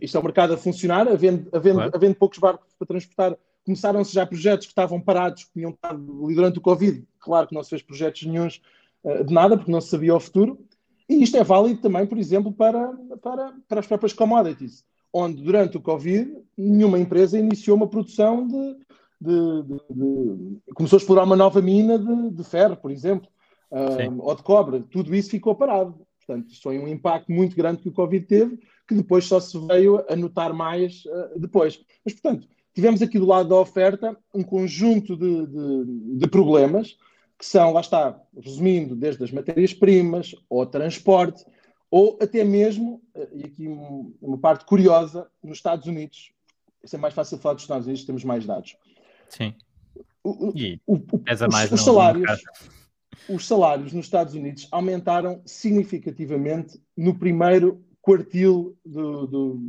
isto 0.01 0.17
é 0.17 0.21
um 0.21 0.23
mercado 0.23 0.55
a 0.55 0.57
funcionar, 0.57 1.09
havendo, 1.09 1.49
havendo, 1.53 1.79
claro. 1.79 1.91
havendo 1.93 2.15
poucos 2.15 2.39
barcos 2.39 2.73
para 2.79 2.87
transportar, 2.87 3.37
começaram-se 3.65 4.15
já 4.15 4.25
projetos 4.25 4.67
que 4.67 4.71
estavam 4.71 5.01
parados, 5.01 5.43
que 5.43 5.53
tinham 5.55 5.73
estado 5.73 6.25
ali 6.25 6.35
durante 6.37 6.59
o 6.59 6.63
Covid. 6.63 7.05
Claro 7.19 7.49
que 7.49 7.55
não 7.55 7.65
se 7.65 7.71
fez 7.71 7.83
projetos 7.83 8.23
nenhums 8.23 8.63
uh, 9.03 9.25
de 9.25 9.35
nada, 9.35 9.57
porque 9.57 9.73
não 9.73 9.81
se 9.81 9.89
sabia 9.89 10.15
o 10.15 10.21
futuro. 10.21 10.61
E 11.09 11.25
isto 11.25 11.37
é 11.37 11.43
válido 11.43 11.81
também, 11.81 12.07
por 12.07 12.19
exemplo, 12.19 12.53
para, 12.53 12.93
para, 13.21 13.53
para 13.67 13.81
as 13.81 13.87
próprias 13.89 14.13
commodities, 14.13 14.85
onde 15.13 15.43
durante 15.43 15.77
o 15.77 15.81
Covid 15.81 16.33
nenhuma 16.57 17.01
empresa 17.01 17.37
iniciou 17.37 17.77
uma 17.77 17.89
produção 17.89 18.47
de, 18.47 18.77
de, 19.21 19.63
de, 19.63 19.81
de, 19.91 20.73
começou 20.73 20.99
a 20.99 21.01
explorar 21.01 21.25
uma 21.25 21.37
nova 21.37 21.61
mina 21.61 21.99
de, 21.99 22.45
ferro, 22.45 22.77
por 22.77 22.93
exemplo, 22.93 23.29
um, 23.73 24.21
ou 24.21 24.37
de 24.37 24.45
cobre. 24.45 24.85
Tudo 24.89 25.17
isso 25.17 25.31
ficou 25.31 25.57
parado. 25.57 26.07
Portanto, 26.25 26.49
isso 26.51 26.63
foi 26.63 26.79
um 26.79 26.87
impacto 26.87 27.33
muito 27.33 27.57
grande 27.57 27.83
que 27.83 27.89
o 27.89 27.93
Covid 27.93 28.25
teve, 28.25 28.61
que 28.87 28.95
depois 28.95 29.25
só 29.25 29.41
se 29.41 29.59
veio 29.67 30.05
a 30.09 30.17
notar 30.17 30.53
mais 30.53 31.05
uh, 31.07 31.39
depois. 31.39 31.81
Mas, 32.05 32.15
portanto, 32.15 32.49
tivemos 32.75 33.03
aqui 33.03 33.19
do 33.19 33.27
lado 33.27 33.49
da 33.49 33.57
oferta 33.57 34.17
um 34.35 34.43
conjunto 34.43 35.17
de, 35.17 35.47
de, 35.47 36.19
de 36.19 36.29
problemas 36.29 36.97
que 37.39 37.45
são, 37.45 37.73
lá 37.73 37.81
está, 37.81 38.19
resumindo, 38.35 38.97
desde 38.97 39.23
as 39.23 39.31
matérias-primas, 39.31 40.35
ou 40.49 40.65
transporte, 40.65 41.45
ou 41.91 42.19
até 42.21 42.43
mesmo, 42.43 43.03
eh, 43.15 43.29
e 43.35 43.45
aqui 43.45 43.69
uma 44.21 44.39
parte 44.39 44.65
curiosa, 44.65 45.29
nos 45.43 45.59
Estados 45.59 45.87
Unidos, 45.87 46.33
isso 46.83 46.97
é 46.97 46.99
mais 46.99 47.15
fácil 47.15 47.39
falar 47.39 47.55
dos 47.55 47.65
Estados 47.65 47.87
Unidos, 47.87 48.05
temos 48.05 48.25
mais 48.25 48.47
dados. 48.47 48.77
Sim. 49.29 49.55
E 50.55 50.81
o, 50.87 50.95
o, 50.95 51.19
pesa 51.19 51.47
mais 51.47 51.71
os 51.71 51.85
salários, 51.85 52.43
os 53.29 53.47
salários 53.47 53.93
nos 53.93 54.07
Estados 54.07 54.35
Unidos 54.35 54.67
aumentaram 54.73 55.41
significativamente 55.45 56.81
no 56.97 57.17
primeiro 57.17 57.85
quartil 58.07 58.79
do, 58.85 59.27
do 59.27 59.61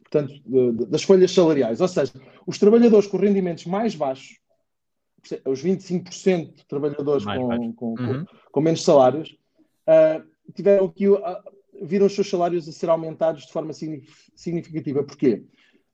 portanto, 0.00 0.32
de, 0.44 0.72
de, 0.72 0.86
das 0.86 1.04
folhas 1.04 1.30
salariais. 1.30 1.80
Ou 1.80 1.86
seja, 1.86 2.12
os 2.44 2.58
trabalhadores 2.58 3.06
com 3.06 3.16
rendimentos 3.16 3.64
mais 3.64 3.94
baixos 3.94 4.38
os 5.44 5.62
25% 5.62 6.54
de 6.54 6.66
trabalhadores 6.66 7.24
com, 7.24 7.72
com, 7.72 7.86
uhum. 7.98 8.24
com, 8.50 8.60
menos 8.60 8.82
salários, 8.82 9.36
uh, 9.86 10.24
tiveram 10.54 10.86
aqui, 10.86 11.08
uh, 11.08 11.18
viram 11.82 12.06
os 12.06 12.14
seus 12.14 12.30
salários 12.30 12.68
a 12.68 12.72
ser 12.72 12.88
aumentados 12.88 13.44
de 13.44 13.52
forma 13.52 13.72
significativa. 13.72 15.02
Porquê? 15.02 15.44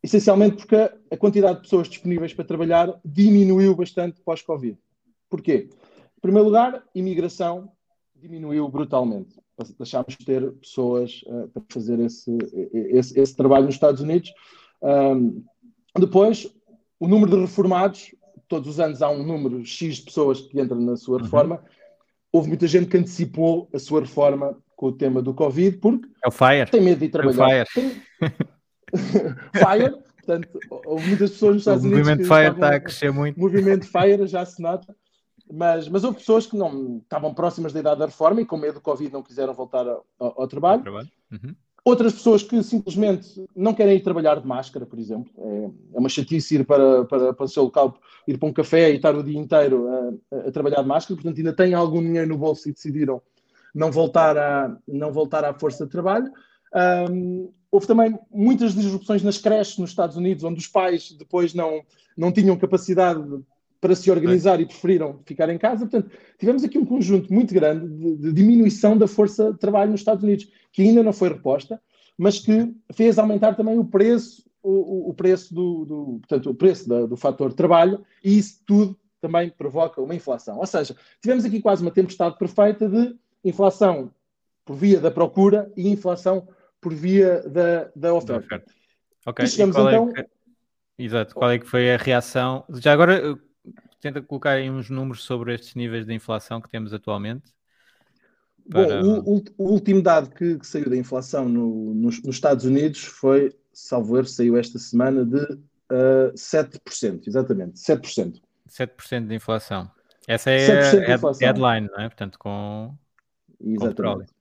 Essencialmente 0.03 0.57
porque 0.57 0.77
a 0.77 1.17
quantidade 1.17 1.57
de 1.57 1.63
pessoas 1.63 1.89
disponíveis 1.89 2.35
para 2.35 2.45
trabalhar 2.45 3.01
diminuiu 3.05 3.75
bastante 3.75 4.21
pós-Covid. 4.21 4.79
Porquê? 5.31 5.71
Em 6.19 6.21
primeiro 6.21 6.47
lugar, 6.47 6.85
imigração 6.95 7.73
diminuiu 8.15 8.69
brutalmente. 8.69 9.35
Deixámos 9.79 10.17
de 10.17 10.25
ter 10.25 10.51
pessoas 10.53 11.23
uh, 11.27 11.49
para 11.49 11.63
fazer 11.69 12.01
esse, 12.01 12.37
esse, 12.73 13.19
esse, 13.19 13.37
trabalho 13.37 13.67
nos 13.67 13.75
Estados 13.75 14.01
Unidos. 14.01 14.33
Um, 14.83 15.45
depois, 15.99 16.53
o 16.99 17.07
número 17.07 17.31
de 17.31 17.41
reformados, 17.41 18.15
todos 18.49 18.69
os 18.69 18.81
anos 18.81 19.01
há 19.01 19.09
um 19.09 19.23
número 19.23 19.65
X 19.65 19.97
de 19.97 20.03
pessoas 20.03 20.41
que 20.41 20.61
entram 20.61 20.81
na 20.81 20.97
sua 20.97 21.19
uhum. 21.19 21.25
reforma. 21.25 21.57
Uhum. 21.57 21.63
Houve 22.33 22.49
muita 22.49 22.67
gente 22.67 22.87
que 22.87 22.97
antecipou 22.97 23.69
a 23.73 23.79
sua 23.79 24.01
reforma 24.01 24.59
com 24.75 24.87
o 24.87 24.93
tema 24.93 25.23
do 25.23 25.33
Covid, 25.33 25.77
porque 25.79 26.09
é 26.25 26.29
o 26.29 26.33
fire. 26.33 26.71
tem 26.71 26.81
medo 26.81 26.99
de 26.99 27.05
ir 27.07 27.11
trabalhar. 27.11 27.59
É 27.59 27.63
o 27.63 27.67
fire. 27.67 28.03
fire, 29.55 30.03
portanto, 30.17 30.49
houve 30.85 31.07
muitas 31.07 31.31
pessoas 31.31 31.55
nos 31.55 31.63
Estados 31.63 31.85
Unidos. 31.85 32.01
O 32.01 32.11
movimento 32.11 32.29
Fire 32.29 32.55
está 32.55 32.75
a 32.75 32.81
crescer 32.81 33.13
muito. 33.13 33.37
O 33.37 33.41
movimento 33.41 33.87
Fire 33.87 34.27
já 34.27 34.45
se 34.45 34.61
nota. 34.61 34.97
Mas, 35.53 35.89
mas 35.89 36.05
houve 36.05 36.19
pessoas 36.19 36.47
que 36.47 36.57
não 36.57 36.99
estavam 36.99 37.35
próximas 37.35 37.73
da 37.73 37.81
idade 37.81 38.01
da 38.01 38.07
reforma 38.07 38.41
e 38.41 38.47
com 38.47 38.57
medo 38.57 38.75
do 38.75 38.81
Covid 38.81 39.13
não 39.13 39.23
quiseram 39.23 39.53
voltar 39.53 39.87
ao, 39.87 40.05
ao 40.19 40.49
trabalho. 40.49 40.83
trabalho. 40.83 41.09
Uhum. 41.31 41.55
Outras 41.85 42.15
pessoas 42.15 42.43
que 42.43 42.63
simplesmente 42.63 43.45
não 43.55 43.75
querem 43.75 43.97
ir 43.97 44.01
trabalhar 44.03 44.41
de 44.41 44.47
máscara, 44.47 44.87
por 44.87 44.99
exemplo. 44.99 45.31
É, 45.37 45.71
é 45.97 45.99
uma 45.99 46.09
chatice 46.09 46.55
ir 46.55 46.65
para, 46.65 47.05
para, 47.05 47.35
para 47.35 47.45
o 47.45 47.49
seu 47.49 47.65
local, 47.65 47.95
ir 48.27 48.39
para 48.39 48.49
um 48.49 48.53
café 48.55 48.91
e 48.91 48.97
estar 48.97 49.15
o 49.15 49.23
dia 49.23 49.39
inteiro 49.39 49.87
a, 50.33 50.49
a, 50.49 50.51
trabalhar 50.51 50.81
de 50.81 50.89
máscara, 50.89 51.21
portanto 51.21 51.37
ainda 51.37 51.53
têm 51.53 51.75
algum 51.75 52.01
dinheiro 52.01 52.29
no 52.29 52.39
bolso 52.39 52.69
e 52.69 52.73
decidiram 52.73 53.21
não 53.75 53.93
voltar, 53.93 54.39
a, 54.39 54.75
não 54.89 55.13
voltar 55.13 55.45
à 55.45 55.53
força 55.53 55.85
de 55.85 55.91
trabalho. 55.91 56.33
Um, 57.11 57.53
houve 57.71 57.87
também 57.87 58.19
muitas 58.31 58.75
disrupções 58.75 59.23
nas 59.23 59.37
creches 59.37 59.77
nos 59.77 59.91
Estados 59.91 60.17
Unidos, 60.17 60.43
onde 60.43 60.61
os 60.61 60.67
pais 60.67 61.13
depois 61.13 61.53
não, 61.53 61.83
não 62.17 62.33
tinham 62.33 62.57
capacidade 62.57 63.21
para 63.85 63.95
se 63.95 64.11
organizar 64.11 64.59
é. 64.59 64.63
e 64.63 64.67
preferiram 64.67 65.21
ficar 65.27 65.51
em 65.51 65.59
casa. 65.59 65.87
Portanto, 65.87 66.11
tivemos 66.39 66.65
aqui 66.65 66.79
um 66.79 66.87
conjunto 66.87 67.31
muito 67.31 67.53
grande 67.53 67.87
de, 67.87 68.17
de, 68.17 68.33
diminuição 68.33 68.97
da 68.97 69.07
força 69.07 69.53
de 69.53 69.59
trabalho 69.59 69.91
nos 69.91 70.01
Estados 70.01 70.25
Unidos, 70.25 70.51
que 70.73 70.81
ainda 70.81 71.03
não 71.03 71.13
foi 71.13 71.29
reposta, 71.29 71.79
mas 72.17 72.39
que 72.39 72.75
fez 72.95 73.19
aumentar 73.19 73.53
também 73.55 73.79
o 73.79 73.85
preço, 73.85 74.43
o, 74.63 75.11
o 75.11 75.13
preço 75.13 75.55
do, 75.55 75.85
do, 75.85 76.05
portanto, 76.21 76.49
o 76.49 76.55
preço 76.55 76.89
da, 76.89 77.05
do 77.05 77.15
fator 77.15 77.53
trabalho, 77.53 78.03
e 78.25 78.39
isso 78.39 78.63
tudo 78.65 78.99
também 79.21 79.51
provoca 79.51 80.01
uma 80.01 80.15
inflação. 80.15 80.57
Ou 80.61 80.67
seja, 80.67 80.97
tivemos 81.21 81.45
aqui 81.45 81.61
quase 81.61 81.83
uma 81.83 81.91
tempestade 81.91 82.39
perfeita 82.39 82.89
de 82.89 83.15
inflação 83.45 84.11
por 84.65 84.77
via 84.77 84.99
da 84.99 85.11
procura 85.11 85.71
e 85.77 85.91
inflação 85.91 86.49
por 86.81 86.95
via 86.95 87.43
da, 87.43 87.91
da 87.95 88.15
oferta. 88.15 88.33
Da 88.33 88.47
oferta. 88.47 88.73
Ok, 89.27 89.45
e 89.45 89.49
chegamos 89.49 89.77
é 89.77 89.81
então. 89.81 90.13
É 90.17 90.23
que... 90.23 90.31
Exato, 90.97 91.35
qual 91.35 91.51
é 91.51 91.59
que 91.59 91.67
foi 91.67 91.93
a 91.93 91.99
reação? 91.99 92.65
Já 92.81 92.93
agora 92.95 93.37
tenta 94.05 94.21
colocar 94.21 94.51
aí 94.51 94.71
uns 94.71 94.91
números 94.91 95.25
sobre 95.25 95.55
estes 95.55 95.75
níveis 95.75 96.05
de 96.05 96.13
inflação 96.13 96.61
que 96.61 96.69
temos 96.69 96.93
atualmente. 96.93 97.51
Para... 98.71 99.03
Bom, 99.03 99.21
o, 99.21 99.43
o, 99.57 99.73
último 99.73 100.03
dado 100.03 100.29
que, 100.31 100.59
que 100.59 100.67
saiu 100.67 100.91
da 100.91 100.97
inflação 100.97 101.49
no, 101.49 101.95
nos, 101.95 102.23
nos, 102.23 102.37
Estados 102.37 102.67
Unidos 102.67 103.03
foi, 103.05 103.55
salvo 103.73 104.19
erro, 104.19 104.27
saiu 104.27 104.59
esta 104.59 104.79
semana 104.79 105.25
de 105.25 105.39
uh, 105.39 105.59
eh, 105.91 106.33
7%, 106.35 107.27
exatamente, 107.27 107.81
7%. 107.81 108.43
7% 108.69 109.27
de 109.27 109.35
inflação. 109.35 109.91
Essa 110.29 110.51
é 110.51 110.81
a 110.81 111.33
headline, 111.41 111.89
não 111.91 112.01
é? 112.01 112.09
Portanto, 112.09 112.39
com. 112.39 112.95
Exatamente. 113.61 114.33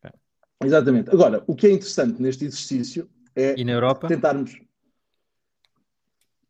Com 0.00 0.66
Exatamente. 0.66 1.10
Agora, 1.10 1.42
o 1.46 1.54
que 1.54 1.66
é 1.66 1.70
interessante 1.70 2.20
neste 2.20 2.44
exercício 2.44 3.08
é. 3.36 3.54
E 3.56 3.64
na 3.64 3.72
Europa? 3.72 4.08
Tentarmos. 4.08 4.60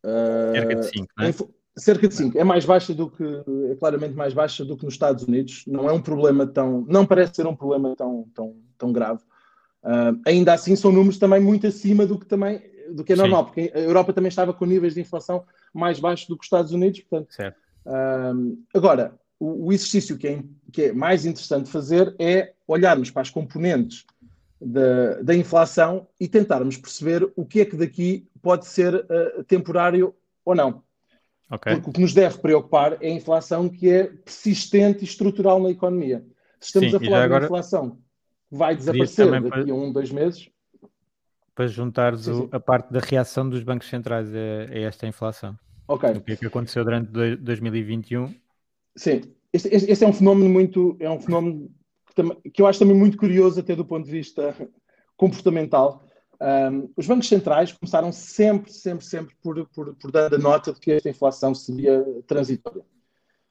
Uh, 0.03 0.53
Cerca 0.55 0.76
de 0.76 0.85
5, 0.85 1.07
não 1.16 1.26
é? 1.26 1.33
Cerca 1.81 2.07
de 2.07 2.14
5. 2.14 2.38
É 2.38 2.45
mais 2.45 2.64
baixa 2.66 2.93
do 2.93 3.11
que, 3.11 3.25
é 3.71 3.75
claramente 3.77 4.14
mais 4.14 4.35
baixa 4.35 4.64
do 4.64 4.77
que 4.77 4.85
nos 4.85 4.95
Estados 4.95 5.25
Unidos. 5.25 5.64
Não 5.66 5.88
é 5.88 5.93
um 5.93 6.01
problema 6.01 6.47
tão, 6.47 6.85
não 6.87 7.07
parece 7.07 7.37
ser 7.37 7.47
um 7.47 7.57
problema 7.57 7.97
tão, 7.97 8.27
tão, 8.35 8.57
tão 8.77 8.93
grave. 8.93 9.21
Uh, 9.83 10.21
ainda 10.27 10.53
assim, 10.53 10.77
são 10.77 10.93
números 10.93 11.19
também 11.19 11.40
muito 11.40 11.66
acima 11.66 12.07
do 12.07 12.19
que 12.19 12.27
também 12.27 12.61
do 12.90 13.03
que 13.03 13.12
é 13.12 13.16
normal, 13.16 13.40
Sim. 13.40 13.47
porque 13.47 13.73
a 13.75 13.81
Europa 13.81 14.12
também 14.12 14.29
estava 14.29 14.53
com 14.53 14.66
níveis 14.66 14.95
de 14.95 15.01
inflação 15.01 15.45
mais 15.73 15.99
baixos 15.99 16.27
do 16.29 16.37
que 16.37 16.43
os 16.43 16.47
Estados 16.47 16.73
Unidos. 16.73 17.01
Portanto, 17.01 17.55
uh, 17.87 18.59
agora, 18.75 19.14
o, 19.38 19.69
o, 19.69 19.73
exercício 19.73 20.19
que 20.19 20.27
é, 20.29 20.43
que 20.71 20.83
é 20.83 20.93
mais 20.93 21.25
interessante 21.25 21.71
fazer 21.71 22.14
é 22.19 22.53
olharmos 22.66 23.11
para 23.11 23.23
as 23.23 23.31
componentes 23.31 24.05
da, 24.61 25.23
da 25.23 25.35
inflação 25.35 26.07
e 26.19 26.29
tentarmos 26.29 26.77
perceber 26.77 27.31
o 27.35 27.47
que 27.47 27.61
é 27.61 27.64
que 27.64 27.77
daqui 27.77 28.29
pode 28.43 28.66
ser 28.66 28.95
uh, 28.95 29.45
temporário 29.45 30.14
ou 30.45 30.55
não. 30.55 30.83
Okay. 31.51 31.75
Porque 31.75 31.91
o 31.91 31.93
que 31.93 32.01
nos 32.01 32.15
deve 32.15 32.39
preocupar 32.39 32.97
é 33.01 33.09
a 33.09 33.11
inflação 33.11 33.69
que 33.69 33.91
é 33.91 34.05
persistente 34.05 35.01
e 35.01 35.05
estrutural 35.05 35.61
na 35.61 35.71
economia. 35.71 36.25
Se 36.61 36.67
estamos 36.67 36.91
Sim, 36.91 36.97
a 36.97 37.01
falar 37.01 37.27
de 37.27 37.35
uma 37.35 37.45
inflação 37.45 37.91
que 38.49 38.57
vai 38.57 38.77
desaparecer 38.77 39.31
daqui 39.31 39.49
para... 39.49 39.73
a 39.73 39.75
um, 39.75 39.93
dois 39.93 40.13
meses. 40.13 40.49
Para 41.55 41.67
juntares 41.67 42.21
sim, 42.21 42.35
sim. 42.35 42.49
a 42.53 42.61
parte 42.61 42.93
da 42.93 43.01
reação 43.01 43.49
dos 43.49 43.63
bancos 43.63 43.89
centrais 43.89 44.29
a, 44.33 44.39
a, 44.73 44.79
esta 44.79 45.07
inflação. 45.07 45.59
Ok. 45.89 46.09
O 46.11 46.21
que 46.21 46.33
é 46.33 46.37
que 46.37 46.47
aconteceu 46.47 46.85
durante 46.85 47.11
2021? 47.11 48.33
Sim, 48.95 49.23
este, 49.53 49.69
este, 49.75 49.91
este, 49.91 50.05
é 50.05 50.09
um 50.09 50.13
fenómeno 50.13 50.49
muito, 50.49 50.97
é 51.01 51.11
um 51.11 51.19
fenómeno 51.19 51.69
que, 52.15 52.51
que 52.51 52.63
eu 52.63 52.67
acho 52.67 52.79
também 52.79 52.97
muito 52.97 53.17
curioso 53.19 53.59
até 53.59 53.75
do 53.75 53.85
ponto 53.85 54.05
de 54.05 54.13
vista 54.13 54.55
comportamental, 55.17 56.05
um, 56.40 56.90
os 56.96 57.07
bancos 57.07 57.29
centrais 57.29 57.72
começaram 57.72 58.11
sempre, 58.11 58.72
sempre, 58.72 59.05
sempre 59.05 59.35
por, 59.42 59.66
por, 59.68 59.94
por 59.94 60.11
dar 60.11 60.33
a 60.33 60.38
nota 60.38 60.72
de 60.72 60.81
que 60.81 60.92
esta 60.92 61.11
inflação 61.11 61.55
seria 61.55 62.03
transitória. 62.26 62.83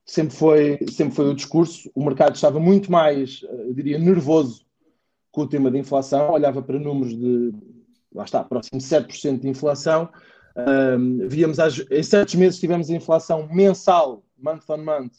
Sempre 0.03 0.35
foi, 0.35 0.79
sempre 0.91 1.13
foi 1.13 1.29
o 1.29 1.35
discurso. 1.35 1.91
O 1.93 2.03
mercado 2.03 2.33
estava 2.33 2.59
muito 2.59 2.91
mais, 2.91 3.41
eh, 3.43 3.65
eu 3.67 3.73
diria, 3.75 3.99
nervoso 3.99 4.65
com 5.31 5.41
o 5.41 5.47
tema 5.47 5.69
da 5.69 5.77
inflação, 5.77 6.31
olhava 6.31 6.63
para 6.63 6.79
números 6.79 7.15
de, 7.15 7.53
lá 8.11 8.23
está, 8.23 8.43
próximo 8.43 8.79
de 8.79 8.85
7% 8.85 9.39
de 9.39 9.47
inflação. 9.47 10.09
Um, 10.57 11.27
víamos, 11.27 11.59
às, 11.59 11.79
em 11.91 12.03
certos 12.03 12.33
meses 12.33 12.59
tivemos 12.59 12.89
a 12.89 12.95
inflação 12.95 13.47
mensal, 13.53 14.23
month 14.35 14.63
on 14.67 14.77
month, 14.77 15.13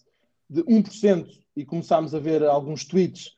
de 0.48 0.64
1%, 0.64 1.28
e 1.56 1.64
começámos 1.64 2.14
a 2.14 2.18
ver 2.18 2.42
alguns 2.42 2.84
tweets 2.84 3.36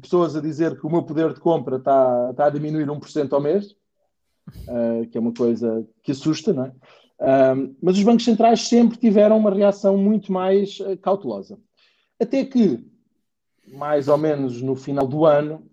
pessoas 0.00 0.34
a 0.34 0.40
dizer 0.40 0.78
que 0.78 0.86
o 0.86 0.90
meu 0.90 1.02
poder 1.02 1.32
de 1.32 1.40
compra 1.40 1.76
está, 1.76 2.28
está 2.30 2.46
a 2.46 2.50
diminuir 2.50 2.86
1% 2.86 3.32
ao 3.32 3.40
mês, 3.40 3.72
uh, 4.68 5.06
que 5.10 5.18
é 5.18 5.20
uma 5.20 5.32
coisa 5.32 5.86
que 6.02 6.12
assusta, 6.12 6.52
não 6.52 6.64
é? 6.66 6.72
Uh, 7.20 7.76
mas 7.80 7.96
os 7.96 8.02
bancos 8.02 8.24
centrais 8.24 8.62
sempre 8.66 8.98
tiveram 8.98 9.38
uma 9.38 9.50
reação 9.50 9.96
muito 9.96 10.32
mais 10.32 10.80
uh, 10.80 10.96
cautelosa. 10.96 11.58
Até 12.18 12.44
que, 12.44 12.84
mais 13.68 14.08
ou 14.08 14.18
menos 14.18 14.60
no 14.60 14.74
final 14.74 15.06
do 15.06 15.24
ano, 15.24 15.70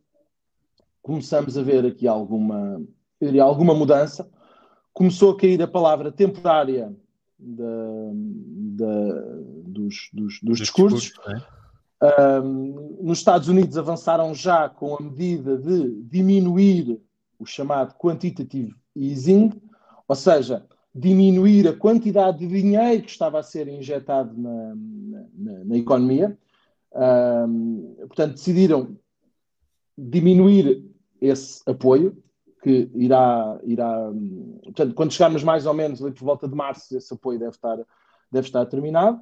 começamos 1.02 1.58
a 1.58 1.64
ver 1.64 1.86
aqui 1.86 2.08
alguma, 2.08 2.82
diria, 3.22 3.44
alguma 3.44 3.74
mudança. 3.74 4.30
Começou 4.94 5.32
a 5.32 5.38
cair 5.38 5.62
a 5.62 5.68
palavra 5.68 6.12
temporária 6.12 6.96
da, 7.38 8.12
da, 8.14 9.12
dos, 9.64 10.10
dos, 10.14 10.40
dos 10.42 10.58
discursos. 10.58 11.14
é? 11.30 11.59
Um, 12.02 12.98
nos 13.02 13.18
Estados 13.18 13.50
Unidos 13.50 13.78
avançaram 13.78 14.34
já 14.34 14.70
com 14.70 14.96
a 14.96 15.02
medida 15.02 15.58
de 15.58 16.02
diminuir 16.04 17.02
o 17.38 17.46
chamado 17.46 17.94
quantitative 17.96 18.74
easing, 18.96 19.52
ou 20.08 20.16
seja, 20.16 20.66
diminuir 20.96 21.68
a 21.68 21.76
quantidade 21.76 22.40
de 22.40 22.48
dinheiro 22.48 23.04
que 23.04 23.10
estava 23.10 23.40
a 23.40 23.44
ser 23.44 23.68
injetado 23.68 24.34
na, 24.38 24.76
na, 25.34 25.66
na 25.66 25.78
economia. 25.78 26.38
Um, 26.94 27.96
portanto, 28.08 28.34
decidiram 28.34 28.98
diminuir 29.98 30.86
esse 31.22 31.62
apoio, 31.70 32.18
que 32.64 32.90
irá, 32.96 33.60
irá. 33.64 34.12
Portanto, 34.64 34.94
quando 34.94 35.12
chegarmos 35.12 35.44
mais 35.44 35.66
ou 35.66 35.74
menos 35.74 36.02
ali 36.02 36.14
por 36.14 36.26
volta 36.26 36.48
de 36.48 36.56
março, 36.56 36.96
esse 36.98 37.14
apoio 37.14 37.40
deve 37.40 37.52
estar, 37.52 37.78
deve 38.32 38.48
estar 38.48 38.66
terminado. 38.66 39.22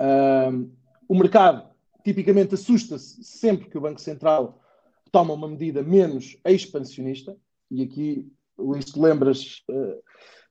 Um, 0.00 0.70
o 1.08 1.14
mercado 1.14 1.66
tipicamente 2.04 2.54
assusta-se 2.54 3.24
sempre 3.24 3.68
que 3.68 3.78
o 3.78 3.80
Banco 3.80 4.00
Central 4.00 4.60
toma 5.10 5.34
uma 5.34 5.48
medida 5.48 5.82
menos 5.82 6.36
expansionista, 6.44 7.36
e 7.70 7.82
aqui, 7.82 8.30
Luís, 8.58 8.84
te 8.86 9.00
lembras, 9.00 9.64
uh, 9.70 10.02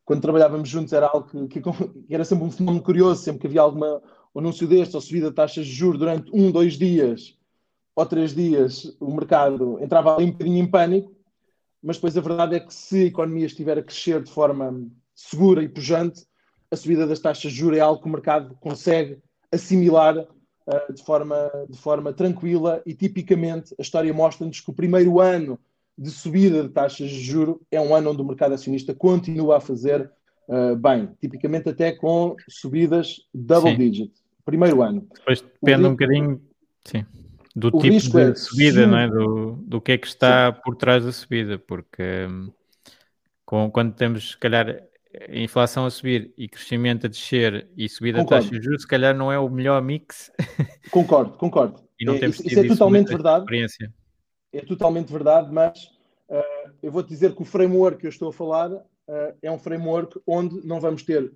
quando 0.04 0.22
trabalhávamos 0.22 0.68
juntos, 0.68 0.94
era 0.94 1.08
algo 1.08 1.48
que, 1.48 1.62
que, 1.62 1.70
era 2.10 2.26
sempre 2.26 2.46
um 2.46 2.52
fenómeno 2.52 2.84
curioso, 2.84 3.22
sempre 3.22 3.42
que 3.42 3.48
havia 3.48 3.62
algum 3.62 4.00
anúncio 4.36 4.68
deste 4.68 4.96
ou 4.96 5.02
subida 5.02 5.30
de 5.30 5.36
taxas 5.36 5.66
de 5.66 5.72
juros 5.72 6.00
durante 6.00 6.32
um, 6.34 6.52
dois 6.52 6.78
dias 6.78 7.38
ou 7.96 8.06
três 8.06 8.34
dias, 8.34 8.96
o 9.00 9.12
mercado 9.12 9.80
entrava 9.82 10.16
ali 10.16 10.26
um 10.26 10.32
bocadinho 10.32 10.64
em 10.64 10.70
pânico, 10.70 11.16
mas 11.82 11.98
depois 11.98 12.16
a 12.16 12.22
verdade 12.22 12.56
é 12.56 12.60
que 12.60 12.72
se 12.72 13.04
a 13.04 13.06
economia 13.06 13.48
estiver 13.48 13.78
a 13.78 13.84
crescer 13.84 14.22
de 14.22 14.30
forma 14.32 14.88
segura 15.16 15.64
e 15.64 15.68
pujante, 15.68 16.24
a 16.70 16.76
subida 16.76 17.08
das 17.08 17.20
taxas 17.20 17.52
de 17.52 17.58
juros 17.58 17.78
é 17.80 17.82
algo 17.82 18.00
que 18.00 18.08
o 18.08 18.12
mercado 18.12 18.56
consegue 18.60 19.20
assimilar 19.52 20.28
uh, 20.68 20.94
de, 20.94 21.04
forma, 21.04 21.50
de 21.70 21.78
forma 21.78 22.14
tranquila 22.14 22.82
e 22.86 22.94
tipicamente 22.94 23.74
a 23.80 23.82
história 23.82 24.14
mostra-nos 24.14 24.60
que 24.60 24.70
o 24.70 24.74
primeiro 24.74 25.20
ano 25.20 25.60
de 25.98 26.12
subida 26.12 26.62
de 26.62 26.70
taxas 26.70 27.10
de 27.10 27.20
juro 27.20 27.62
é 27.72 27.82
um 27.82 27.96
ano 27.96 28.12
onde 28.12 28.22
o 28.22 28.26
mercado 28.26 28.54
acionista 28.54 28.94
continua 28.94 29.58
a 29.58 29.60
fazer 29.60 30.12
uh, 30.48 30.76
bem, 30.76 31.10
tipicamente 31.20 31.70
até 31.70 31.92
com 31.92 32.36
subidas 32.48 33.22
double 33.34 33.72
sim. 33.72 33.78
digit. 33.78 34.14
Primeiro 34.46 34.82
ano. 34.82 35.08
Depois 35.14 35.42
depende 35.42 35.84
o 35.84 35.88
um 35.88 35.92
bocadinho 35.92 36.42
sim, 36.86 37.06
do 37.56 37.72
tipo 37.72 38.12
de 38.12 38.22
é, 38.22 38.36
subida, 38.36 38.84
sim. 38.84 38.90
não 38.90 38.98
é? 38.98 39.10
Do, 39.10 39.52
do 39.64 39.82
que 39.82 39.94
é 39.94 39.98
que 39.98 40.08
está 40.08 40.54
sim. 40.54 40.62
por 40.64 40.76
trás 40.76 41.04
da 41.04 41.12
subida, 41.12 41.58
porque 41.58 42.28
hum, 42.30 42.52
com, 43.46 43.72
quando 43.72 43.94
temos, 43.94 44.32
se 44.32 44.38
calhar, 44.38 44.84
a 45.30 45.38
inflação 45.38 45.86
a 45.86 45.90
subir 45.90 46.34
e 46.38 46.48
crescimento 46.48 47.06
a 47.06 47.10
descer 47.10 47.68
e 47.76 47.88
subida 47.90 48.20
da 48.20 48.26
taxa 48.26 48.52
de 48.52 48.62
juros, 48.62 48.82
se 48.82 48.88
calhar 48.88 49.16
não 49.16 49.32
é 49.32 49.40
o 49.40 49.50
melhor 49.50 49.82
mix. 49.82 50.32
Concordo, 50.92 51.34
concordo. 51.38 51.82
e 52.00 52.06
não 52.06 52.16
é, 52.16 52.20
temos 52.20 52.40
isso, 52.40 52.48
isso 52.48 52.60
é 52.60 52.68
totalmente 52.68 53.08
verdade. 53.08 53.46
É 54.54 54.62
totalmente 54.62 55.12
verdade, 55.12 55.52
mas 55.52 55.92
uh, 56.30 56.72
eu 56.82 56.92
vou-te 56.92 57.10
dizer 57.10 57.36
que 57.36 57.42
o 57.42 57.46
framework 57.46 58.00
que 58.00 58.06
eu 58.08 58.10
estou 58.10 58.30
a 58.30 58.34
falar 58.34 58.72
uh, 58.72 58.84
é 59.42 59.52
um 59.52 59.60
framework 59.60 60.20
onde 60.26 60.66
não 60.66 60.80
vamos 60.80 61.04
ter 61.04 61.32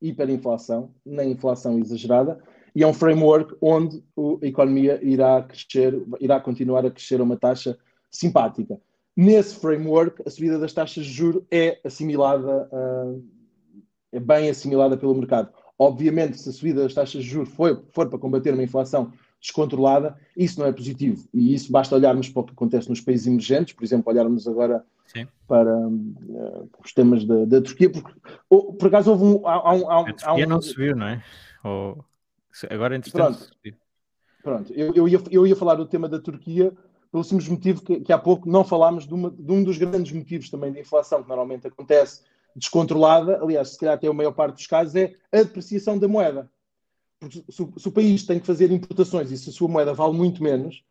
hiperinflação, 0.00 0.92
nem 1.06 1.30
inflação 1.30 1.78
exagerada, 1.78 2.42
e 2.74 2.82
é 2.82 2.86
um 2.86 2.92
framework 2.92 3.54
onde 3.60 4.02
a 4.42 4.46
economia 4.46 4.98
irá 5.02 5.42
crescer, 5.42 6.02
irá 6.20 6.40
continuar 6.40 6.84
a 6.84 6.90
crescer 6.90 7.20
a 7.20 7.22
uma 7.22 7.36
taxa 7.36 7.78
simpática. 8.10 8.80
Nesse 9.16 9.56
framework, 9.56 10.22
a 10.26 10.30
subida 10.30 10.58
das 10.58 10.72
taxas 10.72 11.04
de 11.04 11.12
juros 11.12 11.42
é 11.50 11.78
assimilada, 11.84 12.68
uh, 12.72 13.22
é 14.10 14.18
bem 14.18 14.48
assimilada 14.48 14.96
pelo 14.96 15.14
mercado. 15.14 15.52
Obviamente, 15.78 16.38
se 16.38 16.48
a 16.48 16.52
subida 16.52 16.82
das 16.82 16.94
taxas 16.94 17.22
de 17.22 17.28
juros 17.28 17.50
for, 17.50 17.84
for 17.92 18.08
para 18.08 18.18
combater 18.18 18.54
uma 18.54 18.62
inflação 18.62 19.12
descontrolada, 19.40 20.16
isso 20.36 20.60
não 20.60 20.66
é 20.66 20.72
positivo. 20.72 21.28
E 21.34 21.52
isso 21.52 21.70
basta 21.70 21.94
olharmos 21.94 22.28
para 22.28 22.40
o 22.40 22.44
que 22.44 22.52
acontece 22.52 22.88
nos 22.88 23.00
países 23.00 23.26
emergentes, 23.26 23.74
por 23.74 23.84
exemplo, 23.84 24.10
olharmos 24.10 24.46
agora 24.48 24.84
Sim. 25.06 25.26
para 25.46 25.76
uh, 25.76 26.70
os 26.82 26.92
temas 26.94 27.24
da, 27.24 27.44
da 27.44 27.60
Turquia, 27.60 27.90
porque 27.90 28.12
oh, 28.48 28.72
por 28.72 28.86
acaso 28.86 29.10
houve 29.10 29.24
um. 29.24 29.46
Há, 29.46 29.54
há, 29.56 29.72
há, 29.72 30.00
a 30.00 30.04
Turquia 30.14 30.46
um... 30.46 30.48
não 30.48 30.62
subiu, 30.62 30.96
não 30.96 31.06
é? 31.06 31.24
Ou... 31.64 32.04
Agora, 32.70 32.96
entretanto. 32.96 33.50
Pronto, 33.62 33.78
pronto. 34.42 34.72
Eu, 34.72 34.94
eu, 34.94 35.08
ia, 35.08 35.20
eu 35.30 35.46
ia 35.46 35.56
falar 35.56 35.74
do 35.74 35.86
tema 35.86 36.08
da 36.08 36.20
Turquia 36.20 36.72
pelo 37.12 37.22
simples 37.22 37.48
motivo 37.48 37.82
que, 37.82 38.00
que 38.00 38.12
há 38.12 38.18
pouco 38.18 38.48
não 38.48 38.64
falámos 38.64 39.06
de, 39.06 39.12
uma, 39.12 39.30
de, 39.30 39.52
um 39.52 39.62
dos 39.62 39.76
grandes 39.76 40.10
motivos 40.12 40.48
também 40.48 40.72
da 40.72 40.80
inflação 40.80 41.22
que 41.22 41.28
normalmente 41.28 41.66
acontece 41.66 42.22
descontrolada, 42.56 43.38
aliás, 43.42 43.70
se 43.70 43.78
calhar 43.78 43.94
até 43.94 44.08
a 44.08 44.12
maior 44.12 44.32
parte 44.32 44.56
dos 44.56 44.66
casos, 44.66 44.94
é 44.94 45.14
a 45.30 45.42
depreciação 45.42 45.98
da 45.98 46.08
moeda. 46.08 46.50
Porque 47.20 47.44
se, 47.50 47.68
se, 47.76 47.88
o 47.88 47.92
país 47.92 48.24
tem 48.24 48.40
que 48.40 48.46
fazer 48.46 48.70
importações 48.72 49.30
e 49.30 49.38
se 49.38 49.50
a 49.50 49.52
sua 49.52 49.68
moeda 49.68 49.92
vale 49.94 50.14
muito 50.14 50.42
menos, 50.42 50.82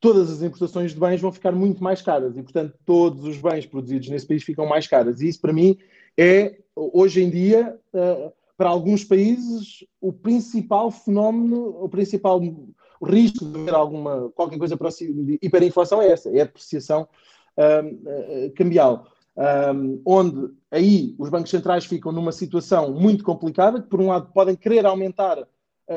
todas 0.00 0.30
as 0.30 0.42
importações 0.42 0.92
de 0.92 1.00
bens 1.00 1.20
vão 1.20 1.32
ficar 1.32 1.52
muito 1.52 1.82
mais 1.82 2.02
caras 2.02 2.36
e, 2.36 2.42
portanto, 2.42 2.74
todos 2.84 3.24
os 3.24 3.38
bens 3.38 3.66
produzidos 3.66 4.08
nesse 4.08 4.26
país 4.26 4.42
ficam 4.42 4.66
mais 4.66 4.86
caros. 4.86 5.20
E 5.20 5.28
isso, 5.28 5.40
para 5.40 5.52
mim, 5.52 5.78
é, 6.16 6.58
hoje 6.74 7.22
em 7.22 7.30
dia, 7.30 7.78
uh, 7.94 8.32
para 8.56 8.70
alguns 8.70 9.04
países, 9.04 9.84
o 10.00 10.12
principal 10.12 10.90
fenómeno, 10.90 11.82
o 11.82 11.88
principal 11.88 12.40
o 13.00 13.06
risco 13.06 13.44
de 13.44 13.60
haver 13.60 13.74
alguma, 13.74 14.30
qualquer 14.30 14.58
coisa 14.58 14.76
próxima 14.76 15.24
de 15.24 15.38
hiperinflação 15.42 16.02
é 16.02 16.08
essa, 16.08 16.28
é 16.30 16.40
a 16.40 16.44
depreciação 16.44 17.08
um, 17.56 18.50
cambial. 18.54 19.06
Um, 19.36 20.02
onde 20.04 20.52
aí 20.70 21.14
os 21.16 21.30
bancos 21.30 21.50
centrais 21.50 21.84
ficam 21.84 22.10
numa 22.10 22.32
situação 22.32 22.92
muito 22.92 23.22
complicada, 23.22 23.80
que 23.80 23.88
por 23.88 24.00
um 24.00 24.08
lado 24.08 24.32
podem 24.32 24.56
querer 24.56 24.84
aumentar 24.84 25.46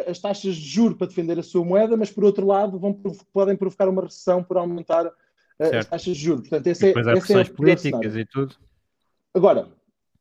as 0.08 0.20
taxas 0.20 0.56
de 0.56 0.68
juros 0.68 0.97
para 0.97 1.08
defender 1.08 1.38
a 1.38 1.43
sua 1.43 1.66
moeda, 1.66 1.97
mas 1.97 2.10
por 2.10 2.24
outro 2.24 2.45
lado 2.47 2.80
vão, 2.80 2.93
podem 3.34 3.58
provocar 3.58 3.89
uma 3.89 4.04
recessão 4.04 4.43
por 4.43 4.58
aumentar 4.58 5.06
uh, 5.06 5.78
as 5.78 5.86
taxas 5.86 6.16
de 6.16 6.24
juros. 6.24 6.47
Portanto, 6.47 6.68
esse 6.68 6.86
é, 6.86 6.88
depois 6.88 7.08
há 7.08 7.14
esse 7.14 7.34
é 7.34 7.43
políticas 7.43 8.16
e 8.16 8.26
tudo. 8.26 8.56
Agora, 9.34 9.68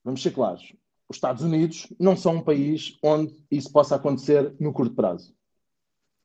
vamos 0.05 0.22
ser 0.22 0.33
claros, 0.33 0.72
os 1.09 1.16
Estados 1.16 1.43
Unidos 1.43 1.87
não 1.99 2.16
são 2.16 2.37
um 2.37 2.43
país 2.43 2.99
onde 3.03 3.35
isso 3.51 3.70
possa 3.72 3.97
acontecer 3.97 4.55
no 4.59 4.72
curto 4.72 4.95
prazo. 4.95 5.33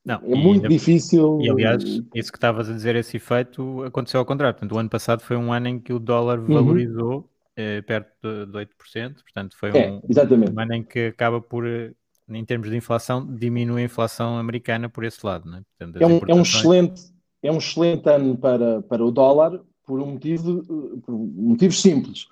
Não, 0.05 0.21
é 0.23 0.35
muito 0.35 0.69
difícil. 0.69 1.39
E 1.41 1.49
aliás, 1.49 1.83
isso 2.13 2.31
que 2.31 2.37
estavas 2.37 2.69
a 2.69 2.73
dizer, 2.73 2.95
esse 2.95 3.17
efeito 3.17 3.83
aconteceu 3.83 4.19
ao 4.19 4.25
contrário. 4.25 4.53
Portanto, 4.53 4.75
o 4.75 4.77
ano 4.77 4.89
passado 4.89 5.21
foi 5.21 5.35
um 5.35 5.51
ano 5.51 5.67
em 5.67 5.79
que 5.79 5.91
o 5.91 5.97
dólar 5.97 6.39
uhum. 6.39 6.53
valorizou 6.53 7.15
uhum. 7.15 7.23
eh, 7.55 7.81
perto 7.81 8.11
de, 8.21 8.45
de 8.45 8.51
8%. 8.51 9.15
Portanto, 9.23 9.57
foi 9.57 9.71
é, 9.71 9.89
um, 9.89 9.95
um, 9.95 10.59
ano 10.59 10.73
em 10.75 10.83
que 10.83 11.07
acaba 11.07 11.41
por, 11.41 11.65
eh, 11.65 11.91
em 12.29 12.45
termos 12.45 12.69
de 12.69 12.77
inflação, 12.77 13.25
diminui 13.25 13.81
a 13.81 13.85
inflação 13.85 14.37
americana 14.37 14.87
por 14.87 15.03
esse 15.03 15.25
lado. 15.25 15.49
Né? 15.49 15.63
Portanto, 15.75 15.99
é, 15.99 16.05
um, 16.05 16.19
é, 16.27 16.35
um 16.35 16.41
excelente, 16.43 17.01
é 17.41 17.51
um 17.51 17.57
excelente 17.57 18.07
ano 18.07 18.37
para, 18.37 18.83
para 18.83 19.03
o 19.03 19.09
dólar 19.09 19.59
por, 19.83 19.99
um 19.99 20.11
motivo, 20.11 21.01
por 21.03 21.17
motivos 21.17 21.81
simples. 21.81 22.27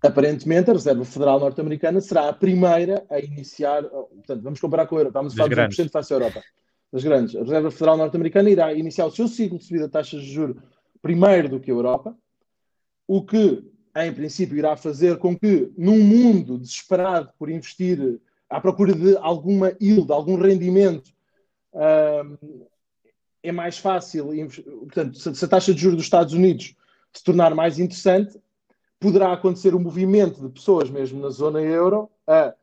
Aparentemente, 0.00 0.70
a 0.70 0.74
Reserva 0.74 1.04
Federal 1.04 1.40
Norte-Americana 1.40 2.00
será 2.00 2.28
a 2.28 2.32
primeira 2.32 3.04
a 3.10 3.18
iniciar. 3.18 3.82
Portanto, 3.82 4.40
vamos 4.40 4.60
comparar 4.60 4.86
com 4.86 4.94
a 4.94 5.00
Europa. 5.00 5.18
Vamos 5.18 5.34
falar 5.34 5.48
de 5.48 5.76
1% 5.76 5.90
face 5.90 6.14
à 6.14 6.16
Europa 6.16 6.40
das 6.92 7.04
grandes. 7.04 7.36
A 7.36 7.40
Reserva 7.40 7.70
Federal 7.70 7.96
Norte-Americana 7.96 8.50
irá 8.50 8.72
iniciar 8.72 9.06
o 9.06 9.10
seu 9.10 9.28
ciclo 9.28 9.58
de 9.58 9.64
subida 9.64 9.86
de 9.86 9.92
taxas 9.92 10.22
de 10.22 10.32
juros 10.32 10.56
primeiro 11.00 11.48
do 11.48 11.60
que 11.60 11.70
a 11.70 11.74
Europa, 11.74 12.16
o 13.06 13.22
que, 13.24 13.64
em 13.96 14.12
princípio, 14.12 14.56
irá 14.56 14.76
fazer 14.76 15.16
com 15.18 15.38
que, 15.38 15.72
num 15.76 16.02
mundo 16.02 16.58
desesperado 16.58 17.32
por 17.38 17.48
investir 17.48 18.20
à 18.50 18.60
procura 18.60 18.92
de 18.92 19.16
alguma 19.18 19.74
yield, 19.80 20.10
algum 20.10 20.36
rendimento, 20.36 21.12
é 23.42 23.52
mais 23.52 23.78
fácil, 23.78 24.30
portanto, 24.80 25.16
se 25.16 25.44
a 25.44 25.48
taxa 25.48 25.72
de 25.72 25.80
juros 25.80 25.96
dos 25.96 26.06
Estados 26.06 26.32
Unidos 26.32 26.74
se 27.12 27.22
tornar 27.22 27.54
mais 27.54 27.78
interessante, 27.78 28.38
poderá 28.98 29.32
acontecer 29.32 29.74
um 29.74 29.80
movimento 29.80 30.40
de 30.40 30.48
pessoas, 30.52 30.90
mesmo 30.90 31.20
na 31.20 31.30
zona 31.30 31.60
euro, 31.60 32.10
a 32.26 32.54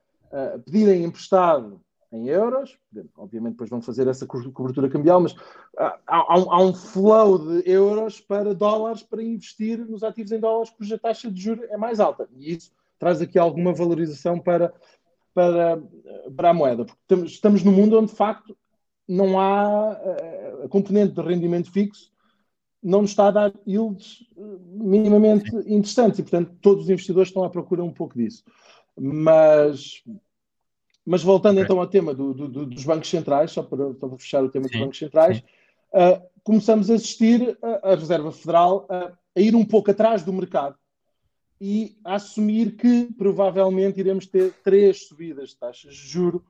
pedirem 0.65 1.03
emprestado 1.03 1.79
em 2.11 2.27
euros, 2.27 2.77
obviamente 3.17 3.53
depois 3.53 3.69
vão 3.69 3.81
fazer 3.81 4.07
essa 4.07 4.25
cobertura 4.25 4.89
cambial, 4.89 5.19
mas 5.19 5.35
há, 5.77 5.99
há, 6.07 6.39
um, 6.39 6.51
há, 6.51 6.61
um, 6.61 6.73
flow 6.73 7.37
de 7.39 7.69
euros 7.69 8.21
para 8.21 8.53
dólares 8.53 9.03
para 9.03 9.23
investir 9.23 9.79
nos 9.79 10.03
ativos 10.03 10.31
em 10.31 10.39
dólares 10.39 10.69
cuja 10.71 10.97
taxa 10.97 11.31
de 11.31 11.41
juros 11.41 11.65
é 11.69 11.77
mais 11.77 11.99
alta. 11.99 12.29
E 12.37 12.53
isso 12.53 12.71
traz 12.97 13.21
aqui 13.21 13.37
alguma 13.37 13.73
valorização 13.73 14.39
para, 14.39 14.73
para, 15.33 15.81
para 16.35 16.49
a 16.49 16.53
moeda. 16.53 16.85
Porque 16.85 17.01
estamos, 17.01 17.31
estamos 17.31 17.63
num 17.63 17.73
mundo 17.73 17.97
onde, 17.97 18.11
de 18.11 18.17
facto, 18.17 18.55
não 19.07 19.39
há 19.39 19.99
eh, 20.01 20.61
a 20.65 20.67
componente 20.67 21.13
de 21.13 21.21
rendimento 21.21 21.71
fixo 21.71 22.11
não 22.85 23.01
nos 23.01 23.11
está 23.11 23.29
a 23.29 23.31
dar 23.31 23.53
yields 23.67 24.23
eh, 24.37 24.41
minimamente 24.71 25.49
interessantes 25.65 26.19
e, 26.19 26.21
portanto, 26.21 26.55
todos 26.61 26.83
os 26.83 26.89
investidores 26.89 27.29
estão 27.29 27.43
à 27.43 27.49
procura 27.49 27.83
um 27.83 27.91
pouco 27.91 28.15
disso. 28.15 28.43
Mas 28.95 30.03
mas 31.05 31.21
voltando 31.21 31.59
então 31.59 31.79
ao 31.79 31.85
tema 31.85 32.13
do, 32.13 32.33
do, 32.33 32.65
dos 32.65 32.83
bancos 32.83 33.09
centrais, 33.09 33.51
só 33.51 33.61
para, 33.61 33.93
para, 33.93 34.17
fechar 34.17 34.43
o 34.43 34.49
tema 34.49 34.65
sim, 34.65 34.71
dos 34.71 34.81
bancos 34.81 34.97
centrais, 34.97 35.43
uh, 35.93 36.19
começamos 36.43 36.89
a 36.89 36.95
assistir 36.95 37.55
a, 37.61 37.91
a 37.91 37.95
Reserva 37.95 38.31
Federal 38.31 38.87
a, 38.89 39.11
a, 39.35 39.39
ir 39.39 39.55
um 39.55 39.63
pouco 39.63 39.91
atrás 39.91 40.23
do 40.23 40.33
mercado 40.33 40.75
e 41.61 41.95
a 42.03 42.15
assumir 42.15 42.75
que 42.75 43.07
provavelmente 43.17 43.99
iremos 43.99 44.25
ter 44.25 44.51
três 44.63 45.07
subidas 45.07 45.49
de 45.49 45.57
taxas 45.57 45.93
de 45.93 46.07
juro 46.07 46.43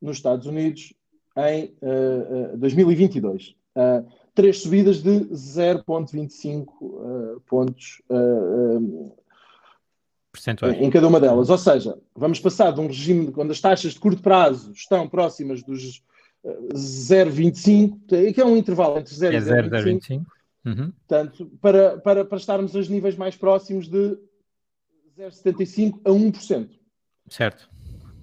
nos 0.00 0.18
Estados 0.18 0.46
Unidos 0.46 0.94
em 1.36 1.74
uh, 1.82 2.54
uh, 2.54 2.56
2022. 2.56 3.56
três 4.34 4.62
subidas 4.62 5.02
de 5.02 5.26
0,25 5.26 7.42
pontos 7.46 8.00
em 10.78 10.90
cada 10.90 11.08
uma 11.08 11.20
delas. 11.20 11.50
Ou 11.50 11.58
seja, 11.58 11.98
vamos 12.14 12.40
passar 12.40 12.72
de 12.72 12.80
um 12.80 12.86
regime 12.86 13.32
quando 13.32 13.50
as 13.50 13.60
taxas 13.60 13.92
de 13.92 14.00
curto 14.00 14.22
prazo 14.22 14.72
estão 14.72 15.08
próximas 15.08 15.62
dos 15.62 16.02
0,25, 16.44 17.98
eh, 18.12 18.32
que 18.32 18.40
é 18.40 18.44
um 18.44 18.56
intervalo 18.56 18.98
entre 18.98 19.14
0 19.14 19.34
é 19.34 19.38
e 19.38 19.40
0,25, 19.40 20.24
uhum. 20.64 20.92
portanto, 20.92 21.50
para, 21.60 21.98
para, 21.98 22.24
para 22.24 22.38
estarmos 22.38 22.76
aos 22.76 22.88
níveis 22.88 23.16
mais 23.16 23.36
próximos 23.36 23.88
de 23.88 24.16
0,75 25.18 26.00
a 26.04 26.10
1%. 26.10 26.68
Certo. 27.28 27.68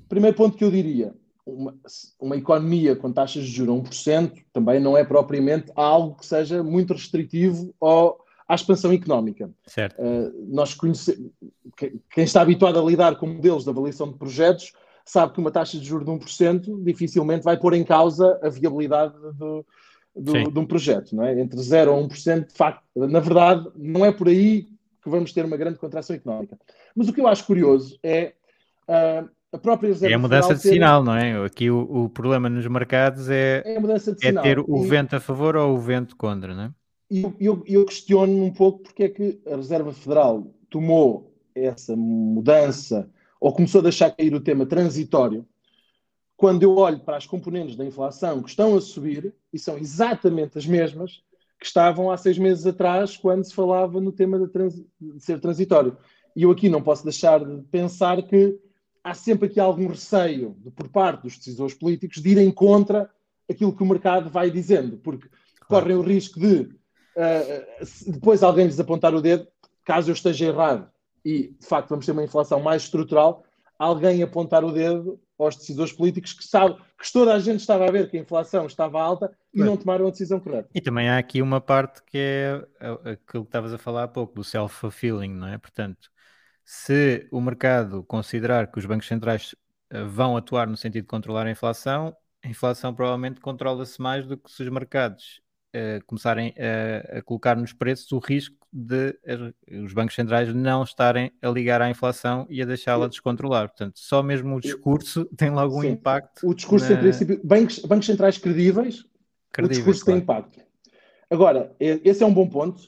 Primeiro 0.07 0.38
ponto 0.38 0.57
que 0.57 0.63
eu 0.63 0.71
diria, 0.71 1.13
uma, 1.45 1.76
uma 2.19 2.38
economia 2.38 2.95
com 2.95 3.11
taxas 3.11 3.43
de 3.43 3.51
juros 3.51 3.76
a 3.76 3.89
1% 3.89 4.43
também 4.53 4.80
não 4.80 4.97
é 4.97 5.03
propriamente 5.03 5.71
algo 5.76 6.15
que 6.15 6.26
seja 6.26 6.63
muito 6.63 6.93
restritivo 6.93 7.76
ao, 7.82 8.22
à 8.47 8.55
expansão 8.55 8.91
económica. 8.91 9.49
Certo. 9.65 10.01
Uh, 10.01 10.47
nós 10.53 10.73
conhecemos, 10.73 11.31
quem 11.75 12.23
está 12.23 12.41
habituado 12.41 12.79
a 12.79 12.83
lidar 12.83 13.15
com 13.15 13.27
modelos 13.27 13.63
de 13.63 13.69
avaliação 13.69 14.11
de 14.11 14.17
projetos 14.17 14.73
sabe 15.05 15.33
que 15.33 15.39
uma 15.39 15.51
taxa 15.51 15.77
de 15.77 15.85
juros 15.85 16.05
de 16.05 16.11
1% 16.11 16.83
dificilmente 16.83 17.43
vai 17.43 17.57
pôr 17.57 17.73
em 17.73 17.83
causa 17.83 18.39
a 18.41 18.49
viabilidade 18.49 19.13
do, 19.33 19.65
do, 20.15 20.51
de 20.51 20.59
um 20.59 20.65
projeto. 20.65 21.15
Não 21.15 21.23
é? 21.23 21.39
Entre 21.39 21.59
0% 21.59 21.87
a 21.87 22.07
1%, 22.07 22.47
de 22.47 22.53
facto, 22.53 22.83
na 22.95 23.19
verdade, 23.19 23.69
não 23.75 24.05
é 24.05 24.11
por 24.11 24.27
aí 24.27 24.67
que 25.03 25.09
vamos 25.09 25.33
ter 25.33 25.43
uma 25.43 25.57
grande 25.57 25.77
contração 25.77 26.15
económica. 26.15 26.57
Mas 26.95 27.09
o 27.09 27.13
que 27.13 27.19
eu 27.19 27.27
acho 27.27 27.45
curioso 27.45 27.99
é 28.01 28.33
uh, 28.87 29.29
a 29.51 29.57
própria 29.57 29.89
Reserva 29.89 30.13
É 30.13 30.15
a 30.15 30.19
mudança 30.19 30.55
de 30.55 30.61
ter... 30.61 30.69
sinal, 30.69 31.03
não 31.03 31.15
é? 31.15 31.45
Aqui 31.45 31.69
o, 31.69 32.05
o, 32.05 32.09
problema 32.09 32.49
nos 32.49 32.65
mercados 32.67 33.29
é, 33.29 33.61
é, 33.65 33.75
é 33.75 34.41
ter 34.41 34.59
o 34.59 34.85
e... 34.85 34.87
vento 34.87 35.15
a 35.15 35.19
favor 35.19 35.57
ou 35.57 35.75
o 35.75 35.79
vento 35.79 36.15
contra, 36.15 36.55
não 36.55 36.63
é? 36.63 36.71
E 37.14 37.22
eu, 37.22 37.36
eu, 37.39 37.64
eu 37.68 37.86
questiono 37.86 38.43
um 38.43 38.51
pouco 38.51 38.80
porque 38.80 39.03
é 39.03 39.09
que 39.09 39.39
a 39.45 39.55
Reserva 39.55 39.93
Federal 39.93 40.51
tomou 40.68 41.32
essa 41.53 41.95
mudança 41.95 43.07
ou 43.39 43.53
começou 43.53 43.82
a 43.82 43.84
deixar 43.84 44.09
cair 44.09 44.34
o 44.34 44.41
tema 44.41 44.66
transitório 44.66 45.45
quando 46.36 46.64
eu 46.64 46.76
olho 46.76 47.01
para 47.01 47.16
as 47.16 47.28
componentes 47.28 47.76
da 47.76 47.86
inflação 47.86 48.41
que 48.41 48.49
estão 48.49 48.76
a 48.76 48.82
subir 48.82 49.32
e 49.53 49.59
são 49.59 49.78
exatamente 49.78 50.57
as 50.57 50.66
mesmas 50.66 51.22
que 51.59 51.68
estavam 51.68 52.09
há 52.09 52.18
seis 52.18 52.39
meses 52.39 52.66
atrás 52.66 53.16
quando 53.16 53.43
se 53.43 53.53
falava 53.53 54.01
no 54.01 54.11
tema 54.11 54.39
de, 54.39 54.47
trans... 54.47 54.84
de 54.99 55.24
ser 55.24 55.39
transitório. 55.39 55.95
E 56.36 56.41
eu 56.41 56.49
aqui 56.49 56.68
não 56.68 56.82
posso 56.82 57.03
deixar 57.03 57.45
de 57.45 57.61
pensar 57.66 58.24
que 58.24 58.57
há 59.03 59.14
sempre 59.14 59.49
aqui 59.49 59.59
algum 59.59 59.86
receio 59.86 60.55
de, 60.57 60.72
por 60.72 60.89
parte 60.89 61.22
dos 61.22 61.38
decisores 61.38 61.76
políticos 61.76 62.24
de 62.24 62.30
irem 62.32 62.49
contra 62.49 63.07
aquilo 63.47 63.76
que 63.76 63.84
o 63.84 63.86
mercado 63.86 64.32
vai 64.32 64.49
dizendo, 64.49 64.97
porque 64.97 65.30
claro. 65.59 65.86
correm 65.86 65.95
o 65.95 66.01
risco 66.01 66.39
de 66.39 66.82
uh, 67.16 68.11
depois 68.11 68.43
alguém 68.43 68.66
lhes 68.66 68.80
apontar 68.80 69.14
o 69.14 69.22
dedo, 69.22 69.47
caso 69.84 70.09
eu 70.09 70.14
esteja 70.14 70.47
errado, 70.47 70.89
e 71.24 71.55
de 71.59 71.66
facto 71.66 71.89
vamos 71.89 72.05
ter 72.05 72.11
uma 72.11 72.24
inflação 72.24 72.59
mais 72.59 72.84
estrutural, 72.84 73.43
alguém 73.78 74.22
apontar 74.22 74.64
o 74.64 74.72
dedo 74.72 75.20
aos 75.38 75.55
decisores 75.55 75.91
políticos 75.91 76.34
que 76.34 76.45
sabe 76.45 76.76
que 76.97 77.11
toda 77.11 77.34
a 77.34 77.39
gente 77.39 77.59
estava 77.59 77.86
a 77.86 77.91
ver 77.91 78.09
que 78.09 78.18
a 78.18 78.22
inflação 78.22 78.66
estava 78.66 79.01
alta 79.01 79.36
e 79.53 79.59
não 79.59 79.76
tomaram 79.76 80.07
a 80.07 80.09
decisão 80.09 80.39
correta. 80.39 80.70
E 80.74 80.82
também 80.82 81.09
há 81.09 81.18
aqui 81.18 81.41
uma 81.41 81.59
parte 81.59 82.01
que 82.03 82.18
é 82.18 82.68
aquilo 83.11 83.43
que 83.43 83.49
estavas 83.49 83.74
a 83.74 83.78
falar 83.78 84.03
há 84.03 84.07
pouco, 84.07 84.34
do 84.36 84.43
self-fulfilling, 84.43 85.34
não 85.34 85.47
é? 85.47 85.57
Portanto, 85.57 86.09
se 86.64 87.28
o 87.32 87.41
mercado 87.41 88.03
considerar 88.03 88.72
que 88.72 88.80
os 88.80 88.86
bancos 88.86 89.07
centrais 89.07 89.55
eh, 89.89 90.03
vão 90.03 90.38
atuar 90.38 90.68
no 90.68 90.78
sentido 90.78 91.03
de 91.03 91.09
controlar 91.09 91.45
a 91.45 91.51
inflação, 91.51 92.16
a 92.41 92.47
inflação 92.47 92.93
provavelmente 92.93 93.39
controla-se 93.41 94.01
mais 94.01 94.26
do 94.26 94.38
que 94.38 94.49
se 94.51 94.64
os 94.64 94.70
mercados 94.70 95.41
uh, 95.76 96.03
começarem 96.05 96.53
a, 96.57 97.17
a, 97.17 97.21
colocar 97.21 97.55
nos 97.55 97.74
preços 97.74 98.11
o 98.11 98.19
risco 98.19 98.55
de 98.71 99.15
os 99.84 99.93
bancos 99.93 100.15
centrais 100.15 100.53
não 100.53 100.84
estarem 100.84 101.32
a 101.41 101.49
ligar 101.49 101.82
à 101.82 101.89
inflação 101.89 102.47
e 102.49 102.61
a 102.61 102.65
deixá-la 102.65 103.07
descontrolar. 103.07 103.69
Portanto, 103.69 103.99
só 103.99 104.24
mesmo 104.24 104.55
o 104.55 104.61
discurso 104.61 105.26
tem 105.38 105.51
logo 105.51 105.80
um 105.80 105.84
impacto. 105.84 106.47
O 106.47 106.53
discurso, 106.53 106.89
na... 106.89 106.95
em 106.95 106.99
princípio, 106.99 107.39
bancos, 107.43 107.80
bancos 107.80 108.05
centrais 108.07 108.38
credíveis, 108.38 109.05
credíveis 109.51 109.78
o 109.78 109.82
discurso 109.82 110.05
claro. 110.05 110.19
tem 110.19 110.24
impacto. 110.24 110.63
Agora, 111.30 111.76
esse 111.80 112.24
é 112.24 112.26
um 112.26 112.34
bom 112.34 112.47
ponto. 112.47 112.82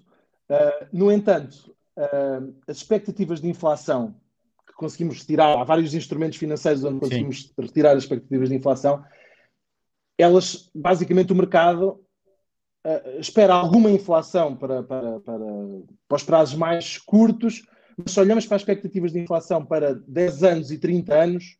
Uh, 0.49 0.85
no 0.93 1.11
entanto, 1.11 1.75
uh, 1.97 2.55
as 2.67 2.77
expectativas 2.77 3.41
de 3.41 3.47
inflação 3.47 4.15
que 4.67 4.73
conseguimos 4.73 5.19
retirar, 5.19 5.59
há 5.59 5.63
vários 5.63 5.93
instrumentos 5.93 6.37
financeiros 6.37 6.83
onde 6.83 6.99
conseguimos 6.99 7.43
Sim. 7.43 7.53
retirar 7.57 7.91
as 7.91 8.03
expectativas 8.03 8.49
de 8.49 8.55
inflação, 8.55 9.03
elas, 10.17 10.69
basicamente, 10.73 11.33
o 11.33 11.35
mercado 11.35 12.04
uh, 12.85 13.19
espera 13.19 13.53
alguma 13.53 13.89
inflação 13.89 14.55
para, 14.55 14.83
para, 14.83 15.19
para, 15.19 15.45
para 16.07 16.15
os 16.15 16.23
prazos 16.23 16.55
mais 16.55 16.97
curtos, 16.97 17.63
mas 17.97 18.11
se 18.11 18.19
olhamos 18.19 18.45
para 18.45 18.55
as 18.55 18.61
expectativas 18.61 19.11
de 19.11 19.19
inflação 19.19 19.65
para 19.65 19.95
10 19.95 20.43
anos 20.43 20.71
e 20.71 20.77
30 20.77 21.13
anos, 21.13 21.57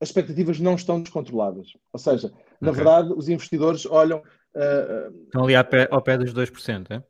as 0.00 0.08
expectativas 0.08 0.60
não 0.60 0.74
estão 0.74 1.00
descontroladas. 1.00 1.72
Ou 1.92 1.98
seja, 1.98 2.32
na 2.60 2.70
okay. 2.70 2.82
verdade, 2.82 3.12
os 3.12 3.28
investidores 3.28 3.86
olham. 3.86 4.18
Uh, 4.54 5.24
estão 5.24 5.44
ali 5.44 5.56
ao 5.56 5.64
pé, 5.64 5.88
ao 5.90 6.02
pé 6.02 6.18
dos 6.18 6.32
2%, 6.32 6.86
é? 6.90 7.02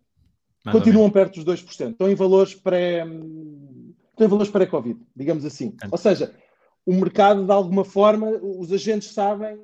Mais 0.65 0.79
continuam 0.79 1.11
perto 1.11 1.43
dos 1.43 1.63
2%. 1.63 1.93
Estão 1.93 2.11
em 2.11 2.15
valores 2.15 2.55
pré. 2.55 3.05
Estão 4.11 4.27
em 4.27 4.29
valores 4.29 4.51
pré-Covid, 4.51 4.99
digamos 5.15 5.45
assim. 5.45 5.77
Ou 5.91 5.99
seja, 5.99 6.35
o 6.85 6.95
mercado, 6.95 7.45
de 7.45 7.53
alguma 7.53 7.85
forma, 7.85 8.29
os 8.29 8.73
agentes 8.73 9.13
sabem 9.13 9.61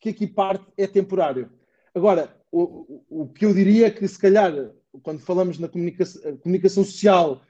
que 0.00 0.10
aqui 0.10 0.26
parte 0.26 0.64
é 0.76 0.86
temporário. 0.86 1.50
Agora, 1.94 2.39
o, 2.52 3.04
o 3.08 3.28
que 3.28 3.44
eu 3.44 3.54
diria 3.54 3.86
é 3.86 3.90
que, 3.90 4.06
se 4.06 4.18
calhar, 4.18 4.52
quando 5.02 5.20
falamos 5.20 5.58
na 5.58 5.68
comunicação, 5.68 6.36
comunicação 6.38 6.84
social, 6.84 7.42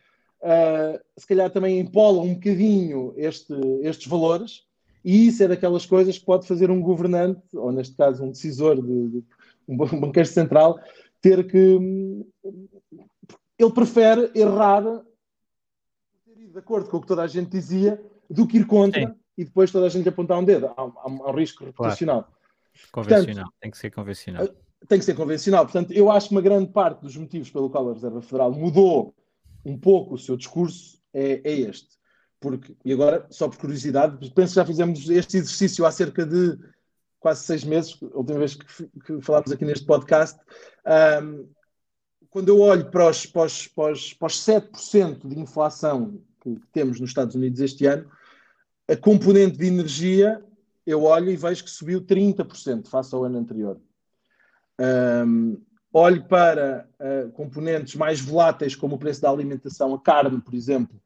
uh, 0.42 1.00
se 1.16 1.26
calhar 1.26 1.50
também 1.50 1.78
empola 1.78 2.22
um 2.22 2.34
bocadinho 2.34 3.14
este, 3.16 3.54
estes 3.82 4.06
valores, 4.06 4.66
e 5.04 5.28
isso 5.28 5.42
é 5.42 5.48
daquelas 5.48 5.86
coisas 5.86 6.18
que 6.18 6.24
pode 6.24 6.46
fazer 6.46 6.70
um 6.70 6.80
governante, 6.80 7.42
ou 7.54 7.72
neste 7.72 7.96
caso 7.96 8.22
um 8.22 8.30
decisor, 8.30 8.76
de, 8.76 9.08
de 9.08 9.24
um 9.66 9.76
banqueiro 9.76 10.28
central, 10.28 10.78
ter 11.20 11.46
que. 11.46 11.78
Ele 13.58 13.72
prefere 13.72 14.30
errar 14.34 15.02
de 16.26 16.58
acordo 16.58 16.88
com 16.90 16.96
o 16.96 17.00
que 17.00 17.06
toda 17.06 17.22
a 17.22 17.26
gente 17.26 17.50
dizia 17.50 18.02
do 18.28 18.46
que 18.46 18.58
ir 18.58 18.66
contra 18.66 19.06
Sim. 19.06 19.14
e 19.36 19.44
depois 19.44 19.70
toda 19.70 19.86
a 19.86 19.88
gente 19.88 20.08
apontar 20.08 20.38
um 20.38 20.44
dedo. 20.44 20.66
Há, 20.66 20.82
há, 20.82 20.92
há 21.02 21.08
um 21.08 21.34
risco 21.34 21.64
reputacional. 21.64 22.22
Claro. 22.22 22.40
Convencional, 22.92 23.44
Portanto, 23.44 23.54
tem 23.60 23.70
que 23.70 23.78
ser 23.78 23.90
convencional. 23.90 24.48
Tem 24.88 24.98
que 24.98 25.04
ser 25.04 25.14
convencional. 25.14 25.64
Portanto, 25.64 25.92
eu 25.92 26.10
acho 26.10 26.28
que 26.28 26.34
uma 26.34 26.40
grande 26.40 26.70
parte 26.72 27.02
dos 27.02 27.16
motivos 27.16 27.50
pelo 27.50 27.70
qual 27.70 27.90
a 27.90 27.92
Reserva 27.92 28.22
Federal 28.22 28.52
mudou 28.52 29.14
um 29.64 29.78
pouco 29.78 30.14
o 30.14 30.18
seu 30.18 30.36
discurso 30.36 30.98
é, 31.12 31.40
é 31.44 31.52
este. 31.52 31.98
Porque, 32.40 32.74
e 32.84 32.92
agora, 32.92 33.26
só 33.30 33.48
por 33.48 33.58
curiosidade, 33.58 34.16
penso 34.30 34.52
que 34.52 34.56
já 34.56 34.64
fizemos 34.64 35.08
este 35.10 35.36
exercício 35.36 35.84
há 35.84 35.90
cerca 35.90 36.24
de 36.24 36.58
quase 37.20 37.44
seis 37.44 37.62
meses, 37.62 37.98
a 38.02 38.16
última 38.16 38.38
vez 38.38 38.54
que, 38.54 38.88
que 39.04 39.20
falámos 39.20 39.52
aqui 39.52 39.64
neste 39.64 39.84
podcast, 39.84 40.40
um, 41.22 41.46
quando 42.30 42.48
eu 42.48 42.60
olho 42.60 42.90
para 42.90 43.10
os, 43.10 43.26
para, 43.26 43.42
os, 43.42 43.66
para, 43.68 43.92
os, 43.92 44.14
para 44.14 44.26
os 44.26 44.34
7% 44.46 45.28
de 45.28 45.38
inflação 45.38 46.18
que 46.40 46.58
temos 46.72 46.98
nos 46.98 47.10
Estados 47.10 47.34
Unidos 47.34 47.60
este 47.60 47.84
ano, 47.86 48.10
a 48.88 48.96
componente 48.96 49.58
de 49.58 49.66
energia, 49.66 50.42
eu 50.86 51.02
olho 51.04 51.30
e 51.30 51.36
vejo 51.36 51.62
que 51.62 51.70
subiu 51.70 52.00
30% 52.00 52.88
face 52.88 53.14
ao 53.14 53.24
ano 53.24 53.38
anterior. 53.38 53.78
Um, 54.80 55.60
olho 55.92 56.24
para 56.24 56.88
uh, 56.98 57.30
componentes 57.32 57.94
mais 57.94 58.20
voláteis, 58.20 58.74
como 58.74 58.94
o 58.94 58.98
preço 58.98 59.20
da 59.20 59.30
alimentação, 59.30 59.92
a 59.94 60.00
carne, 60.00 60.40
por 60.40 60.54
exemplo, 60.54 61.00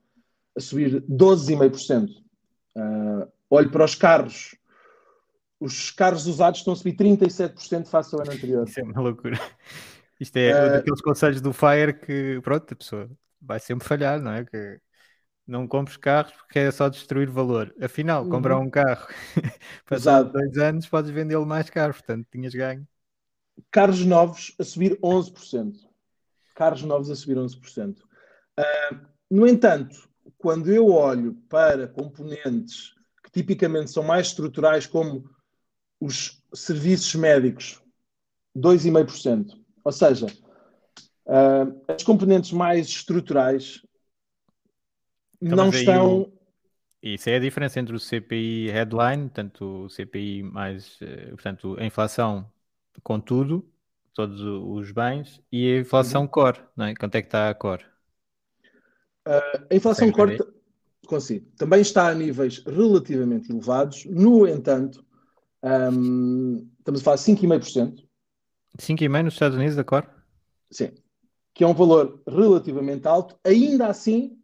a 0.56 0.60
subir 0.60 1.02
12,5%. 1.02 2.10
Uh, 2.76 3.28
olho 3.50 3.70
para 3.70 3.84
os 3.84 3.94
carros, 3.94 4.54
os 5.58 5.90
carros 5.90 6.26
usados 6.26 6.60
estão 6.60 6.72
a 6.72 6.76
subir 6.76 6.94
37% 6.96 7.86
face 7.86 8.14
ao 8.14 8.20
ano 8.20 8.32
anterior. 8.32 8.68
Isso 8.68 8.80
é 8.80 8.82
uma 8.84 9.00
loucura. 9.00 9.40
Isto 10.20 10.36
é 10.36 10.54
uh, 10.54 10.66
um 10.66 10.72
daqueles 10.72 11.00
conselhos 11.00 11.40
do 11.40 11.52
Fire 11.52 11.94
que, 11.94 12.40
pronto, 12.42 12.72
a 12.72 12.76
pessoa 12.76 13.10
vai 13.40 13.58
sempre 13.58 13.86
falhar, 13.86 14.20
não 14.20 14.32
é? 14.32 14.44
Que 14.44 14.78
não 15.46 15.66
compres 15.66 15.96
carros 15.96 16.32
porque 16.32 16.58
é 16.58 16.70
só 16.70 16.88
destruir 16.88 17.28
valor. 17.28 17.74
Afinal, 17.80 18.26
comprar 18.28 18.56
uhum. 18.56 18.64
um 18.64 18.70
carro 18.70 19.08
passado 19.86 20.32
dois 20.32 20.56
anos 20.56 20.86
podes 20.86 21.10
vendê-lo 21.10 21.44
mais 21.44 21.68
caro, 21.68 21.92
portanto 21.92 22.26
tinhas 22.30 22.54
ganho. 22.54 22.86
Carros 23.70 24.04
novos 24.04 24.54
a 24.58 24.64
subir 24.64 24.98
11%. 25.00 25.74
Carros 26.54 26.82
novos 26.82 27.10
a 27.10 27.16
subir 27.16 27.36
11%. 27.36 27.98
Uh, 27.98 29.06
no 29.30 29.46
entanto, 29.46 30.08
quando 30.38 30.72
eu 30.72 30.88
olho 30.88 31.34
para 31.48 31.88
componentes 31.88 32.94
que 33.22 33.30
tipicamente 33.30 33.90
são 33.90 34.02
mais 34.02 34.28
estruturais, 34.28 34.86
como 34.86 35.28
os 36.00 36.42
serviços 36.52 37.14
médicos, 37.14 37.82
2,5%. 38.56 39.58
Ou 39.82 39.92
seja, 39.92 40.26
uh, 41.26 41.82
as 41.88 42.02
componentes 42.02 42.52
mais 42.52 42.86
estruturais 42.86 43.82
então, 45.40 45.56
não 45.56 45.68
estão. 45.68 46.20
O... 46.22 46.32
Isso 47.02 47.28
é 47.28 47.36
a 47.36 47.40
diferença 47.40 47.78
entre 47.78 47.94
o 47.94 48.00
CPI 48.00 48.70
headline, 48.70 49.24
portanto, 49.24 49.84
o 49.84 49.90
CPI 49.90 50.42
mais, 50.42 50.96
eh, 51.02 51.26
portanto, 51.32 51.76
a 51.78 51.84
inflação 51.84 52.50
com 53.02 53.20
tudo, 53.20 53.68
todos 54.12 54.40
os 54.40 54.92
bens, 54.92 55.42
e 55.50 55.72
a 55.72 55.80
inflação 55.80 56.22
uhum. 56.22 56.28
core, 56.28 56.60
não 56.76 56.86
é? 56.86 56.94
Quanto 56.94 57.14
é 57.16 57.22
que 57.22 57.28
está 57.28 57.50
a 57.50 57.54
core? 57.54 57.84
Uh, 59.26 59.66
a 59.70 59.74
inflação 59.74 60.10
core 60.12 60.38
consigo, 61.06 61.46
também 61.56 61.80
está 61.80 62.08
a 62.08 62.14
níveis 62.14 62.62
relativamente 62.66 63.50
elevados, 63.50 64.04
no 64.06 64.46
entanto, 64.46 65.04
um, 65.62 66.68
estamos 66.78 67.00
a 67.00 67.04
falar 67.04 67.16
de 67.16 67.22
5,5%. 67.22 68.04
5,5% 68.78 69.22
nos 69.22 69.34
Estados 69.34 69.56
Unidos, 69.56 69.76
da 69.76 69.84
core? 69.84 70.06
Sim. 70.70 70.92
Que 71.54 71.64
é 71.64 71.66
um 71.66 71.74
valor 71.74 72.22
relativamente 72.26 73.06
alto. 73.06 73.38
Ainda 73.44 73.86
assim, 73.86 74.36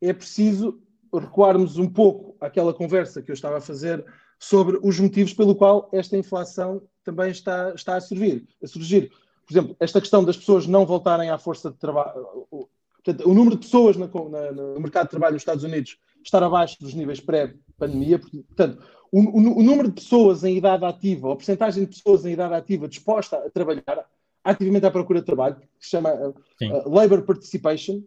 é 0.00 0.12
preciso 0.12 0.82
recuarmos 1.14 1.78
um 1.78 1.88
pouco 1.88 2.36
àquela 2.40 2.74
conversa 2.74 3.22
que 3.22 3.30
eu 3.30 3.34
estava 3.34 3.58
a 3.58 3.60
fazer 3.60 4.04
sobre 4.38 4.78
os 4.82 4.98
motivos 5.00 5.32
pelo 5.32 5.54
qual 5.54 5.88
esta 5.92 6.16
inflação 6.16 6.82
também 7.04 7.30
está, 7.30 7.72
está 7.74 7.96
a, 7.96 8.00
surgir, 8.00 8.46
a 8.62 8.66
surgir. 8.66 9.10
Por 9.46 9.52
exemplo, 9.52 9.76
esta 9.80 10.00
questão 10.00 10.22
das 10.22 10.36
pessoas 10.36 10.66
não 10.66 10.86
voltarem 10.86 11.30
à 11.30 11.38
força 11.38 11.70
de 11.70 11.76
trabalho. 11.76 12.26
O 13.24 13.34
número 13.34 13.56
de 13.56 13.62
pessoas 13.66 13.96
na, 13.96 14.06
na, 14.06 14.52
no 14.52 14.80
mercado 14.80 15.06
de 15.06 15.10
trabalho 15.10 15.32
nos 15.32 15.42
Estados 15.42 15.64
Unidos 15.64 15.96
estar 16.22 16.42
abaixo 16.42 16.76
dos 16.80 16.92
níveis 16.92 17.20
pré-pandemia. 17.20 18.18
Portanto, 18.18 18.82
o, 19.10 19.20
o, 19.20 19.58
o, 19.58 19.62
número 19.62 19.88
de 19.88 19.94
pessoas 19.94 20.44
em 20.44 20.56
idade 20.58 20.84
ativa, 20.84 21.28
ou 21.28 21.32
a 21.32 21.36
porcentagem 21.36 21.84
de 21.84 21.96
pessoas 21.96 22.26
em 22.26 22.32
idade 22.32 22.54
ativa 22.54 22.86
disposta 22.86 23.38
a 23.38 23.50
trabalhar 23.50 24.04
ativamente 24.44 24.84
à 24.84 24.90
procura 24.90 25.20
de 25.20 25.26
trabalho, 25.26 25.56
que 25.56 25.66
se 25.80 25.90
chama 25.90 26.12
uh, 26.12 26.28
uh, 26.28 26.90
Labor 26.90 27.22
Participation, 27.22 28.02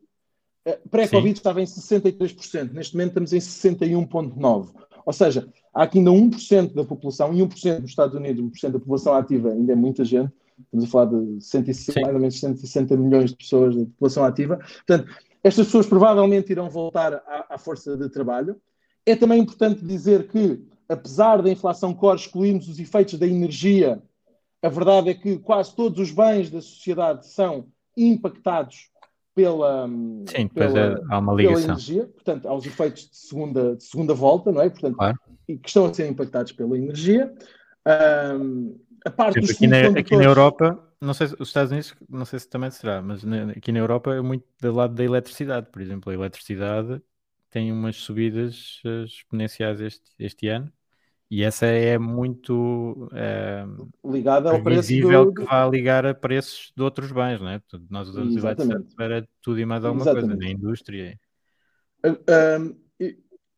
Pré-Covid 0.92 1.34
estava 1.34 1.62
em 1.62 1.66
63%, 1.66 2.72
neste 2.72 2.94
momento 2.94 3.10
estamos 3.10 3.34
em 3.34 3.40
61,9%. 3.40 4.76
Ou 5.04 5.14
seja, 5.14 5.48
há 5.74 5.84
aqui 5.84 6.00
ainda 6.00 6.12
1% 6.12 6.74
da 6.74 6.84
população, 6.84 7.34
e 7.34 7.40
1% 7.40 7.80
nos 7.80 7.90
Estados 7.90 8.16
Unidos, 8.16 8.44
1% 8.44 8.72
da 8.72 8.80
população 8.80 9.14
ativa 9.14 9.50
ainda 9.50 9.74
é 9.74 9.76
muita 9.76 10.04
gente, 10.04 10.32
estamos 10.60 10.86
a 10.86 10.88
falar 10.88 11.06
de 11.06 11.42
160, 11.42 12.02
mais 12.02 12.14
ou 12.14 12.20
menos 12.20 12.40
160 12.40 12.98
milhões 12.98 13.32
de 13.32 13.38
pessoas 13.38 13.76
de 13.76 13.86
população 13.86 14.24
ativa. 14.24 14.58
Portanto, 14.58 15.14
estas 15.44 15.66
pessoas 15.68 15.88
provavelmente 15.88 16.52
irão 16.52 16.70
voltar 16.70 17.14
à, 17.14 17.48
à 17.50 17.58
força 17.58 17.98
de 17.98 18.10
trabalho. 18.10 18.56
É 19.06 19.16
também 19.16 19.40
importante 19.40 19.84
dizer 19.84 20.28
que, 20.28 20.62
apesar 20.88 21.42
da 21.42 21.50
inflação 21.50 21.94
core, 21.94 22.20
excluirmos 22.20 22.68
os 22.68 22.80
efeitos 22.80 23.18
da 23.18 23.26
energia, 23.26 24.02
a 24.62 24.70
verdade 24.70 25.10
é 25.10 25.14
que 25.14 25.40
quase 25.40 25.76
todos 25.76 26.00
os 26.00 26.12
bens 26.12 26.52
da 26.52 26.62
sociedade 26.62 27.26
são 27.28 27.66
impactados 27.98 28.92
pela, 29.34 29.88
Sim, 30.28 30.48
pela, 30.50 30.80
é, 30.80 30.96
há 31.10 31.20
uma 31.20 31.34
ligação. 31.34 31.62
pela 31.62 31.74
energia, 31.74 32.06
portanto, 32.06 32.48
aos 32.48 32.66
efeitos 32.66 33.10
de 33.10 33.18
segunda, 33.18 33.76
de 33.76 33.84
segunda 33.84 34.14
volta, 34.14 34.52
não 34.52 34.62
é? 34.62 34.70
Portanto, 34.70 34.96
claro. 34.96 35.18
E 35.52 35.58
que 35.58 35.68
estão 35.68 35.86
a 35.86 35.94
ser 35.94 36.08
impactados 36.08 36.52
pela 36.52 36.78
energia. 36.78 37.34
Um, 38.38 38.80
a 39.06 39.10
parte 39.10 39.40
dos 39.40 39.52
aqui, 39.52 39.68
na, 39.68 39.88
aqui 40.00 40.16
na 40.16 40.24
Europa, 40.24 40.88
não 41.02 41.14
sei 41.14 41.28
se 41.28 41.36
os 41.40 41.48
Estados 41.48 41.72
Unidos, 41.72 41.96
não 42.10 42.26
sei 42.26 42.40
se 42.40 42.48
também 42.48 42.70
será, 42.70 43.02
mas 43.02 43.24
na, 43.24 43.52
aqui 43.52 43.72
na 43.72 43.80
Europa 43.80 44.14
é 44.14 44.22
muito 44.22 44.46
do 44.62 44.74
lado 44.74 44.94
da 44.94 45.04
eletricidade, 45.04 45.68
por 45.72 45.82
exemplo, 45.82 46.12
a 46.12 46.14
eletricidade 46.14 47.02
tem 47.50 47.72
umas 47.72 47.98
subidas 47.98 48.82
eh, 48.86 49.04
exponenciais 49.04 49.82
este, 49.82 50.10
este 50.18 50.48
ano 50.48 50.72
e 51.30 51.44
essa 51.44 51.66
é 51.66 51.98
muito 51.98 53.10
é, 53.14 53.66
ligada 54.06 54.52
ao 54.52 54.62
preço 54.62 54.94
do... 55.02 55.34
que 55.34 55.44
vai 55.44 55.70
ligar 55.70 56.06
a 56.06 56.14
preços 56.14 56.74
de 56.76 56.84
outros 56.84 57.12
bens, 57.12 57.40
não 57.40 57.50
é? 57.50 57.62
Nós 57.90 58.10
usamos 58.10 58.36
eletricidade 58.36 58.86
para 58.96 59.28
tudo 59.42 59.60
e 59.60 59.66
mais 59.66 59.84
alguma 59.86 60.04
Exatamente. 60.04 60.28
coisa, 60.28 60.44
na 60.44 60.52
indústria. 60.52 61.20
Um, 62.04 62.76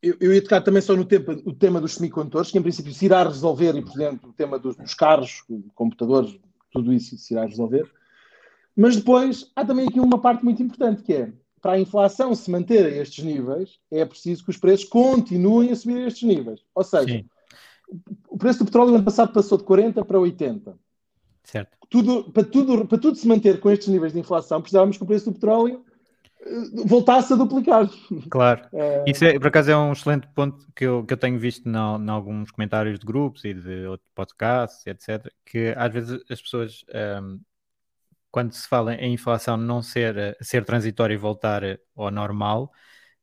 eu, 0.08 0.16
eu 0.20 0.34
ia 0.34 0.42
tocar 0.42 0.60
também 0.60 0.82
só 0.82 0.94
no 0.94 1.04
tema, 1.04 1.40
o 1.44 1.52
tema 1.52 1.80
dos 1.80 1.94
semicondutores, 1.94 2.50
que 2.50 2.58
em 2.58 2.62
princípio 2.62 2.92
se 2.92 3.04
irá 3.04 3.24
resolver, 3.24 3.74
e 3.76 3.82
por 3.82 3.92
exemplo, 3.92 4.30
o 4.30 4.32
tema 4.32 4.58
dos, 4.58 4.76
dos 4.76 4.94
carros, 4.94 5.44
computadores, 5.74 6.38
tudo 6.70 6.92
isso 6.92 7.16
se 7.16 7.34
irá 7.34 7.44
resolver. 7.44 7.90
Mas 8.76 8.96
depois 8.96 9.50
há 9.54 9.64
também 9.64 9.88
aqui 9.88 10.00
uma 10.00 10.20
parte 10.20 10.44
muito 10.44 10.62
importante 10.62 11.02
que 11.02 11.12
é 11.12 11.32
para 11.60 11.72
a 11.72 11.80
inflação 11.80 12.34
se 12.34 12.50
manter 12.50 12.84
a 12.84 12.90
estes 12.90 13.24
níveis, 13.24 13.78
é 13.90 14.04
preciso 14.04 14.44
que 14.44 14.50
os 14.50 14.58
preços 14.58 14.86
continuem 14.86 15.70
a 15.70 15.76
subir 15.76 15.96
a 15.96 16.06
estes 16.08 16.28
níveis. 16.28 16.60
Ou 16.74 16.84
seja, 16.84 17.08
Sim 17.08 17.24
o 18.28 18.36
preço 18.36 18.60
do 18.60 18.64
petróleo 18.64 18.90
no 18.90 18.96
ano 18.96 19.04
passado 19.04 19.32
passou 19.32 19.58
de 19.58 19.64
40 19.64 20.04
para 20.04 20.18
80. 20.18 20.78
Certo. 21.44 21.76
Tudo, 21.88 22.32
para, 22.32 22.44
tudo, 22.44 22.86
para 22.86 22.98
tudo 22.98 23.16
se 23.16 23.28
manter 23.28 23.60
com 23.60 23.70
estes 23.70 23.88
níveis 23.88 24.12
de 24.12 24.18
inflação, 24.18 24.60
precisávamos 24.60 24.96
que 24.96 25.02
o 25.02 25.06
preço 25.06 25.26
do 25.26 25.34
petróleo 25.34 25.84
voltasse 26.86 27.32
a 27.32 27.36
duplicar. 27.36 27.88
Claro. 28.30 28.62
É... 28.74 29.04
Isso, 29.06 29.24
é, 29.24 29.38
por 29.38 29.48
acaso, 29.48 29.70
é 29.70 29.76
um 29.76 29.92
excelente 29.92 30.26
ponto 30.34 30.66
que 30.74 30.84
eu, 30.84 31.04
que 31.04 31.12
eu 31.12 31.16
tenho 31.16 31.38
visto 31.38 31.68
em 31.68 32.10
alguns 32.10 32.50
comentários 32.50 32.98
de 32.98 33.06
grupos 33.06 33.44
e 33.44 33.54
de 33.54 33.86
outros 33.86 34.10
podcasts, 34.14 34.86
etc., 34.86 35.32
que 35.44 35.72
às 35.76 35.92
vezes 35.92 36.20
as 36.28 36.42
pessoas, 36.42 36.84
um, 37.22 37.40
quando 38.30 38.52
se 38.52 38.68
fala 38.68 38.94
em 38.94 39.12
inflação 39.14 39.56
não 39.56 39.80
ser, 39.80 40.36
ser 40.40 40.64
transitório 40.64 41.14
e 41.14 41.16
voltar 41.16 41.62
ao 41.96 42.10
normal, 42.10 42.70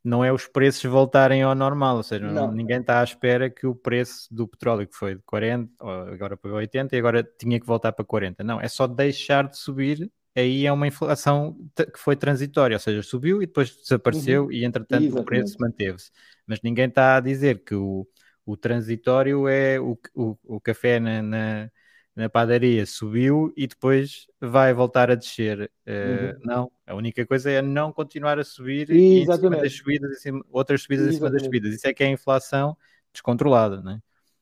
não 0.03 0.24
é 0.24 0.32
os 0.32 0.47
preços 0.47 0.84
voltarem 0.84 1.43
ao 1.43 1.53
normal, 1.53 1.97
ou 1.97 2.03
seja, 2.03 2.26
não. 2.32 2.51
ninguém 2.51 2.80
está 2.80 3.01
à 3.01 3.03
espera 3.03 3.49
que 3.49 3.67
o 3.67 3.76
preço 3.76 4.34
do 4.34 4.47
petróleo 4.47 4.88
que 4.88 4.95
foi 4.95 5.15
de 5.15 5.22
40, 5.24 5.72
agora 6.11 6.36
para 6.36 6.53
80 6.53 6.95
e 6.95 6.99
agora 6.99 7.24
tinha 7.24 7.59
que 7.59 7.65
voltar 7.65 7.91
para 7.91 8.03
40. 8.03 8.43
Não, 8.43 8.59
é 8.59 8.67
só 8.67 8.88
deixar 8.88 9.47
de 9.47 9.57
subir, 9.57 10.11
aí 10.36 10.65
é 10.65 10.71
uma 10.71 10.88
inflação 10.88 11.57
que 11.75 11.97
foi 11.97 12.15
transitória, 12.15 12.75
ou 12.75 12.79
seja, 12.79 13.03
subiu 13.03 13.41
e 13.41 13.45
depois 13.45 13.75
desapareceu 13.75 14.45
uhum. 14.45 14.51
e 14.51 14.65
entretanto 14.65 15.03
Exatamente. 15.03 15.21
o 15.21 15.25
preço 15.25 15.57
manteve-se. 15.59 16.11
Mas 16.45 16.61
ninguém 16.61 16.88
está 16.88 17.17
a 17.17 17.19
dizer 17.19 17.63
que 17.63 17.75
o, 17.75 18.07
o 18.45 18.57
transitório 18.57 19.47
é 19.47 19.79
o, 19.79 19.97
o, 20.15 20.38
o 20.43 20.61
café 20.61 20.99
na, 20.99 21.21
na 21.21 21.71
na 22.15 22.29
padaria 22.29 22.86
subiu 22.86 23.53
e 23.55 23.65
depois 23.65 24.27
vai 24.39 24.73
voltar 24.73 25.09
a 25.09 25.15
descer. 25.15 25.71
Uh, 25.88 26.36
uhum. 26.36 26.39
Não, 26.43 26.71
a 26.86 26.95
única 26.95 27.25
coisa 27.25 27.49
é 27.49 27.61
não 27.61 27.91
continuar 27.91 28.38
a 28.38 28.43
subir 28.43 28.89
e 28.89 29.21
em 29.21 29.25
cima 29.25 29.49
das 29.49 29.73
subidas, 29.73 30.21
cima, 30.21 30.45
outras 30.51 30.82
subidas 30.82 31.07
Exatamente. 31.07 31.15
em 31.15 31.17
cima 31.17 31.32
das 31.32 31.43
subidas. 31.43 31.73
Isso 31.73 31.88
é 31.88 31.93
que 31.93 32.03
é 32.03 32.07
a 32.07 32.11
inflação 32.11 32.75
descontrolada, 33.13 33.82
não 33.82 33.93
é? 33.93 33.99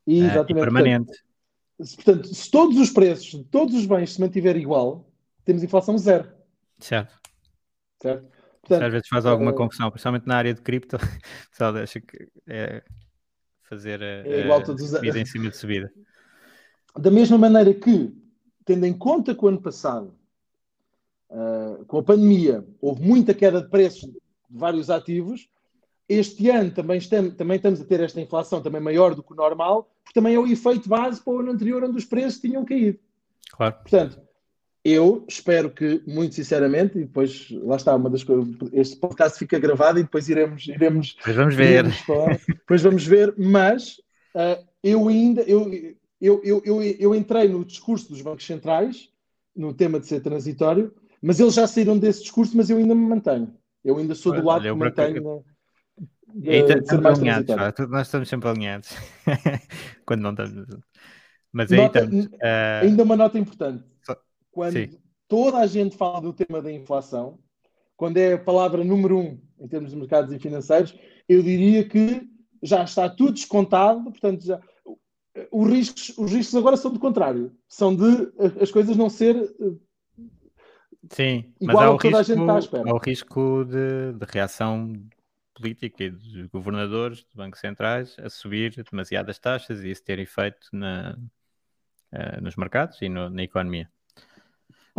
Exatamente. 0.08 0.54
Uh, 0.54 0.58
e 0.58 0.60
permanente. 0.60 1.12
Portanto, 1.78 1.96
portanto, 1.96 2.36
se 2.36 2.52
todos 2.52 2.78
os 2.78 2.90
preços 2.90 3.40
de 3.40 3.44
todos 3.46 3.76
os 3.76 3.86
bens 3.86 4.14
se 4.14 4.22
mantiverem 4.22 4.62
igual, 4.62 5.09
temos 5.50 5.64
inflação 5.64 5.98
zero. 5.98 6.30
Certo. 6.78 7.20
Certo? 8.00 8.30
Portanto, 8.62 8.86
às 8.86 8.92
vezes 8.92 9.08
faz 9.08 9.26
alguma 9.26 9.50
uh, 9.50 9.56
confusão, 9.56 9.90
principalmente 9.90 10.28
na 10.28 10.36
área 10.36 10.54
de 10.54 10.62
cripto, 10.62 10.96
o 11.02 11.50
pessoal 11.50 11.74
deixa 11.74 12.00
que 12.00 12.28
é 12.46 12.84
fazer 13.64 14.00
a, 14.04 14.28
é 14.28 14.42
igual 14.42 14.62
a 14.62 14.66
subida 14.66 15.20
em 15.20 15.26
cima 15.26 15.50
de 15.50 15.58
subida. 15.58 15.92
Da 16.96 17.10
mesma 17.10 17.36
maneira 17.36 17.74
que, 17.74 18.16
tendo 18.64 18.86
em 18.86 18.94
conta 18.94 19.34
que 19.34 19.44
o 19.44 19.48
ano 19.48 19.60
passado, 19.60 20.14
uh, 21.32 21.84
com 21.86 21.98
a 21.98 22.04
pandemia, 22.04 22.64
houve 22.80 23.02
muita 23.02 23.34
queda 23.34 23.60
de 23.60 23.70
preços 23.70 24.02
de 24.02 24.22
vários 24.52 24.92
ativos, 24.92 25.50
este 26.08 26.48
ano 26.52 26.70
também 26.70 27.00
estamos, 27.00 27.34
também 27.34 27.58
estamos 27.58 27.82
a 27.82 27.86
ter 27.86 28.02
esta 28.02 28.22
inflação 28.22 28.62
também 28.62 28.82
maior 28.82 29.16
do 29.16 29.24
que 29.24 29.34
o 29.34 29.36
normal, 29.36 29.92
porque 30.04 30.20
também 30.20 30.36
é 30.36 30.40
o 30.40 30.46
efeito 30.46 30.88
base 30.88 31.20
para 31.24 31.34
o 31.34 31.40
ano 31.40 31.52
anterior, 31.52 31.84
onde 31.84 31.98
os 31.98 32.06
preços 32.06 32.40
tinham 32.40 32.64
caído. 32.64 33.00
Claro. 33.52 33.76
Portanto, 33.82 34.29
eu 34.84 35.26
espero 35.28 35.70
que, 35.70 36.02
muito 36.08 36.36
sinceramente, 36.36 36.98
e 36.98 37.02
depois, 37.02 37.50
lá 37.52 37.76
está, 37.76 37.96
uma 37.96 38.10
das 38.10 38.24
coisas, 38.24 38.48
este 38.72 38.96
podcast 38.96 39.38
fica 39.38 39.60
gravado 39.60 40.00
e 40.00 40.04
depois 40.04 40.30
iremos. 40.30 40.68
iremos 40.68 41.16
depois 41.18 41.36
vamos 41.36 41.56
ver. 41.56 41.70
Iremos 41.70 42.46
depois 42.48 42.82
vamos 42.82 43.06
ver, 43.06 43.34
mas 43.38 43.98
uh, 44.36 44.66
eu 44.82 45.08
ainda, 45.08 45.42
eu, 45.42 45.70
eu, 46.22 46.42
eu, 46.44 46.62
eu, 46.66 46.82
eu 46.82 47.16
entrei 47.16 47.50
no 47.50 47.66
discurso 47.66 48.10
dos 48.10 48.22
bancos 48.22 48.46
centrais, 48.46 49.10
no 49.56 49.74
tema 49.74 50.00
de 50.00 50.08
ser 50.08 50.22
transitório, 50.22 50.94
mas 51.22 51.40
eles 51.40 51.54
já 51.54 51.68
saíram 51.68 51.98
desse 51.98 52.22
discurso, 52.22 52.56
mas 52.56 52.70
eu 52.70 52.78
ainda 52.78 52.96
me 52.96 53.06
mantenho. 53.06 53.54
Eu 53.84 53.98
ainda 53.98 54.16
sou 54.16 54.34
do 54.34 54.44
lado 54.44 54.62
que 54.62 54.72
mantenho. 54.72 55.44
De, 56.34 56.62
de 56.62 56.88
ser 56.88 57.02
mais 57.02 57.18
alinhados, 57.18 57.56
nós 57.90 58.08
estamos 58.08 58.30
sempre 58.30 58.50
alinhados 58.50 58.90
quando 60.06 60.22
não 60.22 60.30
estamos. 60.30 60.68
Mas 61.52 61.72
aí 61.72 61.80
nota, 61.80 62.00
estamos, 62.00 62.26
uh... 62.28 62.84
Ainda 62.84 63.04
uma 63.04 63.16
nota 63.18 63.40
importante: 63.40 63.84
quando 64.52 64.74
Sim. 64.74 64.98
toda 65.28 65.58
a 65.58 65.68
gente 65.68 65.96
fala 65.98 66.22
do 66.22 66.34
tema 66.34 66.62
da 66.62 66.72
inflação, 66.72 67.40
quando 67.96 68.18
é 68.18 68.34
a 68.34 68.40
palavra 68.40 68.84
número 68.84 69.18
um 69.18 69.40
em 69.60 69.68
termos 69.68 69.92
de 69.92 69.98
mercados 69.98 70.34
e 70.34 70.40
financeiros, 70.40 70.98
eu 71.28 71.44
diria 71.44 71.88
que 71.88 72.28
já 72.64 72.84
está 72.84 73.10
tudo 73.10 73.34
descontado, 73.34 74.04
portanto, 74.04 74.46
já, 74.46 74.62
os 75.52 75.70
riscos, 75.70 76.18
os 76.18 76.32
riscos 76.32 76.56
agora 76.56 76.78
são 76.78 76.92
do 76.92 77.00
contrário. 77.00 77.52
São 77.68 77.96
de 77.96 78.32
as 78.62 78.72
coisas 78.72 78.96
não 78.96 79.10
ser 79.10 79.36
eh, 79.36 79.74
Sim, 81.12 81.54
mas 81.62 81.76
há 81.78 81.92
o, 81.92 81.98
risco, 81.98 82.78
há 82.86 82.94
o 82.94 82.98
risco 82.98 83.66
de, 83.66 84.14
de, 84.14 84.26
reação 84.32 84.94
política 85.54 86.04
e 86.04 86.10
dos 86.10 86.46
governadores, 86.48 87.24
dos 87.24 87.34
bancos 87.34 87.60
centrais, 87.60 88.16
a 88.20 88.30
subir 88.30 88.84
demasiadas 88.92 89.40
taxas 89.40 89.82
e 89.82 89.90
isso 89.90 90.04
ter 90.04 90.20
efeito 90.20 90.68
na, 90.72 91.18
uh, 92.14 92.42
nos 92.42 92.56
mercados 92.56 93.02
e 93.02 93.10
no, 93.10 93.30
na 93.30 93.44
economia. 93.44 93.90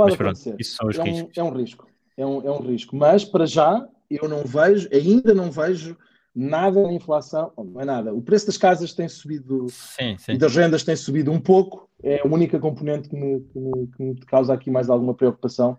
Pode 0.00 0.10
mas 0.10 0.16
pronto, 0.16 0.30
acontecer. 0.30 0.56
isso 0.58 0.76
são 0.76 0.88
os 0.88 0.98
é 0.98 1.02
riscos. 1.02 1.36
Um, 1.36 1.40
é 1.40 1.44
um 1.44 1.52
risco. 1.52 1.86
É 2.16 2.26
um, 2.26 2.46
é 2.46 2.50
um 2.50 2.60
risco. 2.60 2.96
Mas 2.96 3.24
para 3.24 3.46
já 3.46 3.86
eu 4.10 4.28
não 4.28 4.44
vejo, 4.44 4.88
ainda 4.92 5.34
não 5.34 5.50
vejo 5.50 5.96
nada 6.34 6.82
na 6.82 6.92
inflação, 6.92 7.52
não 7.56 7.80
é 7.80 7.84
nada. 7.84 8.14
O 8.14 8.22
preço 8.22 8.46
das 8.46 8.56
casas 8.56 8.94
tem 8.94 9.08
subido 9.08 9.66
sim, 9.68 10.16
sim. 10.18 10.32
e 10.32 10.38
das 10.38 10.54
rendas 10.56 10.84
tem 10.84 10.96
subido 10.96 11.30
um 11.30 11.40
pouco, 11.40 11.88
é 12.02 12.20
a 12.20 12.26
única 12.26 12.58
componente 12.58 13.08
que 13.08 13.16
me, 13.16 13.40
que 13.40 13.58
me, 13.58 13.86
que 13.88 14.02
me 14.02 14.20
causa 14.20 14.54
aqui 14.54 14.70
mais 14.70 14.88
alguma 14.88 15.14
preocupação. 15.14 15.78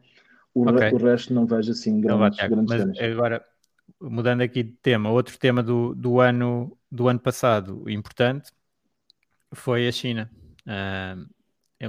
O, 0.53 0.69
okay. 0.69 0.89
re, 0.89 0.95
o 0.95 0.97
resto 0.97 1.33
não 1.33 1.45
vejo 1.45 1.71
assim 1.71 1.99
grandes, 2.01 2.37
não, 2.37 2.49
grandes 2.49 2.97
Mas 2.99 2.99
agora, 2.99 3.43
mudando 3.99 4.41
aqui 4.41 4.63
de 4.63 4.73
tema, 4.81 5.09
outro 5.09 5.37
tema 5.39 5.63
do, 5.63 5.95
do, 5.95 6.19
ano, 6.19 6.77
do 6.91 7.07
ano 7.07 7.19
passado 7.19 7.89
importante 7.89 8.51
foi 9.53 9.87
a 9.87 9.91
China. 9.91 10.29
Uh, 10.67 11.25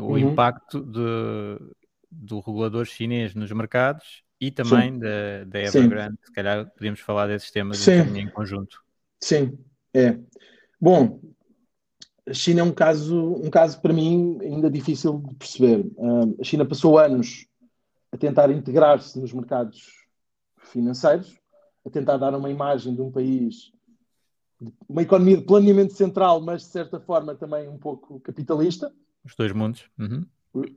o 0.01 0.13
uhum. 0.13 0.19
impacto 0.19 0.81
de, 0.81 1.59
do 2.13 2.41
regulador 2.41 2.85
chinês 2.85 3.35
nos 3.35 3.51
mercados 3.51 4.23
e 4.41 4.51
também 4.51 4.99
da, 4.99 5.45
da 5.47 5.61
Evergrande. 5.61 6.19
Se 6.25 6.33
calhar 6.33 6.71
podemos 6.77 7.01
falar 7.01 7.27
desses 7.27 7.51
temas 7.51 7.79
Sim. 7.79 8.19
em 8.19 8.29
conjunto. 8.29 8.83
Sim, 9.21 9.57
é. 9.95 10.19
Bom, 10.81 11.21
a 12.29 12.35
China 12.35 12.61
é 12.61 12.65
um 12.65 12.73
caso, 12.73 13.35
um 13.35 13.51
caso 13.51 13.81
para 13.81 13.93
mim 13.93 14.39
ainda 14.41 14.71
difícil 14.71 15.19
de 15.19 15.35
perceber. 15.37 15.87
Uh, 15.97 16.37
a 16.41 16.45
China 16.45 16.65
passou 16.65 16.99
anos 16.99 17.47
a 18.11 18.17
tentar 18.17 18.51
integrar-se 18.51 19.19
nos 19.19 19.33
mercados 19.33 19.89
financeiros, 20.57 21.39
a 21.85 21.91
tentar 21.91 22.17
dar 22.17 22.35
uma 22.35 22.51
imagem 22.51 22.95
de 22.95 23.01
um 23.01 23.11
país, 23.11 23.73
uma 24.89 25.03
economia 25.03 25.37
de 25.37 25.45
planeamento 25.45 25.95
central, 25.95 26.41
mas 26.41 26.63
de 26.63 26.69
certa 26.69 27.01
forma 27.01 27.35
também 27.35 27.69
um 27.69 27.79
pouco 27.79 28.21
capitalista. 28.21 28.93
Os 29.25 29.35
dois 29.35 29.53
mundos. 29.53 29.85
Uhum. 29.99 30.27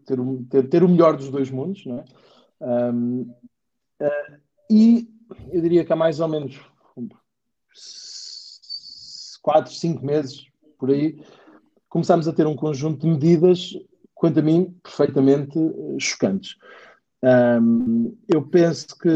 Ter, 0.05 0.17
ter, 0.49 0.69
ter, 0.69 0.83
o 0.83 0.89
melhor 0.89 1.17
dos 1.17 1.29
dois 1.29 1.51
mundos, 1.51 1.85
não 1.85 1.99
é? 1.99 2.05
Um, 2.61 3.33
Uh, 4.01 4.37
e 4.69 5.07
eu 5.51 5.61
diria 5.61 5.85
que 5.85 5.93
há 5.93 5.95
mais 5.95 6.19
ou 6.19 6.27
menos 6.27 6.59
4, 9.41 9.71
5 9.73 10.05
meses, 10.05 10.47
por 10.77 10.89
aí, 10.89 11.21
começámos 11.87 12.27
a 12.27 12.33
ter 12.33 12.47
um 12.47 12.55
conjunto 12.55 13.01
de 13.01 13.07
medidas, 13.07 13.71
quanto 14.13 14.39
a 14.39 14.41
mim, 14.41 14.75
perfeitamente 14.83 15.57
eh, 15.57 15.99
chocantes. 15.99 16.55
Um, 17.23 18.15
eu 18.27 18.41
penso 18.43 18.87
que. 18.99 19.09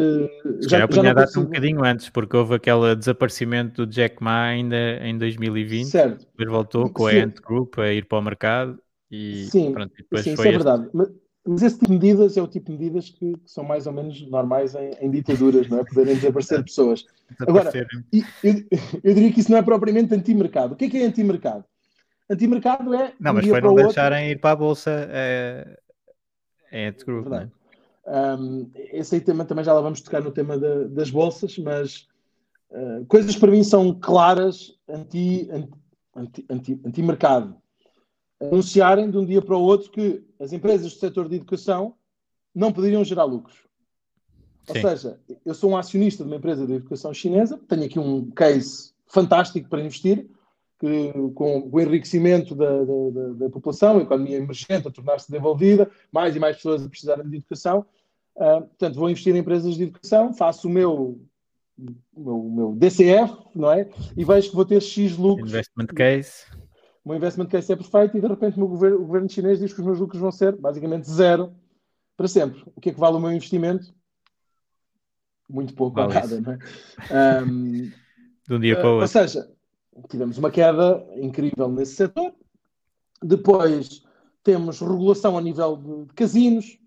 Já, 0.61 0.79
já, 0.79 1.03
já 1.03 1.13
consigo... 1.13 1.41
um 1.41 1.45
bocadinho 1.45 1.83
antes, 1.83 2.09
porque 2.09 2.35
houve 2.35 2.55
aquele 2.55 2.95
desaparecimento 2.95 3.85
do 3.85 3.91
Jack 3.91 4.23
Ma 4.23 4.43
ainda 4.45 4.75
em 5.03 5.17
2020. 5.17 5.87
Certo. 5.87 6.25
Depois 6.25 6.49
voltou 6.49 6.89
com 6.89 7.07
a 7.07 7.11
Ant 7.11 7.39
Group 7.41 7.77
a 7.77 7.91
ir 7.91 8.05
para 8.05 8.17
o 8.17 8.21
mercado 8.21 8.79
e 9.11 9.45
sim, 9.45 9.71
pronto, 9.71 9.93
e 9.93 10.03
depois 10.03 10.23
sim, 10.23 10.35
foi. 10.35 10.45
Isso 10.45 10.55
é 10.55 10.57
verdade. 10.57 10.89
Mas, 10.93 11.11
mas, 11.45 11.61
esse 11.63 11.79
tipo 11.79 11.87
de 11.87 11.93
medidas 11.93 12.37
é 12.37 12.41
o 12.41 12.47
tipo 12.47 12.67
de 12.67 12.77
medidas 12.77 13.09
que, 13.09 13.33
que 13.33 13.49
são 13.49 13.63
mais 13.63 13.87
ou 13.87 13.93
menos 13.93 14.21
normais 14.29 14.75
em, 14.75 14.91
em, 15.01 15.09
ditaduras, 15.09 15.67
não 15.67 15.79
é? 15.79 15.83
Poderem 15.83 16.15
desaparecer 16.15 16.63
pessoas. 16.63 17.05
Agora, 17.39 17.71
eu, 17.73 18.53
eu, 19.03 19.13
diria 19.13 19.31
que 19.31 19.39
isso 19.39 19.51
não 19.51 19.57
é 19.57 19.61
propriamente 19.63 20.13
anti-mercado. 20.13 20.73
O 20.73 20.75
que 20.75 20.85
é 20.85 20.89
que 20.89 20.97
é 20.97 21.05
anti-mercado? 21.05 21.65
Anti-mercado 22.29 22.93
é. 22.93 23.13
Não, 23.19 23.33
mas 23.33 23.47
foi 23.47 23.61
não 23.61 23.73
deixarem 23.73 24.19
outro... 24.19 24.37
ir 24.37 24.41
para 24.41 24.51
a 24.51 24.55
bolsa 24.55 24.91
é, 25.09 25.79
é 26.71 26.87
Ant 26.87 27.03
Group, 27.03 27.25
é 27.27 27.29
não 27.29 27.37
é? 27.37 27.49
Um, 28.37 28.71
esse 28.75 29.15
aí 29.15 29.21
tema, 29.21 29.45
também 29.45 29.63
já 29.63 29.73
lá 29.73 29.81
vamos 29.81 30.01
tocar 30.01 30.21
no 30.21 30.31
tema 30.31 30.57
de, 30.57 30.87
das 30.89 31.09
bolsas, 31.09 31.57
mas 31.57 32.07
uh, 32.71 33.05
coisas 33.07 33.35
para 33.35 33.51
mim 33.51 33.63
são 33.63 33.93
claras 33.93 34.75
anti-mercado. 34.87 35.79
Anti, 36.15 36.43
anti, 36.49 36.81
anti, 36.83 37.01
mercado 37.03 37.55
Anunciarem 38.39 39.09
de 39.09 39.17
um 39.17 39.25
dia 39.25 39.41
para 39.41 39.57
o 39.57 39.61
outro 39.61 39.91
que 39.91 40.23
as 40.39 40.53
empresas 40.53 40.93
do 40.93 40.99
setor 40.99 41.27
de 41.27 41.35
educação 41.35 41.93
não 42.53 42.71
poderiam 42.71 43.03
gerar 43.03 43.25
lucros. 43.25 43.57
Ou 44.67 44.75
seja, 44.75 45.19
eu 45.45 45.53
sou 45.53 45.71
um 45.71 45.77
acionista 45.77 46.23
de 46.23 46.29
uma 46.29 46.37
empresa 46.37 46.65
de 46.65 46.73
educação 46.73 47.13
chinesa, 47.13 47.59
tenho 47.67 47.85
aqui 47.85 47.99
um 47.99 48.29
case 48.31 48.93
fantástico 49.07 49.67
para 49.67 49.81
investir, 49.81 50.29
que, 50.79 51.11
com 51.33 51.67
o 51.71 51.81
enriquecimento 51.81 52.55
da, 52.55 52.83
da, 52.83 53.27
da, 53.33 53.49
população, 53.49 53.97
a 53.97 54.01
economia 54.03 54.37
emergente 54.37 54.87
a 54.87 54.91
tornar-se 54.91 55.29
desenvolvida, 55.29 55.89
mais 56.11 56.35
e 56.35 56.39
mais 56.39 56.55
pessoas 56.55 56.85
a 56.85 56.89
precisarem 56.89 57.27
de 57.27 57.37
educação, 57.37 57.85
Uh, 58.39 58.61
portanto, 58.61 58.95
vou 58.95 59.09
investir 59.09 59.35
em 59.35 59.39
empresas 59.39 59.75
de 59.75 59.83
educação, 59.83 60.33
faço 60.33 60.69
o 60.69 60.71
meu, 60.71 61.19
o 62.15 62.21
meu, 62.21 62.39
o 62.39 62.51
meu 62.55 62.71
DCF, 62.73 63.35
não 63.53 63.69
é? 63.69 63.89
E 64.15 64.23
vejo 64.23 64.49
que 64.49 64.55
vou 64.55 64.63
ter 64.63 64.81
X 64.81 65.17
lucros. 65.17 65.49
Investment 65.49 65.87
case. 65.87 66.45
O 67.09 67.11
meu 67.11 67.17
investment 67.17 67.47
case 67.47 67.73
é 67.73 67.75
perfeito 67.75 68.15
e 68.15 68.21
de 68.21 68.27
repente 68.27 68.61
o, 68.61 68.67
governo, 68.67 68.97
o 68.97 69.05
governo 69.07 69.27
chinês 69.27 69.57
diz 69.57 69.73
que 69.73 69.79
os 69.79 69.85
meus 69.87 69.97
lucros 69.97 70.21
vão 70.21 70.31
ser 70.31 70.55
basicamente 70.55 71.09
zero 71.09 71.51
para 72.15 72.27
sempre. 72.27 72.61
O 72.75 72.79
que 72.79 72.89
é 72.89 72.93
que 72.93 72.99
vale 72.99 73.17
o 73.17 73.19
meu 73.19 73.31
investimento? 73.31 73.91
Muito 75.49 75.73
pouco 75.73 75.95
vale 75.95 76.13
nada, 76.13 76.39
não 76.39 76.51
é? 76.53 77.41
Um, 77.41 77.91
de 78.47 78.53
um 78.53 78.59
dia 78.59 78.75
para 78.75 78.87
o 78.87 78.91
outro. 78.91 79.01
Ou 79.01 79.07
seja, 79.07 79.51
tivemos 80.07 80.37
uma 80.37 80.51
queda 80.51 81.03
incrível 81.15 81.67
nesse 81.67 81.95
setor. 81.95 82.31
Depois 83.23 84.03
temos 84.43 84.79
regulação 84.79 85.35
a 85.35 85.41
nível 85.41 86.05
de 86.05 86.13
casinos, 86.13 86.77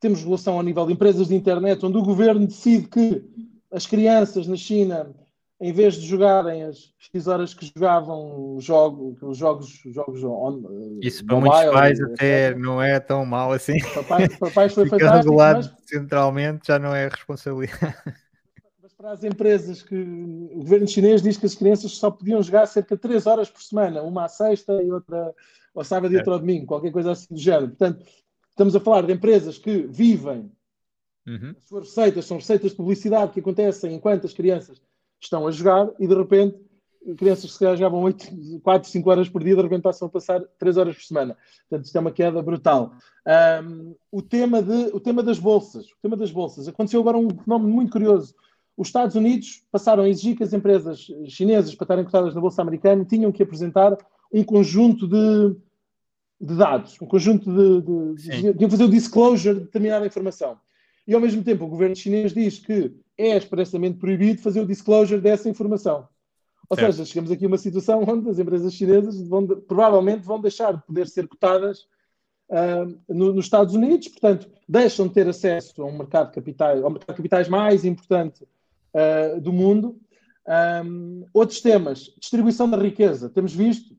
temos 0.00 0.20
regulação 0.20 0.58
a 0.58 0.62
nível 0.62 0.86
de 0.86 0.94
empresas 0.94 1.28
de 1.28 1.34
internet, 1.34 1.84
onde 1.84 1.98
o 1.98 2.02
governo 2.02 2.46
decide 2.46 2.88
que 2.88 3.22
as 3.70 3.86
crianças 3.86 4.46
na 4.46 4.56
China, 4.56 5.14
em 5.60 5.72
vez 5.72 5.94
de 5.94 6.06
jogarem 6.06 6.64
as 6.64 6.92
X 6.98 7.26
horas 7.26 7.54
que 7.54 7.70
jogavam 7.74 8.58
jogo, 8.60 9.16
os 9.22 9.38
jogos, 9.38 9.80
jogos 9.86 10.22
on, 10.22 10.62
Isso 11.00 11.24
para 11.24 11.36
mobile, 11.36 11.54
muitos 11.54 11.72
pais 11.72 12.00
até 12.00 12.54
não 12.54 12.82
é 12.82 13.00
tão 13.00 13.24
mal 13.24 13.52
assim. 13.52 13.78
Para 13.92 14.02
pais, 14.50 14.74
foi 14.74 14.84
Fica 14.84 14.98
fantástico. 14.98 15.16
regulado 15.16 15.58
mas... 15.58 15.88
centralmente 15.88 16.66
já 16.66 16.78
não 16.78 16.94
é 16.94 17.08
responsabilidade. 17.08 17.96
Mas 18.82 18.92
para 18.92 19.12
as 19.12 19.24
empresas 19.24 19.82
que 19.82 19.94
o 19.94 20.58
governo 20.58 20.86
chinês 20.86 21.22
diz 21.22 21.36
que 21.36 21.46
as 21.46 21.54
crianças 21.54 21.92
só 21.92 22.10
podiam 22.10 22.42
jogar 22.42 22.66
cerca 22.66 22.94
de 22.94 23.00
3 23.00 23.26
horas 23.26 23.48
por 23.48 23.62
semana, 23.62 24.02
uma 24.02 24.26
à 24.26 24.28
sexta 24.28 24.82
e 24.82 24.90
outra 24.90 25.34
ao 25.74 25.84
sábado 25.84 26.12
e 26.12 26.16
outra 26.16 26.32
ao 26.34 26.38
domingo, 26.38 26.66
qualquer 26.66 26.90
coisa 26.90 27.12
assim 27.12 27.34
do 27.34 27.40
género. 27.40 27.68
Portanto, 27.68 28.04
Estamos 28.56 28.74
a 28.74 28.80
falar 28.80 29.02
de 29.02 29.12
empresas 29.12 29.58
que 29.58 29.86
vivem, 29.86 30.50
uhum. 31.26 31.54
as 31.58 31.64
suas 31.66 31.88
receitas 31.88 32.24
são 32.24 32.38
receitas 32.38 32.70
de 32.70 32.76
publicidade 32.78 33.32
que 33.32 33.40
acontecem 33.40 33.92
enquanto 33.92 34.24
as 34.24 34.32
crianças 34.32 34.80
estão 35.26 35.46
a 35.46 35.50
jogar 35.50 35.90
e 35.98 36.06
de 36.06 36.14
repente 36.14 36.56
crianças 37.16 37.44
que 37.44 37.52
se 37.52 37.58
calhar 37.60 37.76
jogavam 37.76 38.02
8, 38.02 38.60
4, 38.62 38.90
5 38.90 39.10
horas 39.10 39.28
por 39.28 39.44
dia, 39.44 39.54
de 39.54 39.62
repente 39.62 39.82
passam 39.82 40.08
a 40.08 40.10
passar 40.10 40.40
3 40.58 40.76
horas 40.76 40.96
por 40.96 41.04
semana. 41.04 41.36
Portanto, 41.68 41.86
isto 41.86 41.96
é 41.96 42.00
uma 42.00 42.10
queda 42.10 42.42
brutal. 42.42 42.92
Um, 43.64 43.94
o, 44.10 44.20
tema 44.20 44.60
de, 44.60 44.90
o 44.92 44.98
tema 44.98 45.22
das 45.22 45.38
bolsas. 45.38 45.86
O 45.86 45.96
tema 46.02 46.16
das 46.16 46.32
bolsas. 46.32 46.66
Aconteceu 46.66 47.00
agora 47.00 47.16
um 47.16 47.28
fenómeno 47.30 47.72
muito 47.72 47.92
curioso. 47.92 48.34
Os 48.76 48.88
Estados 48.88 49.14
Unidos 49.14 49.62
passaram 49.70 50.02
a 50.02 50.08
exigir 50.08 50.36
que 50.36 50.42
as 50.42 50.52
empresas 50.52 51.06
chinesas, 51.28 51.74
para 51.74 51.84
estarem 51.84 52.04
cotadas 52.04 52.34
na 52.34 52.40
Bolsa 52.40 52.60
Americana, 52.60 53.04
tinham 53.04 53.30
que 53.30 53.42
apresentar 53.42 53.96
um 54.32 54.42
conjunto 54.42 55.06
de 55.06 55.56
de 56.40 56.54
dados, 56.54 57.00
um 57.00 57.06
conjunto 57.06 57.50
de, 57.50 58.14
de, 58.14 58.52
de, 58.52 58.70
fazer 58.70 58.84
o 58.84 58.90
disclosure 58.90 59.58
de 59.58 59.64
determinada 59.64 60.06
informação. 60.06 60.58
E 61.06 61.14
ao 61.14 61.20
mesmo 61.20 61.42
tempo 61.42 61.64
o 61.64 61.68
governo 61.68 61.94
chinês 61.94 62.32
diz 62.32 62.58
que 62.58 62.94
é 63.16 63.36
expressamente 63.36 63.98
proibido 63.98 64.42
fazer 64.42 64.60
o 64.60 64.66
disclosure 64.66 65.20
dessa 65.20 65.48
informação. 65.48 66.08
Ou 66.68 66.76
certo. 66.76 66.92
seja, 66.92 67.04
chegamos 67.04 67.30
aqui 67.30 67.44
a 67.44 67.48
uma 67.48 67.58
situação 67.58 68.04
onde 68.06 68.28
as 68.28 68.38
empresas 68.38 68.74
chinesas 68.74 69.20
vão, 69.28 69.46
provavelmente 69.46 70.24
vão 70.24 70.40
deixar 70.40 70.74
de 70.74 70.82
poder 70.82 71.06
ser 71.06 71.28
cotadas 71.28 71.86
uh, 72.50 72.98
no, 73.08 73.32
nos 73.32 73.46
Estados 73.46 73.74
Unidos, 73.74 74.08
portanto, 74.08 74.50
deixam 74.68 75.06
de 75.06 75.14
ter 75.14 75.28
acesso 75.28 75.80
a 75.80 75.86
um 75.86 75.96
mercado 75.96 76.28
de 76.28 76.34
capitais, 76.34 76.82
ao 76.82 76.90
mercado 76.90 77.14
de 77.14 77.16
capitais 77.18 77.48
mais 77.48 77.84
importante 77.84 78.44
uh, 78.92 79.40
do 79.40 79.52
mundo. 79.52 79.96
Um, 80.84 81.24
outros 81.32 81.60
temas, 81.60 82.14
distribuição 82.20 82.68
da 82.68 82.76
riqueza. 82.76 83.28
Temos 83.28 83.54
visto 83.54 83.96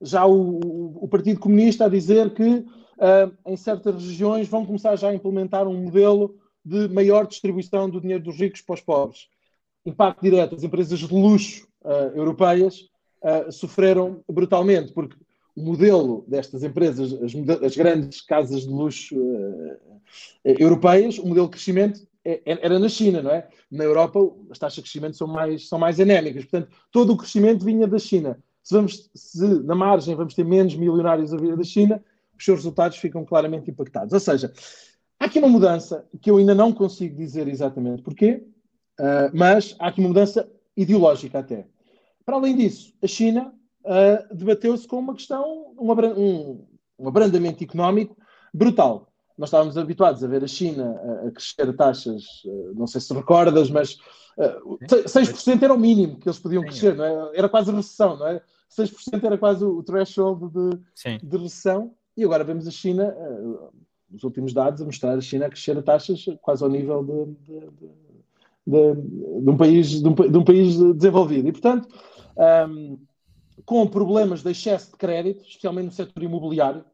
já 0.00 0.26
o, 0.26 0.58
o 1.04 1.08
Partido 1.08 1.40
Comunista 1.40 1.86
a 1.86 1.88
dizer 1.88 2.32
que 2.34 2.64
em 3.44 3.56
certas 3.56 3.94
regiões 3.94 4.48
vão 4.48 4.64
começar 4.64 4.96
já 4.96 5.10
a 5.10 5.14
implementar 5.14 5.66
um 5.66 5.84
modelo 5.84 6.36
de 6.64 6.88
maior 6.88 7.26
distribuição 7.26 7.88
do 7.88 8.00
dinheiro 8.00 8.24
dos 8.24 8.36
ricos 8.36 8.60
para 8.60 8.74
os 8.74 8.80
pobres. 8.80 9.28
Impacto 9.84 10.22
direto, 10.22 10.54
as 10.54 10.64
empresas 10.64 10.98
de 10.98 11.14
luxo 11.14 11.68
uh, 11.84 12.16
europeias 12.16 12.88
uh, 13.22 13.52
sofreram 13.52 14.24
brutalmente, 14.28 14.92
porque 14.92 15.16
o 15.54 15.62
modelo 15.62 16.24
destas 16.26 16.64
empresas, 16.64 17.12
as, 17.12 17.32
as 17.62 17.76
grandes 17.76 18.20
casas 18.20 18.62
de 18.62 18.68
luxo 18.68 19.14
europeias, 20.44 21.18
o 21.18 21.26
modelo 21.26 21.46
de 21.46 21.52
crescimento 21.52 22.06
é, 22.24 22.42
é, 22.44 22.66
era 22.66 22.78
na 22.78 22.88
China, 22.88 23.22
não 23.22 23.30
é? 23.30 23.48
Na 23.70 23.84
Europa 23.84 24.18
as 24.50 24.58
taxas 24.58 24.76
de 24.76 24.82
crescimento 24.82 25.16
são 25.16 25.28
mais, 25.28 25.68
são 25.68 25.78
mais 25.78 26.00
anémicas, 26.00 26.44
portanto 26.44 26.76
todo 26.90 27.12
o 27.12 27.16
crescimento 27.16 27.64
vinha 27.64 27.86
da 27.86 27.98
China 27.98 28.38
se, 28.66 28.74
vamos, 28.74 29.08
se 29.14 29.46
na 29.62 29.76
margem 29.76 30.16
vamos 30.16 30.34
ter 30.34 30.44
menos 30.44 30.74
milionários 30.74 31.32
a 31.32 31.36
vir 31.36 31.56
da 31.56 31.62
China, 31.62 32.02
os 32.38 32.44
seus 32.44 32.58
resultados 32.58 32.98
ficam 32.98 33.24
claramente 33.24 33.70
impactados. 33.70 34.12
Ou 34.12 34.20
seja, 34.20 34.52
há 35.18 35.24
aqui 35.24 35.38
uma 35.38 35.48
mudança 35.48 36.06
que 36.20 36.30
eu 36.30 36.36
ainda 36.36 36.54
não 36.54 36.72
consigo 36.72 37.16
dizer 37.16 37.48
exatamente 37.48 38.02
porquê, 38.02 38.46
uh, 39.00 39.30
mas 39.32 39.74
há 39.78 39.88
aqui 39.88 40.00
uma 40.00 40.08
mudança 40.08 40.48
ideológica 40.76 41.38
até. 41.38 41.66
Para 42.24 42.36
além 42.36 42.56
disso, 42.56 42.92
a 43.02 43.06
China 43.06 43.54
uh, 43.84 44.34
debateu-se 44.34 44.86
com 44.86 44.98
uma 44.98 45.14
questão, 45.14 45.74
um, 45.78 45.92
um, 45.92 46.66
um 46.98 47.08
abrandamento 47.08 47.62
económico 47.62 48.16
brutal. 48.52 49.12
Nós 49.38 49.48
estávamos 49.48 49.76
habituados 49.76 50.24
a 50.24 50.26
ver 50.26 50.42
a 50.42 50.48
China 50.48 50.98
a, 51.02 51.28
a 51.28 51.30
crescer 51.30 51.68
a 51.68 51.72
taxas, 51.72 52.24
não 52.74 52.86
sei 52.86 53.00
se 53.00 53.12
recordas, 53.12 53.70
mas 53.70 53.98
uh, 54.38 54.78
6% 54.86 55.62
era 55.62 55.74
o 55.74 55.78
mínimo 55.78 56.18
que 56.18 56.28
eles 56.28 56.38
podiam 56.38 56.62
crescer, 56.62 56.98
é? 56.98 57.38
era 57.38 57.48
quase 57.48 57.70
recessão, 57.70 58.16
não 58.16 58.26
é? 58.28 58.42
6% 58.70 59.24
era 59.24 59.38
quase 59.38 59.64
o 59.64 59.82
threshold 59.82 60.52
de, 60.52 61.18
de 61.22 61.36
recessão, 61.36 61.94
e 62.16 62.24
agora 62.24 62.44
vemos 62.44 62.66
a 62.66 62.70
China, 62.70 63.14
uh, 63.18 63.70
os 64.14 64.22
últimos 64.24 64.52
dados, 64.52 64.80
a 64.80 64.84
mostrar 64.84 65.16
a 65.16 65.20
China 65.20 65.46
a 65.46 65.50
crescer 65.50 65.76
a 65.76 65.82
taxas 65.82 66.24
quase 66.40 66.62
ao 66.62 66.70
nível 66.70 67.04
de, 67.04 67.24
de, 67.46 67.60
de, 68.66 69.40
de 69.42 69.50
um, 69.50 69.56
país, 69.56 70.02
de, 70.02 70.08
um, 70.08 70.14
de 70.14 70.38
um 70.38 70.44
país 70.44 70.76
desenvolvido. 70.94 71.48
E, 71.48 71.52
portanto, 71.52 71.88
um, 72.36 72.42
ehm, 72.42 72.96
com 73.64 73.86
problemas 73.86 74.42
de 74.42 74.50
excesso 74.50 74.92
de 74.92 74.96
crédito, 74.96 75.44
especialmente 75.44 75.86
no 75.86 75.92
setor 75.92 76.22
imobiliário, 76.22 76.84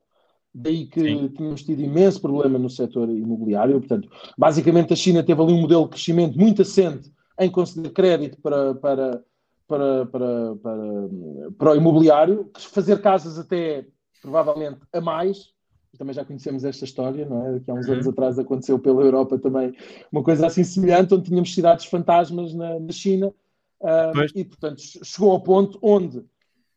daí 0.54 0.86
que 0.86 1.00
Sim. 1.00 1.28
tínhamos 1.28 1.62
tido 1.62 1.82
imenso 1.82 2.20
problema 2.20 2.58
no 2.58 2.68
setor 2.68 3.08
imobiliário. 3.08 3.78
Portanto, 3.78 4.08
basicamente 4.36 4.92
a 4.92 4.96
China 4.96 5.22
teve 5.22 5.40
ali 5.42 5.52
um 5.52 5.60
modelo 5.60 5.84
de 5.84 5.90
crescimento 5.90 6.38
muito 6.38 6.62
assente 6.62 7.10
em 7.38 7.50
conceder 7.50 7.92
crédito 7.92 8.38
para, 8.40 8.74
para, 8.74 9.24
para, 9.66 10.06
para, 10.06 10.56
para, 10.56 10.80
para 11.58 11.72
o 11.72 11.76
imobiliário, 11.76 12.50
fazer 12.56 13.00
casas 13.00 13.38
até 13.38 13.86
provavelmente 14.22 14.78
a 14.92 15.00
mais. 15.00 15.52
Também 15.98 16.14
já 16.14 16.24
conhecemos 16.24 16.64
esta 16.64 16.86
história, 16.86 17.26
não 17.26 17.46
é? 17.46 17.60
Que 17.60 17.70
há 17.70 17.74
uns 17.74 17.86
anos 17.86 18.06
uhum. 18.06 18.12
atrás 18.12 18.38
aconteceu 18.38 18.78
pela 18.78 19.02
Europa 19.02 19.38
também 19.38 19.76
uma 20.10 20.22
coisa 20.22 20.46
assim 20.46 20.64
semelhante, 20.64 21.12
onde 21.12 21.24
tínhamos 21.24 21.52
cidades 21.52 21.84
fantasmas 21.84 22.54
na, 22.54 22.80
na 22.80 22.92
China. 22.92 23.34
Uh, 23.78 24.24
e, 24.34 24.44
portanto, 24.44 24.80
chegou 24.80 25.32
ao 25.32 25.40
ponto 25.40 25.78
onde, 25.82 26.24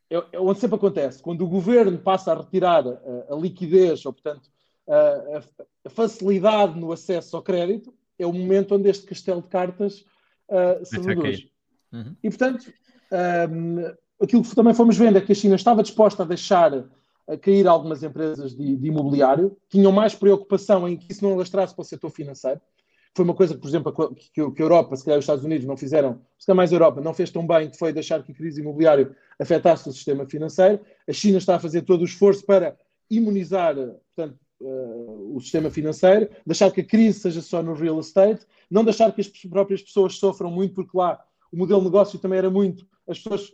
é, 0.10 0.18
é, 0.34 0.40
onde 0.40 0.60
sempre 0.60 0.76
acontece, 0.76 1.22
quando 1.22 1.46
o 1.46 1.48
governo 1.48 1.98
passa 1.98 2.34
a 2.34 2.36
retirar 2.36 2.86
a, 2.86 3.34
a 3.34 3.38
liquidez, 3.38 4.06
ou, 4.06 4.12
portanto, 4.12 4.50
a, 4.90 5.42
a 5.86 5.90
facilidade 5.90 6.78
no 6.78 6.92
acesso 6.92 7.38
ao 7.38 7.44
crédito, 7.44 7.94
é 8.18 8.26
o 8.26 8.34
momento 8.34 8.76
onde 8.76 8.90
este 8.90 9.06
castelo 9.06 9.42
de 9.42 9.48
cartas 9.48 10.04
uh, 10.50 10.84
se 10.84 11.00
reduz. 11.00 11.48
Uhum. 11.94 12.16
E, 12.22 12.30
portanto, 12.30 12.74
um, 13.50 13.78
aquilo 14.22 14.44
que 14.44 14.56
também 14.56 14.74
fomos 14.74 14.98
vendo 14.98 15.18
é 15.18 15.22
que 15.22 15.32
a 15.32 15.36
China 15.36 15.56
estava 15.56 15.84
disposta 15.84 16.24
a 16.24 16.26
deixar 16.26 16.86
a 17.28 17.38
cair 17.38 17.68
algumas 17.68 18.04
empresas 18.04 18.56
de, 18.56 18.76
de, 18.76 18.88
imobiliário, 18.88 19.58
tinham 19.70 19.92
mais 19.92 20.14
preocupação 20.14 20.88
em 20.88 20.98
que 20.98 21.12
isso 21.12 21.24
não 21.24 21.34
alastrasse 21.34 21.74
para 21.74 21.82
o 21.82 21.86
setor 21.86 22.10
financeiro. 22.10 22.62
Foi 23.16 23.24
uma 23.24 23.34
coisa 23.34 23.54
que, 23.56 23.62
por 23.62 23.68
exemplo, 23.68 24.16
que, 24.16 24.52
que 24.52 24.62
a 24.62 24.66
Europa, 24.66 24.96
se 24.96 25.06
calhar 25.06 25.18
os 25.18 25.24
Estados 25.24 25.46
Unidos 25.46 25.66
não 25.66 25.78
fizeram, 25.78 26.22
se 26.38 26.46
calhar 26.46 26.58
mais 26.58 26.72
a 26.72 26.76
Europa, 26.76 27.02
não 27.02 27.14
fez 27.14 27.32
tão 27.32 27.48
bem, 27.48 27.70
que 27.70 27.78
foi 27.78 27.94
deixar 27.94 28.22
que 28.22 28.32
a 28.32 28.36
crise 28.36 28.62
imobiliária 28.62 29.16
afetasse 29.40 29.88
o 29.88 29.94
sistema 29.94 30.26
financeiro. 30.26 30.82
A 31.08 31.14
China 31.14 31.38
está 31.38 31.56
a 31.56 31.60
fazer 31.60 31.84
todo 31.84 32.02
o 32.02 32.06
esforço 32.06 32.46
para 32.46 32.78
imunizar 33.10 33.76
portanto, 33.76 34.38
uh, 34.60 35.36
o 35.36 35.40
sistema 35.40 35.70
financeiro, 35.70 36.30
deixar 36.46 36.72
que 36.72 36.82
a 36.82 36.86
crise 36.86 37.20
seja 37.20 37.42
só 37.42 37.64
no 37.64 37.74
real 37.74 38.00
estate, 38.00 38.46
não 38.70 38.84
deixar 38.84 39.12
que 39.14 39.22
as 39.22 39.28
próprias 39.28 39.82
pessoas 39.82 40.18
sofram 40.18 40.52
muito, 40.52 40.74
porque 40.74 40.98
lá 40.98 41.24
o 41.52 41.58
modelo 41.58 41.80
de 41.80 41.86
negócio 41.86 42.20
também 42.20 42.38
era 42.38 42.50
muito 42.50 42.86
as 43.08 43.20
pessoas 43.20 43.54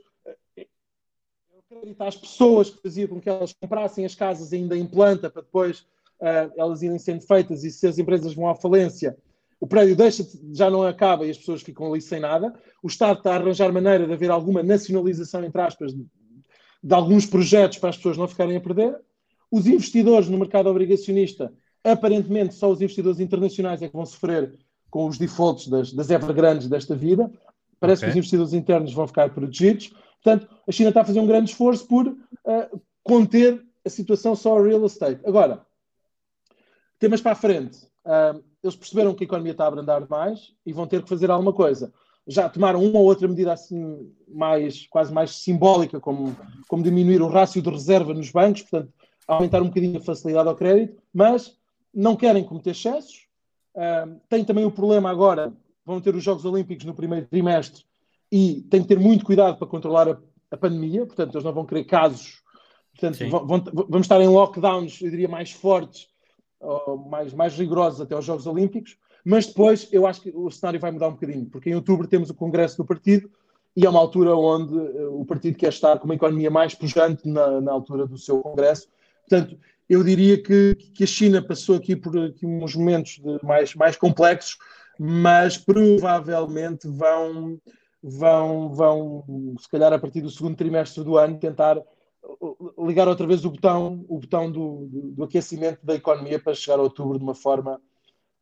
acreditar 1.77 2.07
às 2.07 2.17
pessoas 2.17 2.69
que 2.69 2.81
faziam 2.81 3.07
com 3.07 3.21
que 3.21 3.29
elas 3.29 3.53
comprassem 3.53 4.05
as 4.05 4.15
casas 4.15 4.51
ainda 4.51 4.77
em 4.77 4.85
planta 4.85 5.29
para 5.29 5.41
depois 5.41 5.79
uh, 6.19 6.51
elas 6.57 6.81
irem 6.81 6.99
sendo 6.99 7.21
feitas 7.21 7.63
e 7.63 7.71
se 7.71 7.87
as 7.87 7.97
empresas 7.97 8.33
vão 8.33 8.49
à 8.49 8.55
falência, 8.55 9.17
o 9.59 9.67
prédio 9.67 9.95
deixa 9.95 10.27
já 10.53 10.69
não 10.69 10.83
acaba 10.83 11.25
e 11.25 11.29
as 11.29 11.37
pessoas 11.37 11.61
ficam 11.61 11.87
ali 11.87 12.01
sem 12.01 12.19
nada. 12.19 12.53
O 12.81 12.87
Estado 12.87 13.19
está 13.19 13.33
a 13.33 13.35
arranjar 13.35 13.71
maneira 13.71 14.05
de 14.05 14.13
haver 14.13 14.31
alguma 14.31 14.63
nacionalização, 14.63 15.43
entre 15.43 15.61
aspas, 15.61 15.93
de, 15.93 16.05
de 16.83 16.93
alguns 16.93 17.25
projetos 17.25 17.77
para 17.77 17.89
as 17.89 17.97
pessoas 17.97 18.17
não 18.17 18.27
ficarem 18.27 18.57
a 18.57 18.61
perder. 18.61 18.99
Os 19.51 19.67
investidores 19.67 20.27
no 20.27 20.37
mercado 20.37 20.67
obrigacionista, 20.67 21.53
aparentemente 21.83 22.55
só 22.55 22.71
os 22.71 22.81
investidores 22.81 23.19
internacionais 23.19 23.81
é 23.81 23.87
que 23.87 23.95
vão 23.95 24.05
sofrer 24.05 24.57
com 24.89 25.07
os 25.07 25.17
defaults 25.17 25.67
das, 25.67 25.93
das 25.93 26.09
Evergrandes 26.09 26.67
desta 26.67 26.95
vida. 26.95 27.31
Parece 27.79 28.01
okay. 28.01 28.07
que 28.07 28.11
os 28.11 28.17
investidores 28.17 28.53
internos 28.53 28.93
vão 28.93 29.07
ficar 29.07 29.29
protegidos. 29.29 29.93
Portanto, 30.23 30.47
a 30.67 30.71
China 30.71 30.89
está 30.89 31.01
a 31.01 31.05
fazer 31.05 31.19
um 31.19 31.27
grande 31.27 31.49
esforço 31.49 31.87
por 31.87 32.07
uh, 32.07 32.81
conter 33.03 33.63
a 33.83 33.89
situação 33.89 34.35
só 34.35 34.51
ao 34.51 34.63
real 34.63 34.85
estate. 34.85 35.21
Agora, 35.25 35.65
temas 36.99 37.21
para 37.21 37.31
a 37.31 37.35
frente. 37.35 37.83
Uh, 38.05 38.43
eles 38.63 38.75
perceberam 38.75 39.15
que 39.15 39.23
a 39.23 39.25
economia 39.25 39.53
está 39.53 39.65
a 39.65 39.67
abrandar 39.67 40.07
mais 40.07 40.53
e 40.65 40.71
vão 40.71 40.85
ter 40.85 41.01
que 41.01 41.09
fazer 41.09 41.31
alguma 41.31 41.51
coisa. 41.51 41.91
Já 42.27 42.47
tomaram 42.47 42.83
uma 42.83 42.99
ou 42.99 43.05
outra 43.05 43.27
medida 43.27 43.51
assim, 43.51 44.13
mais, 44.27 44.85
quase 44.87 45.11
mais 45.11 45.31
simbólica, 45.37 45.99
como, 45.99 46.35
como 46.67 46.83
diminuir 46.83 47.21
o 47.21 47.27
rácio 47.27 47.61
de 47.61 47.69
reserva 47.69 48.13
nos 48.13 48.29
bancos, 48.29 48.61
portanto, 48.61 48.93
aumentar 49.27 49.61
um 49.63 49.67
bocadinho 49.67 49.97
a 49.97 50.03
facilidade 50.03 50.47
ao 50.47 50.55
crédito, 50.55 51.01
mas 51.11 51.57
não 51.91 52.15
querem 52.15 52.43
cometer 52.43 52.71
excessos. 52.71 53.25
Uh, 53.75 54.21
tem 54.29 54.45
também 54.45 54.65
o 54.65 54.71
problema 54.71 55.09
agora, 55.09 55.51
vão 55.83 55.99
ter 55.99 56.13
os 56.13 56.23
Jogos 56.23 56.45
Olímpicos 56.45 56.85
no 56.85 56.93
primeiro 56.93 57.25
trimestre 57.25 57.83
e 58.31 58.61
tem 58.69 58.81
que 58.81 58.87
ter 58.87 58.99
muito 58.99 59.25
cuidado 59.25 59.57
para 59.57 59.67
controlar 59.67 60.07
a, 60.09 60.17
a 60.51 60.57
pandemia, 60.57 61.05
portanto, 61.05 61.33
eles 61.35 61.43
não 61.43 61.53
vão 61.53 61.65
querer 61.65 61.83
casos, 61.83 62.41
portanto, 62.91 63.29
vão, 63.29 63.45
vão, 63.45 63.63
vamos 63.89 64.05
estar 64.05 64.21
em 64.21 64.27
lockdowns, 64.27 65.01
eu 65.01 65.09
diria, 65.09 65.27
mais 65.27 65.51
fortes, 65.51 66.07
mais, 67.09 67.33
mais 67.33 67.57
rigorosos 67.57 68.01
até 68.01 68.15
aos 68.15 68.25
Jogos 68.25 68.47
Olímpicos, 68.47 68.97
mas 69.25 69.47
depois 69.47 69.87
eu 69.91 70.07
acho 70.07 70.21
que 70.21 70.31
o 70.33 70.49
cenário 70.49 70.79
vai 70.79 70.91
mudar 70.91 71.07
um 71.07 71.13
bocadinho, 71.13 71.45
porque 71.45 71.69
em 71.69 71.75
outubro 71.75 72.07
temos 72.07 72.29
o 72.29 72.35
Congresso 72.35 72.77
do 72.77 72.85
Partido 72.85 73.29
e 73.75 73.85
é 73.85 73.89
uma 73.89 73.99
altura 73.99 74.35
onde 74.35 74.77
eh, 74.77 75.07
o 75.07 75.23
partido 75.25 75.57
quer 75.57 75.69
estar 75.69 75.97
com 75.99 76.05
uma 76.05 76.15
economia 76.15 76.49
mais 76.49 76.75
pujante 76.75 77.27
na, 77.27 77.61
na 77.61 77.71
altura 77.71 78.05
do 78.05 78.17
seu 78.17 78.41
Congresso. 78.41 78.87
Portanto, 79.27 79.57
eu 79.87 80.03
diria 80.03 80.41
que, 80.41 80.75
que 80.93 81.03
a 81.03 81.07
China 81.07 81.41
passou 81.41 81.75
aqui 81.75 81.95
por 81.95 82.17
aqui 82.17 82.45
uns 82.45 82.75
momentos 82.75 83.21
mais, 83.43 83.75
mais 83.75 83.95
complexos, 83.95 84.57
mas 84.99 85.57
provavelmente 85.57 86.87
vão 86.87 87.59
vão, 88.03 88.69
vão, 88.73 89.55
se 89.59 89.69
calhar 89.69 89.93
a 89.93 89.99
partir 89.99 90.21
do 90.21 90.29
segundo 90.29 90.55
trimestre 90.55 91.03
do 91.03 91.17
ano, 91.17 91.37
tentar 91.37 91.81
ligar 92.79 93.07
outra 93.07 93.27
vez 93.27 93.43
o 93.45 93.51
botão, 93.51 94.05
o 94.07 94.19
botão 94.19 94.51
do, 94.51 94.87
do, 94.87 95.01
do 95.11 95.23
aquecimento 95.23 95.79
da 95.83 95.95
economia 95.95 96.39
para 96.39 96.53
chegar 96.53 96.79
a 96.79 96.83
outubro 96.83 97.17
de 97.17 97.23
uma 97.23 97.35
forma 97.35 97.79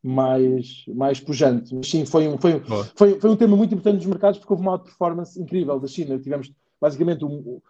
mais, 0.02 0.84
mais 0.88 1.20
pujante. 1.20 1.74
Mas 1.74 1.88
sim, 1.88 2.04
foi 2.04 2.28
um, 2.28 2.38
foi, 2.38 2.62
foi, 2.94 3.20
foi 3.20 3.30
um 3.30 3.36
tema 3.36 3.56
muito 3.56 3.74
importante 3.74 3.98
dos 3.98 4.06
mercados 4.06 4.38
porque 4.38 4.52
houve 4.52 4.62
uma 4.62 4.78
performance 4.78 5.40
incrível 5.40 5.78
da 5.78 5.86
China. 5.86 6.18
Tivemos 6.18 6.52
basicamente 6.80 7.24
um, 7.24 7.60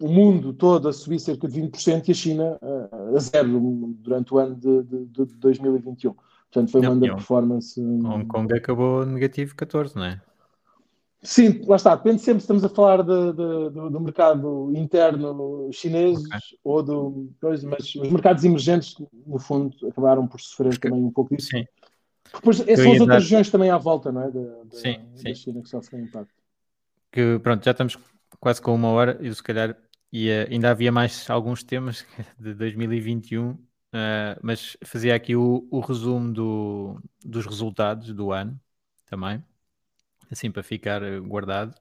o 0.00 0.08
mundo 0.08 0.52
todo 0.52 0.88
a 0.88 0.92
subir 0.92 1.18
cerca 1.18 1.46
de 1.46 1.60
20% 1.60 2.08
e 2.08 2.10
a 2.10 2.14
China 2.14 2.58
uh, 2.62 3.16
a 3.16 3.20
zero 3.20 3.60
durante 3.98 4.32
o 4.32 4.38
ano 4.38 4.54
de, 4.54 4.82
de, 4.82 5.06
de 5.06 5.36
2021. 5.36 6.14
Portanto, 6.50 6.70
foi 6.70 6.80
uma 6.80 6.90
underperformance. 6.92 7.78
Hong 7.80 8.26
Kong 8.26 8.54
acabou 8.54 9.04
negativo 9.04 9.54
14, 9.54 9.94
não 9.96 10.04
é? 10.04 10.20
Sim, 11.22 11.62
lá 11.66 11.76
está. 11.76 11.96
Depende 11.96 12.22
sempre 12.22 12.40
se 12.40 12.44
estamos 12.44 12.64
a 12.64 12.68
falar 12.68 13.02
de, 13.02 13.32
de, 13.32 13.70
do, 13.70 13.90
do, 13.90 14.00
mercado 14.00 14.72
interno 14.74 15.68
chinês 15.72 16.18
okay. 16.20 16.38
ou 16.62 16.82
do. 16.82 17.32
Pois, 17.40 17.64
mas 17.64 17.94
os 17.96 18.10
mercados 18.10 18.44
emergentes, 18.44 18.94
no 19.26 19.38
fundo, 19.38 19.74
acabaram 19.88 20.28
por 20.28 20.40
sofrer 20.40 20.78
também 20.78 21.02
um 21.02 21.10
pouco 21.10 21.34
disso. 21.34 21.48
Sim. 21.48 21.64
Depois, 22.32 22.58
são 22.58 22.66
as 22.66 22.78
outras 22.78 23.06
dar... 23.06 23.18
regiões 23.18 23.50
também 23.50 23.70
à 23.70 23.78
volta, 23.78 24.12
não 24.12 24.22
é? 24.22 24.30
De, 24.30 24.76
sim, 24.76 24.98
da 24.98 25.16
sim. 25.16 25.34
China 25.34 25.62
que 25.62 25.68
sofrem 25.68 26.04
impacto. 26.04 26.32
Que 27.10 27.38
pronto, 27.40 27.64
já 27.64 27.72
estamos 27.72 27.98
quase 28.38 28.62
com 28.62 28.74
uma 28.74 28.88
hora 28.88 29.18
e 29.20 29.34
se 29.34 29.42
calhar 29.42 29.76
ia, 30.12 30.46
ainda 30.48 30.70
havia 30.70 30.92
mais 30.92 31.28
alguns 31.28 31.64
temas 31.64 32.06
de 32.38 32.54
2021, 32.54 33.50
uh, 33.50 33.58
eh, 33.92 34.38
mas 34.42 34.76
fazia 34.84 35.14
aqui 35.16 35.34
o, 35.34 35.66
o 35.70 35.80
resumo 35.80 36.32
do, 36.32 37.02
dos 37.24 37.46
resultados 37.46 38.12
do 38.12 38.30
ano 38.30 38.60
também 39.08 39.42
assim 40.30 40.50
para 40.50 40.62
ficar 40.62 41.02
eh, 41.02 41.18
guardado. 41.20 41.74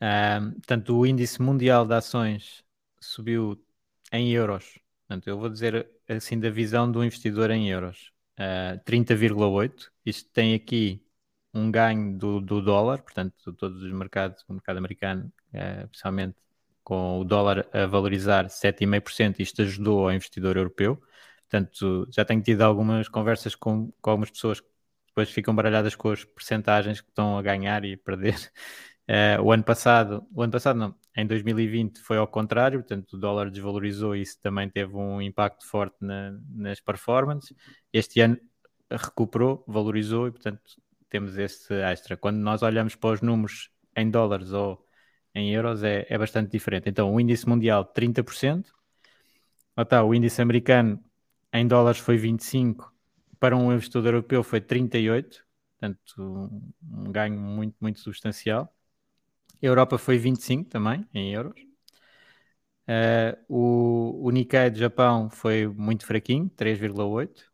Uh, 0.00 0.52
portanto, 0.54 0.96
o 0.96 1.06
índice 1.06 1.40
mundial 1.40 1.86
de 1.86 1.94
ações 1.94 2.64
subiu 3.00 3.62
em 4.12 4.32
euros. 4.32 4.78
Portanto, 5.06 5.28
eu 5.28 5.38
vou 5.38 5.48
dizer 5.48 5.88
assim 6.08 6.38
da 6.38 6.50
visão 6.50 6.90
do 6.90 7.04
investidor 7.04 7.50
em 7.50 7.68
euros. 7.70 8.12
Uh, 8.38 8.82
30,8. 8.84 9.90
Isto 10.04 10.30
tem 10.30 10.54
aqui 10.54 11.02
um 11.54 11.70
ganho 11.70 12.18
do, 12.18 12.40
do, 12.40 12.60
dólar, 12.62 13.02
portanto, 13.02 13.52
todos 13.54 13.82
os 13.82 13.92
mercados, 13.92 14.44
o 14.48 14.52
mercado 14.52 14.78
americano, 14.78 15.32
uh, 15.54 15.84
especialmente 15.86 16.36
com 16.84 17.20
o 17.20 17.24
dólar 17.24 17.68
a 17.72 17.86
valorizar 17.86 18.48
7,5%, 18.48 19.40
isto 19.40 19.62
ajudou 19.62 20.04
ao 20.08 20.12
investidor 20.14 20.56
europeu. 20.56 21.02
Portanto, 21.48 22.06
já 22.12 22.24
tenho 22.24 22.42
tido 22.42 22.62
algumas 22.62 23.08
conversas 23.08 23.54
com, 23.54 23.92
com 24.00 24.10
algumas 24.10 24.30
pessoas 24.30 24.62
depois 25.16 25.30
ficam 25.30 25.54
baralhadas 25.54 25.94
com 25.96 26.10
as 26.10 26.24
percentagens 26.24 27.00
que 27.00 27.08
estão 27.08 27.38
a 27.38 27.42
ganhar 27.42 27.82
e 27.86 27.94
a 27.94 27.98
perder. 27.98 28.36
Uh, 29.08 29.40
o 29.42 29.50
ano 29.50 29.64
passado, 29.64 30.26
o 30.30 30.42
ano 30.42 30.52
passado 30.52 30.78
não, 30.78 30.94
em 31.16 31.26
2020 31.26 32.00
foi 32.00 32.18
ao 32.18 32.28
contrário, 32.28 32.80
portanto 32.80 33.14
o 33.14 33.18
dólar 33.18 33.50
desvalorizou 33.50 34.14
e 34.14 34.20
isso 34.20 34.38
também 34.42 34.68
teve 34.68 34.94
um 34.94 35.22
impacto 35.22 35.66
forte 35.66 35.96
na, 36.02 36.38
nas 36.50 36.80
performances. 36.80 37.56
Este 37.90 38.20
ano 38.20 38.38
recuperou, 38.90 39.64
valorizou 39.66 40.28
e 40.28 40.32
portanto 40.32 40.60
temos 41.08 41.38
esse 41.38 41.72
extra. 41.72 42.14
Quando 42.18 42.36
nós 42.36 42.62
olhamos 42.62 42.94
para 42.94 43.14
os 43.14 43.22
números 43.22 43.70
em 43.96 44.10
dólares 44.10 44.52
ou 44.52 44.84
em 45.34 45.50
euros 45.54 45.82
é, 45.82 46.06
é 46.10 46.18
bastante 46.18 46.50
diferente. 46.50 46.90
Então 46.90 47.14
o 47.14 47.18
índice 47.18 47.48
mundial 47.48 47.90
30%, 47.90 48.66
lá 49.74 49.82
está, 49.82 50.04
o 50.04 50.14
índice 50.14 50.42
americano 50.42 51.02
em 51.54 51.66
dólares 51.66 52.00
foi 52.00 52.18
25%, 52.18 52.95
para 53.38 53.56
um 53.56 53.72
investidor 53.72 54.06
europeu 54.06 54.42
foi 54.42 54.60
38, 54.60 55.44
portanto, 55.78 56.50
um 56.82 57.12
ganho 57.12 57.38
muito, 57.40 57.76
muito 57.80 58.00
substancial. 58.00 58.72
A 59.62 59.66
Europa 59.66 59.98
foi 59.98 60.18
25 60.18 60.68
também, 60.70 61.06
em 61.14 61.32
euros. 61.32 61.60
Uh, 62.88 63.36
o, 63.48 64.26
o 64.26 64.30
Nikkei 64.30 64.70
de 64.70 64.78
Japão 64.78 65.28
foi 65.30 65.66
muito 65.66 66.06
fraquinho, 66.06 66.48
3,8. 66.50 67.44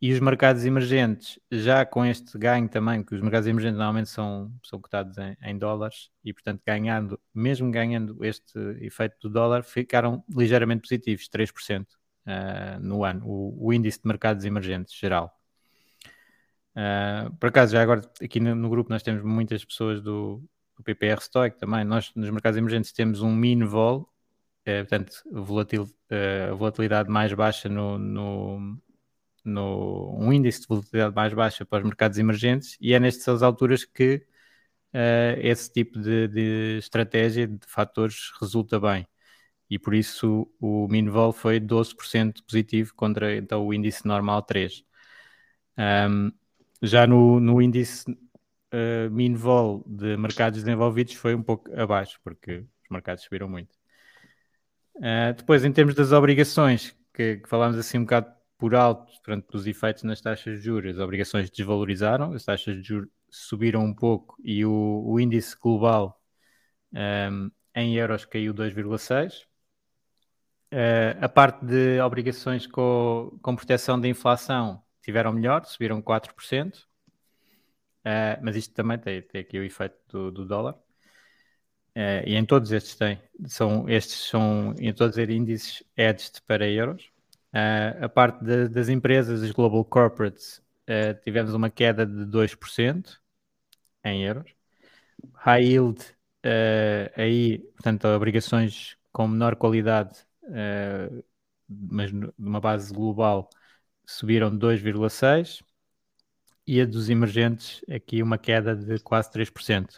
E 0.00 0.12
os 0.12 0.20
mercados 0.20 0.64
emergentes, 0.64 1.38
já 1.50 1.84
com 1.86 2.04
este 2.04 2.36
ganho 2.38 2.68
também, 2.68 3.02
que 3.02 3.14
os 3.14 3.20
mercados 3.20 3.48
emergentes 3.48 3.78
normalmente 3.78 4.10
são, 4.10 4.52
são 4.62 4.80
cotados 4.80 5.16
em, 5.18 5.36
em 5.42 5.58
dólares, 5.58 6.10
e 6.22 6.32
portanto 6.34 6.62
ganhando, 6.66 7.18
mesmo 7.34 7.70
ganhando 7.70 8.22
este 8.24 8.58
efeito 8.82 9.16
do 9.22 9.30
dólar, 9.30 9.62
ficaram 9.64 10.22
ligeiramente 10.28 10.82
positivos, 10.82 11.28
3% 11.28 11.86
uh, 12.26 12.80
no 12.80 13.04
ano, 13.04 13.22
o, 13.26 13.66
o, 13.66 13.72
índice 13.72 14.00
de 14.00 14.08
mercados 14.08 14.44
emergentes 14.44 14.94
geral. 14.94 15.32
Uh, 16.74 17.34
por 17.36 17.48
acaso, 17.48 17.72
já 17.72 17.82
agora 17.82 18.02
aqui 18.22 18.38
no, 18.40 18.54
no, 18.54 18.68
grupo 18.68 18.90
nós 18.90 19.02
temos 19.02 19.22
muitas 19.22 19.64
pessoas 19.64 20.02
do, 20.02 20.42
do 20.76 20.82
PPR 20.82 21.20
Stoic 21.20 21.58
também. 21.58 21.84
Nós 21.84 22.12
nos 22.14 22.28
mercados 22.30 22.58
emergentes 22.58 22.92
temos 22.92 23.22
um 23.22 23.34
mean 23.34 23.66
vol, 23.66 24.12
é, 24.64 24.82
portanto, 24.82 25.22
volatil, 25.30 25.84
uh, 25.84 26.56
volatilidade 26.56 27.08
mais 27.08 27.32
baixa 27.32 27.68
no, 27.68 27.98
no, 27.98 28.78
no, 29.44 30.16
um 30.18 30.32
índice 30.32 30.62
de 30.62 30.66
volatilidade 30.68 31.14
mais 31.14 31.32
baixa 31.32 31.64
para 31.64 31.78
os 31.78 31.84
mercados 31.84 32.18
emergentes, 32.18 32.76
e 32.80 32.92
é 32.92 33.00
nestas 33.00 33.42
alturas 33.42 33.84
que 33.84 34.26
uh, 34.92 35.38
esse 35.40 35.72
tipo 35.72 36.00
de, 36.00 36.28
de, 36.28 36.78
estratégia 36.78 37.46
de 37.46 37.66
fatores 37.66 38.32
resulta 38.40 38.80
bem 38.80 39.06
e 39.70 39.78
por 39.78 39.94
isso 39.94 40.48
o 40.60 40.86
Minvol 40.88 41.32
foi 41.32 41.60
12% 41.60 42.42
positivo 42.46 42.94
contra 42.94 43.36
então 43.36 43.66
o 43.66 43.74
índice 43.74 44.06
normal 44.06 44.42
3. 44.42 44.84
Um, 45.78 46.32
Já 46.82 47.06
no, 47.06 47.40
no 47.40 47.60
índice 47.60 48.10
uh, 48.10 49.10
Minvol 49.10 49.84
de 49.86 50.16
mercados 50.16 50.62
desenvolvidos 50.62 51.14
foi 51.14 51.34
um 51.34 51.42
pouco 51.42 51.70
abaixo, 51.78 52.18
porque 52.22 52.58
os 52.84 52.90
mercados 52.90 53.24
subiram 53.24 53.48
muito. 53.48 53.74
Uh, 54.96 55.34
depois, 55.36 55.64
em 55.64 55.72
termos 55.72 55.94
das 55.94 56.12
obrigações, 56.12 56.96
que, 57.12 57.36
que 57.38 57.48
falámos 57.48 57.78
assim 57.78 57.98
um 57.98 58.02
bocado 58.04 58.34
por 58.58 58.74
alto, 58.74 59.06
portanto, 59.12 59.46
dos 59.52 59.66
efeitos 59.66 60.02
nas 60.04 60.20
taxas 60.20 60.58
de 60.58 60.64
juros, 60.64 60.96
as 60.96 60.98
obrigações 61.02 61.50
desvalorizaram, 61.50 62.32
as 62.32 62.44
taxas 62.44 62.76
de 62.76 62.82
juros 62.82 63.10
subiram 63.30 63.84
um 63.84 63.94
pouco 63.94 64.36
e 64.42 64.64
o, 64.64 65.02
o 65.06 65.20
índice 65.20 65.56
global 65.60 66.20
um, 66.92 67.50
em 67.74 67.96
euros 67.96 68.24
caiu 68.24 68.54
2,6. 68.54 69.46
Uh, 70.76 71.16
a 71.24 71.28
parte 71.30 71.64
de 71.64 71.98
obrigações 72.02 72.66
com, 72.66 73.38
com 73.40 73.56
proteção 73.56 73.98
da 73.98 74.06
inflação 74.08 74.82
tiveram 75.00 75.32
melhor, 75.32 75.64
subiram 75.64 76.02
4%, 76.02 76.74
uh, 76.74 76.82
eh, 78.04 78.38
mas 78.42 78.56
isto 78.56 78.74
também 78.74 78.98
tem, 78.98 79.22
tem 79.22 79.40
aqui 79.40 79.58
o 79.58 79.64
efeito 79.64 79.96
do, 80.06 80.30
do 80.30 80.44
dólar. 80.44 80.74
Uh, 81.96 82.20
e 82.26 82.34
em 82.34 82.44
todos 82.44 82.72
estes 82.72 82.94
tem, 82.94 83.18
são, 83.46 83.88
estes 83.88 84.28
são 84.28 84.74
em 84.78 84.92
todos 84.92 85.16
os 85.16 85.28
índices 85.30 85.82
hedged 85.96 86.42
para 86.46 86.68
euros. 86.68 87.10
A 88.02 88.08
parte 88.10 88.44
de, 88.44 88.68
das 88.68 88.90
empresas, 88.90 89.42
as 89.42 89.50
global 89.50 89.82
corporates, 89.82 90.62
tivemos 91.24 91.54
uma 91.54 91.70
queda 91.70 92.04
de 92.04 92.26
2% 92.26 93.18
em 94.04 94.24
euros. 94.24 94.52
High 95.36 95.64
yield, 95.64 96.04
aí, 97.16 97.60
portanto, 97.76 98.04
obrigações 98.08 98.98
com 99.10 99.26
menor 99.26 99.56
qualidade, 99.56 100.26
mas 101.68 102.12
de 102.12 102.32
uma 102.38 102.60
base 102.60 102.92
global, 102.92 103.48
subiram 104.06 104.56
2,6%. 104.56 105.64
E 106.68 106.80
a 106.80 106.84
dos 106.84 107.08
emergentes, 107.08 107.80
aqui 107.88 108.22
uma 108.22 108.38
queda 108.38 108.74
de 108.74 108.98
quase 109.00 109.30
3%. 109.30 109.50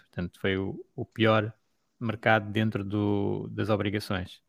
Portanto, 0.05 0.39
foi 0.41 0.59
o, 0.59 0.85
o 0.95 1.05
pior 1.05 1.53
mercado 1.99 2.51
dentro 2.51 2.85
do, 2.85 3.49
das 3.51 3.71
obrigações 3.71 4.43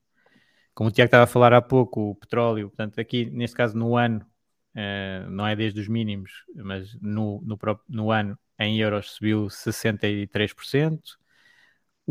como 0.80 0.88
o 0.88 0.92
Tiago 0.94 1.08
estava 1.08 1.26
a 1.26 1.28
falar 1.28 1.52
há 1.52 1.62
pouco, 1.62 2.12
o 2.12 2.16
petróleo, 2.16 2.70
portanto, 2.70 3.02
aqui 3.02 3.30
neste 3.32 3.54
caso 3.54 3.78
no 3.78 3.98
ano, 3.98 4.26
uh, 4.74 5.30
não 5.30 5.46
é 5.46 5.54
desde 5.54 5.82
os 5.82 5.90
mínimos, 5.90 6.32
mas 6.56 6.96
no, 7.02 7.42
no, 7.46 7.60
no 7.90 8.12
ano 8.12 8.40
em 8.58 8.80
euros 8.80 9.12
subiu 9.12 9.50
63%. 9.50 11.20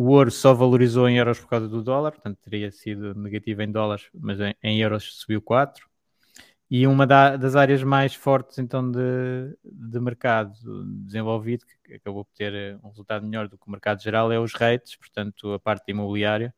O 0.01 0.11
ouro 0.12 0.30
só 0.30 0.55
valorizou 0.55 1.09
em 1.09 1.18
euros 1.18 1.40
por 1.40 1.49
causa 1.49 1.68
do 1.68 1.82
dólar, 1.82 2.12
portanto 2.12 2.38
teria 2.40 2.70
sido 2.70 3.16
negativo 3.16 3.62
em 3.62 3.72
dólares, 3.72 4.09
mas 4.14 4.38
em, 4.38 4.55
em 4.62 4.80
euros 4.80 5.18
subiu 5.18 5.42
4%. 5.42 5.88
E 6.70 6.86
uma 6.86 7.05
da, 7.07 7.36
das 7.36 7.57
áreas 7.57 7.82
mais 7.82 8.14
fortes 8.14 8.59
então 8.61 8.88
de, 8.92 9.59
de 9.64 9.99
mercado 10.01 10.53
desenvolvido, 11.05 11.66
que 11.84 11.94
acabou 11.94 12.24
por 12.24 12.32
ter 12.34 12.55
eh, 12.55 12.78
um 12.84 12.90
resultado 12.90 13.26
melhor 13.26 13.49
do 13.49 13.59
que 13.59 13.66
o 13.66 13.70
mercado 13.72 14.01
geral, 14.01 14.30
é 14.30 14.38
os 14.38 14.55
rates, 14.55 14.94
portanto 14.96 15.53
a 15.53 15.59
parte 15.59 15.90
imobiliária, 15.90 16.55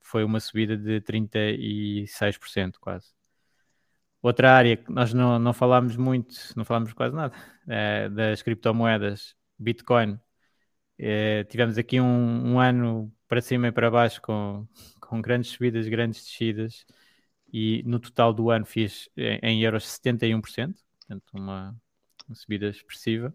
foi 0.00 0.22
uma 0.24 0.38
subida 0.40 0.76
de 0.76 1.00
36% 1.00 2.78
quase. 2.78 3.08
Outra 4.20 4.52
área 4.52 4.76
que 4.76 4.92
nós 4.92 5.14
não, 5.14 5.38
não 5.38 5.52
falámos 5.54 5.96
muito, 5.96 6.34
não 6.56 6.64
falámos 6.64 6.92
quase 6.92 7.14
nada, 7.16 7.34
é 7.66 8.08
das 8.10 8.42
criptomoedas, 8.42 9.34
Bitcoin. 9.58 10.18
É, 11.04 11.42
tivemos 11.44 11.76
aqui 11.78 12.00
um, 12.00 12.54
um, 12.54 12.60
ano 12.60 13.12
para 13.26 13.40
cima 13.40 13.66
e 13.66 13.72
para 13.72 13.90
baixo 13.90 14.22
com, 14.22 14.66
com 15.00 15.20
grandes 15.20 15.50
subidas, 15.50 15.88
grandes 15.88 16.24
descidas 16.24 16.86
e 17.52 17.82
no 17.84 17.98
total 17.98 18.32
do 18.32 18.50
ano 18.50 18.64
fiz 18.64 19.08
em 19.16 19.62
euros 19.62 19.84
71%, 19.84 20.40
portanto 21.00 21.24
uma, 21.34 21.76
uma 22.28 22.34
subida 22.36 22.68
expressiva. 22.68 23.34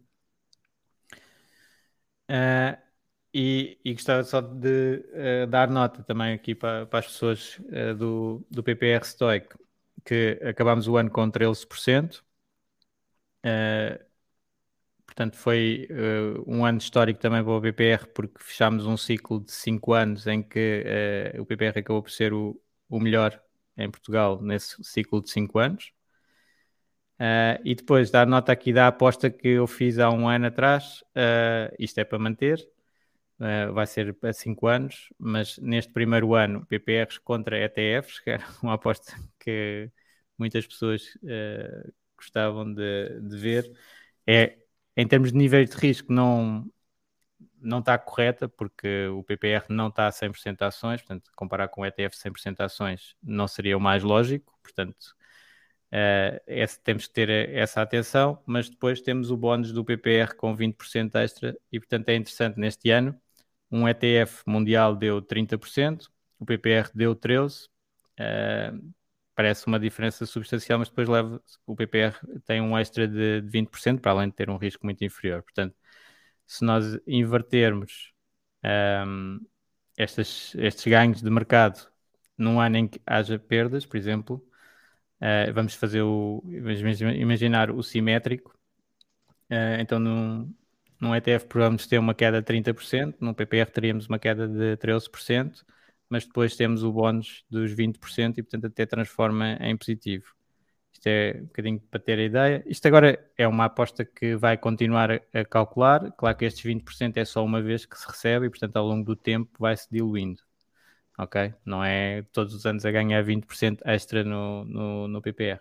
Uh, 2.29 2.77
e, 3.33 3.77
e 3.83 3.93
gostava 3.93 4.23
só 4.23 4.39
de 4.41 5.03
uh, 5.43 5.47
dar 5.47 5.69
nota 5.69 6.03
também 6.03 6.33
aqui 6.33 6.55
para, 6.55 6.85
para 6.85 6.99
as 6.99 7.07
pessoas 7.07 7.59
uh, 7.59 7.95
do, 7.95 8.47
do 8.49 8.63
PPR 8.63 9.03
Stoic, 9.05 9.49
que 10.05 10.39
acabámos 10.41 10.87
o 10.87 10.95
ano 10.97 11.11
com 11.11 11.29
13%. 11.29 12.19
Uh, 12.19 12.23
eh, 13.43 14.06
portanto, 15.17 15.35
foi 15.35 15.87
um 16.45 16.63
ano 16.63 16.77
histórico 16.77 17.19
também 17.19 17.43
para 17.43 17.51
o 17.51 17.61
PPR, 17.61 18.05
porque 18.13 18.43
fechámos 18.43 18.85
um 18.85 18.95
ciclo 18.95 19.39
de 19.39 19.51
5 19.51 19.93
anos 19.93 20.27
em 20.27 20.43
que 20.43 20.83
o 21.39 21.45
PPR 21.45 21.79
acabou 21.79 22.03
por 22.03 22.11
ser 22.11 22.33
o, 22.33 22.59
o 22.87 22.99
melhor 22.99 23.41
em 23.75 23.89
Portugal 23.89 24.39
nesse 24.41 24.75
ciclo 24.83 25.21
de 25.21 25.31
5 25.31 25.57
anos. 25.59 25.91
Uh, 27.19 27.57
e 27.65 27.73
depois 27.73 28.11
dar 28.11 28.27
nota 28.27 28.51
aqui 28.51 28.71
da 28.71 28.87
aposta 28.87 29.27
que 29.27 29.47
eu 29.47 29.65
fiz 29.65 29.97
há 29.97 30.11
um 30.11 30.29
ano 30.29 30.45
atrás, 30.45 31.01
uh, 31.15 31.73
isto 31.79 31.97
é 31.99 32.03
para 32.03 32.19
manter, 32.19 32.67
Uh, 33.39 33.71
vai 33.71 33.85
ser 33.85 34.17
a 34.23 34.33
5 34.33 34.65
anos, 34.65 35.13
mas 35.15 35.59
neste 35.59 35.93
primeiro 35.93 36.33
ano, 36.33 36.65
PPRs 36.65 37.19
contra 37.19 37.55
ETFs, 37.59 38.19
que 38.19 38.31
era 38.31 38.43
uma 38.63 38.73
aposta 38.73 39.13
que 39.39 39.91
muitas 40.35 40.65
pessoas 40.65 41.03
uh, 41.17 41.93
gostavam 42.17 42.73
de, 42.73 43.21
de, 43.21 43.37
ver, 43.37 43.71
é 44.25 44.57
em 44.97 45.07
termos 45.07 45.31
de 45.31 45.37
nível 45.37 45.63
de 45.63 45.77
risco, 45.77 46.11
não, 46.11 46.65
não 47.61 47.79
está 47.79 47.97
correta, 47.97 48.49
porque 48.49 49.07
o 49.07 49.23
PPR 49.23 49.65
não 49.69 49.89
está 49.89 50.07
a 50.07 50.11
100% 50.11 50.57
de 50.59 50.65
ações, 50.65 51.01
portanto, 51.01 51.31
comparar 51.35 51.69
com 51.69 51.81
o 51.81 51.85
ETF 51.85 52.17
100% 52.17 52.57
de 52.57 52.63
ações 52.63 53.15
não 53.23 53.47
seria 53.47 53.77
o 53.77 53.81
mais 53.81 54.03
lógico, 54.03 54.57
portanto, 54.63 55.15
Uh, 55.89 56.35
esse, 56.47 56.81
temos 56.81 57.07
que 57.07 57.13
ter 57.13 57.29
essa 57.29 57.81
atenção, 57.81 58.43
mas 58.45 58.69
depois 58.69 58.99
temos 59.01 59.31
o 59.31 59.37
bónus 59.37 59.71
do 59.71 59.85
PPR 59.85 60.35
com 60.35 60.53
20% 60.53 61.15
extra 61.15 61.57
e, 61.71 61.79
portanto, 61.79 62.09
é 62.09 62.15
interessante 62.15 62.59
neste 62.59 62.89
ano 62.89 63.17
um 63.71 63.87
ETF 63.87 64.43
mundial 64.45 64.95
deu 64.95 65.21
30%, 65.21 66.11
o 66.39 66.45
PPR 66.45 66.89
deu 66.93 67.15
13%. 67.15 67.69
Uh, 68.19 68.93
parece 69.37 69.67
uma 69.67 69.79
diferença 69.79 70.25
substancial, 70.25 70.79
mas 70.79 70.89
depois 70.89 71.07
leva, 71.07 71.39
o 71.67 71.75
PPR 71.75 72.15
tem 72.45 72.59
um 72.59 72.75
extra 72.77 73.07
de, 73.07 73.41
20%, 73.43 74.01
para 74.01 74.11
além 74.11 74.29
de 74.29 74.35
ter 74.35 74.49
um 74.49 74.57
risco 74.57 74.83
muito 74.85 75.03
inferior. 75.05 75.43
Portanto, 75.43 75.75
se 76.47 76.65
nós 76.65 76.99
invertermos 77.07 78.13
um, 79.07 79.39
estas, 79.97 80.55
estes 80.55 80.87
ganhos 80.87 81.21
de 81.21 81.29
mercado 81.29 81.87
num 82.37 82.59
ano 82.59 82.77
em 82.77 82.87
que 82.87 82.99
haja 83.05 83.37
perdas, 83.39 83.85
por 83.85 83.97
exemplo, 83.97 84.43
uh, 85.21 85.53
vamos 85.53 85.75
fazer 85.75 86.01
o 86.01 86.43
imaginar 86.47 87.71
o 87.71 87.83
simétrico. 87.83 88.57
Uh, 89.51 89.79
então, 89.79 89.99
num, 89.99 90.53
num 90.99 91.15
ETF 91.15 91.45
podemos 91.47 91.85
ter 91.87 91.99
uma 91.99 92.15
queda 92.15 92.41
de 92.41 92.45
30%, 92.45 93.17
num 93.19 93.33
PPR 93.35 93.69
teríamos 93.71 94.07
uma 94.07 94.19
queda 94.19 94.47
de 94.47 94.77
13%, 94.77 95.63
mas 96.09 96.25
depois 96.25 96.55
temos 96.55 96.83
o 96.83 96.91
bónus 96.91 97.43
dos 97.49 97.71
20% 97.73 98.37
e, 98.37 98.43
portanto, 98.43 98.65
até 98.67 98.85
transforma 98.85 99.57
em 99.61 99.75
positivo. 99.77 100.33
Isto 100.93 101.07
é 101.07 101.37
um 101.41 101.45
bocadinho 101.45 101.79
para 101.79 101.99
ter 101.99 102.19
a 102.19 102.23
ideia. 102.23 102.63
Isto 102.65 102.87
agora 102.87 103.23
é 103.37 103.47
uma 103.47 103.65
aposta 103.65 104.03
que 104.03 104.35
vai 104.35 104.57
continuar 104.57 105.21
a 105.33 105.45
calcular. 105.45 106.11
Claro 106.13 106.37
que 106.37 106.45
estes 106.45 106.63
20% 106.63 107.17
é 107.17 107.25
só 107.25 107.45
uma 107.45 107.61
vez 107.61 107.85
que 107.85 107.97
se 107.97 108.07
recebe 108.07 108.47
e, 108.47 108.49
portanto, 108.49 108.77
ao 108.77 108.85
longo 108.87 109.05
do 109.05 109.15
tempo 109.15 109.51
vai-se 109.59 109.87
diluindo. 109.91 110.41
Ok? 111.17 111.53
Não 111.65 111.83
é 111.83 112.23
todos 112.31 112.53
os 112.53 112.65
anos 112.65 112.85
a 112.85 112.91
ganhar 112.91 113.23
20% 113.23 113.81
extra 113.85 114.23
no, 114.23 114.65
no, 114.65 115.07
no 115.07 115.21
PPR. 115.21 115.59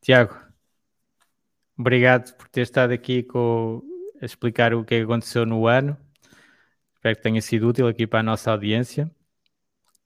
Tiago, 0.00 0.36
obrigado 1.76 2.32
por 2.36 2.48
ter 2.48 2.62
estado 2.62 2.92
aqui 2.92 3.22
com, 3.24 3.82
a 4.20 4.24
explicar 4.24 4.72
o 4.74 4.84
que 4.84 4.94
é 4.94 5.02
aconteceu 5.02 5.44
no 5.44 5.66
ano. 5.66 5.96
Espero 7.06 7.18
que 7.18 7.22
tenha 7.22 7.40
sido 7.40 7.68
útil 7.68 7.86
aqui 7.86 8.04
para 8.04 8.18
a 8.18 8.22
nossa 8.24 8.50
audiência. 8.50 9.08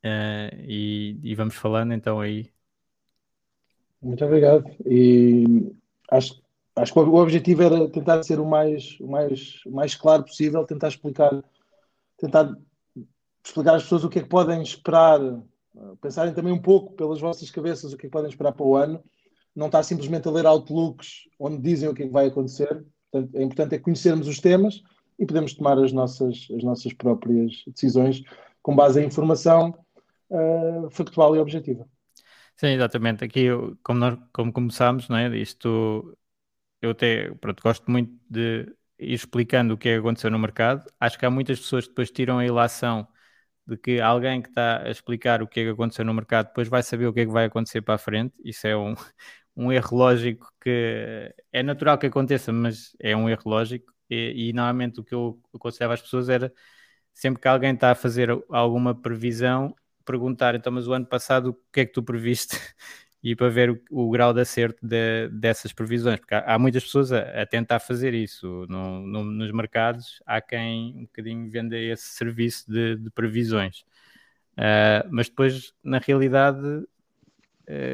Uh, 0.05 0.53
e, 0.69 1.19
e, 1.23 1.35
vamos 1.35 1.55
falando 1.55 1.95
então 1.95 2.21
aí. 2.21 2.53
Muito 4.03 4.23
obrigado. 4.23 4.65
E 4.85 5.73
acho, 6.11 6.43
acho 6.77 6.93
que 6.93 6.99
o 6.99 7.15
objetivo 7.15 7.63
era 7.63 7.89
tentar 7.89 8.23
ser 8.23 8.39
o 8.39 8.45
mais, 8.45 9.01
o 9.01 9.07
mais, 9.07 9.65
o 9.65 9.71
mais 9.71 9.95
claro 9.95 10.25
possível, 10.25 10.63
tentar 10.67 10.89
explicar, 10.89 11.43
tentar 12.19 12.55
explicar 13.43 13.77
às 13.77 13.85
pessoas 13.85 14.05
o 14.05 14.11
que 14.11 14.19
é 14.19 14.23
que 14.23 14.29
podem 14.29 14.61
esperar, 14.61 15.21
pensarem 16.03 16.35
também 16.35 16.53
um 16.53 16.61
pouco 16.61 16.93
pelas 16.93 17.19
vossas 17.19 17.51
cabeças 17.51 17.95
o 17.95 17.97
que 17.97 18.05
é 18.05 18.09
que 18.11 18.13
podem 18.13 18.29
esperar 18.29 18.53
para 18.53 18.67
o 18.67 18.77
ano. 18.77 19.03
Não 19.57 19.67
estar 19.67 19.83
simplesmente 19.85 20.29
a 20.29 20.31
ler 20.31 20.45
outlooks 20.45 21.31
onde 21.39 21.63
dizem 21.63 21.89
o 21.89 21.95
que 21.95 22.03
é 22.03 22.07
que 22.07 22.13
vai 22.13 22.27
acontecer, 22.27 22.85
Portanto, 23.11 23.35
é 23.35 23.43
importante 23.43 23.75
é 23.75 23.79
conhecermos 23.79 24.29
os 24.29 24.39
temas 24.39 24.83
e 25.21 25.27
podemos 25.27 25.53
tomar 25.53 25.79
as 25.79 25.93
nossas, 25.93 26.49
as 26.57 26.65
nossas 26.65 26.95
próprias 26.95 27.63
decisões 27.67 28.23
com 28.63 28.75
base 28.75 29.01
em 29.01 29.07
informação 29.07 29.79
uh, 30.31 30.89
factual 30.91 31.37
e 31.37 31.39
objetiva. 31.39 31.87
Sim, 32.57 32.69
exatamente. 32.69 33.25
Aqui, 33.25 33.47
como, 33.83 34.01
nós, 34.01 34.19
como 34.33 34.53
começámos, 34.53 35.09
não 35.09 35.17
é? 35.17 35.29
Isto, 35.37 36.17
eu 36.81 36.91
até 36.91 37.31
pronto, 37.35 37.63
gosto 37.63 37.91
muito 37.91 38.13
de 38.29 38.75
ir 38.99 39.15
explicando 39.15 39.75
o 39.75 39.79
que 39.79 39.91
é 39.91 39.95
que 39.95 40.01
aconteceu 40.01 40.31
no 40.31 40.39
mercado. 40.39 40.91
Acho 40.99 41.19
que 41.19 41.27
há 41.27 41.31
muitas 41.31 41.61
pessoas 41.61 41.85
que 41.85 41.91
depois 41.91 42.11
tiram 42.11 42.39
a 42.39 42.45
ilação 42.47 43.07
de 43.67 43.77
que 43.77 44.01
alguém 44.01 44.43
que 44.43 44.49
está 44.49 44.83
a 44.83 44.91
explicar 44.91 45.43
o 45.43 45.49
que 45.49 45.61
é 45.61 45.65
que 45.65 45.71
aconteceu 45.71 46.05
no 46.05 46.15
mercado 46.15 46.49
depois 46.49 46.69
vai 46.69 46.83
saber 46.83 47.07
o 47.07 47.13
que 47.13 47.21
é 47.21 47.27
que 47.27 47.33
vai 47.33 47.45
acontecer 47.47 47.83
para 47.83 47.95
a 47.95 47.99
frente. 47.99 48.35
Isso 48.45 48.67
é 48.67 48.77
um, 48.77 48.95
um 49.57 49.73
erro 49.73 49.97
lógico 49.97 50.53
que 50.61 51.35
é 51.53 51.63
natural 51.63 51.99
que 51.99 52.07
aconteça, 52.07 52.53
mas 52.53 52.97
é 53.01 53.17
um 53.17 53.29
erro 53.29 53.43
lógico. 53.47 53.93
E, 54.11 54.51
e 54.51 54.53
normalmente 54.53 55.01
o 55.01 55.05
que 55.05 55.15
eu 55.15 55.41
aconselhava 55.55 55.95
às 55.95 56.03
pessoas 56.03 56.29
era 56.29 56.53
sempre 57.15 57.41
que 57.41 57.49
alguém 57.49 57.75
está 57.75 57.93
a 57.93 57.95
fazer 57.95 58.31
alguma 58.51 58.95
previsão, 58.95 59.75
perguntar, 60.05 60.55
então, 60.55 60.73
mas 60.73 60.89
o 60.89 60.93
ano 60.93 61.07
passado 61.07 61.51
o 61.51 61.55
que 61.73 61.81
é 61.81 61.87
que 61.87 61.93
tu 61.93 62.03
previste? 62.03 62.57
e 63.23 63.37
para 63.37 63.49
ver 63.49 63.71
o, 63.71 63.81
o 63.91 64.11
grau 64.11 64.33
de 64.33 64.41
acerto 64.41 64.79
de, 64.85 65.29
dessas 65.29 65.73
previsões, 65.73 66.19
porque 66.19 66.35
há, 66.35 66.55
há 66.55 66.59
muitas 66.59 66.85
pessoas 66.85 67.13
a, 67.13 67.43
a, 67.43 67.47
tentar 67.47 67.79
fazer 67.79 68.15
isso. 68.15 68.67
No, 68.69 69.07
no, 69.07 69.25
nos 69.25 69.53
mercados, 69.53 70.23
há 70.27 70.41
quem 70.41 70.97
um 70.97 71.03
bocadinho 71.03 71.51
venda 71.51 71.77
esse 71.77 72.07
serviço 72.11 72.71
de, 72.71 72.97
de 72.97 73.11
previsões, 73.11 73.81
uh, 74.57 75.07
mas 75.11 75.29
depois, 75.29 75.75
na 75.85 75.99
realidade, 75.99 76.67
uh, 76.67 76.87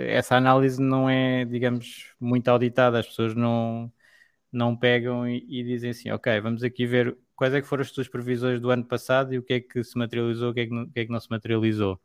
essa 0.08 0.36
análise 0.36 0.80
não 0.80 1.10
é, 1.10 1.44
digamos, 1.44 2.14
muito 2.20 2.48
auditada, 2.48 3.00
as 3.00 3.06
pessoas 3.06 3.34
não, 3.34 3.92
não 4.56 4.76
pegam 4.76 5.28
e, 5.28 5.44
e, 5.48 5.62
dizem 5.64 5.90
assim, 5.90 6.10
ok, 6.10 6.40
vamos 6.40 6.62
aqui 6.62 6.86
ver 6.86 7.16
quais 7.34 7.54
é 7.54 7.60
que 7.60 7.66
foram 7.68 7.82
as 7.82 7.90
tuas 7.90 8.08
previsões 8.08 8.60
do 8.60 8.70
ano 8.70 8.84
passado 8.84 9.34
e 9.34 9.38
o 9.38 9.42
que 9.42 9.54
é 9.54 9.60
que 9.60 9.84
se 9.84 9.96
materializou, 9.98 10.50
o 10.50 10.54
que 10.54 10.60
é 10.60 10.66
que 10.66 10.72
não, 10.72 10.88
que 10.88 11.00
é 11.00 11.04
que 11.06 11.12
não 11.12 11.20
se 11.20 11.30
materializou. 11.30 12.00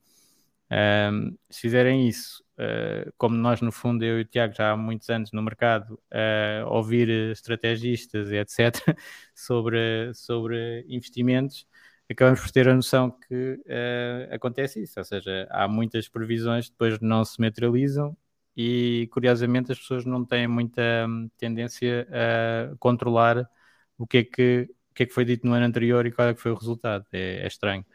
Um, 0.71 1.37
se 1.49 1.61
fizerem 1.61 2.07
isso, 2.07 2.43
uh, 2.57 3.11
como 3.17 3.35
nós, 3.35 3.61
no 3.61 3.71
fundo, 3.71 4.05
eu 4.05 4.19
e 4.19 4.21
o 4.21 4.25
Tiago 4.25 4.53
já 4.55 4.71
há 4.71 4.77
muitos 4.77 5.09
anos 5.09 5.31
no 5.33 5.41
mercado, 5.41 5.95
uh, 6.13 6.67
ouvir 6.67 7.09
estrategistas 7.31 8.31
e 8.31 8.37
etc., 8.37 8.75
sobre, 9.35 10.13
sobre 10.13 10.85
investimentos, 10.87 11.67
acabamos 12.09 12.41
por 12.41 12.51
ter 12.51 12.69
a 12.69 12.75
noção 12.75 13.11
que 13.11 13.55
uh, 13.65 14.33
acontece 14.33 14.81
isso, 14.81 14.99
ou 14.99 15.03
seja, 15.05 15.47
há 15.51 15.67
muitas 15.67 16.07
previsões 16.07 16.65
que 16.65 16.71
depois 16.71 16.99
não 17.01 17.25
se 17.25 17.39
materializam 17.41 18.15
e, 18.55 19.07
curiosamente, 19.11 19.71
as 19.71 19.79
pessoas 19.79 20.05
não 20.05 20.25
têm 20.25 20.47
muita 20.47 20.81
hum, 21.07 21.29
tendência 21.37 22.07
a 22.11 22.75
controlar 22.77 23.49
o 23.97 24.07
que 24.07 24.17
é 24.19 24.23
que, 24.23 24.69
o 24.91 24.93
que, 24.93 25.03
é 25.03 25.05
que 25.05 25.13
foi 25.13 25.25
dito 25.25 25.47
no 25.47 25.53
ano 25.53 25.65
anterior 25.65 26.05
e 26.05 26.11
qual 26.11 26.27
é 26.29 26.33
que 26.33 26.41
foi 26.41 26.51
o 26.51 26.55
resultado. 26.55 27.05
É, 27.11 27.43
é 27.43 27.47
estranho. 27.47 27.85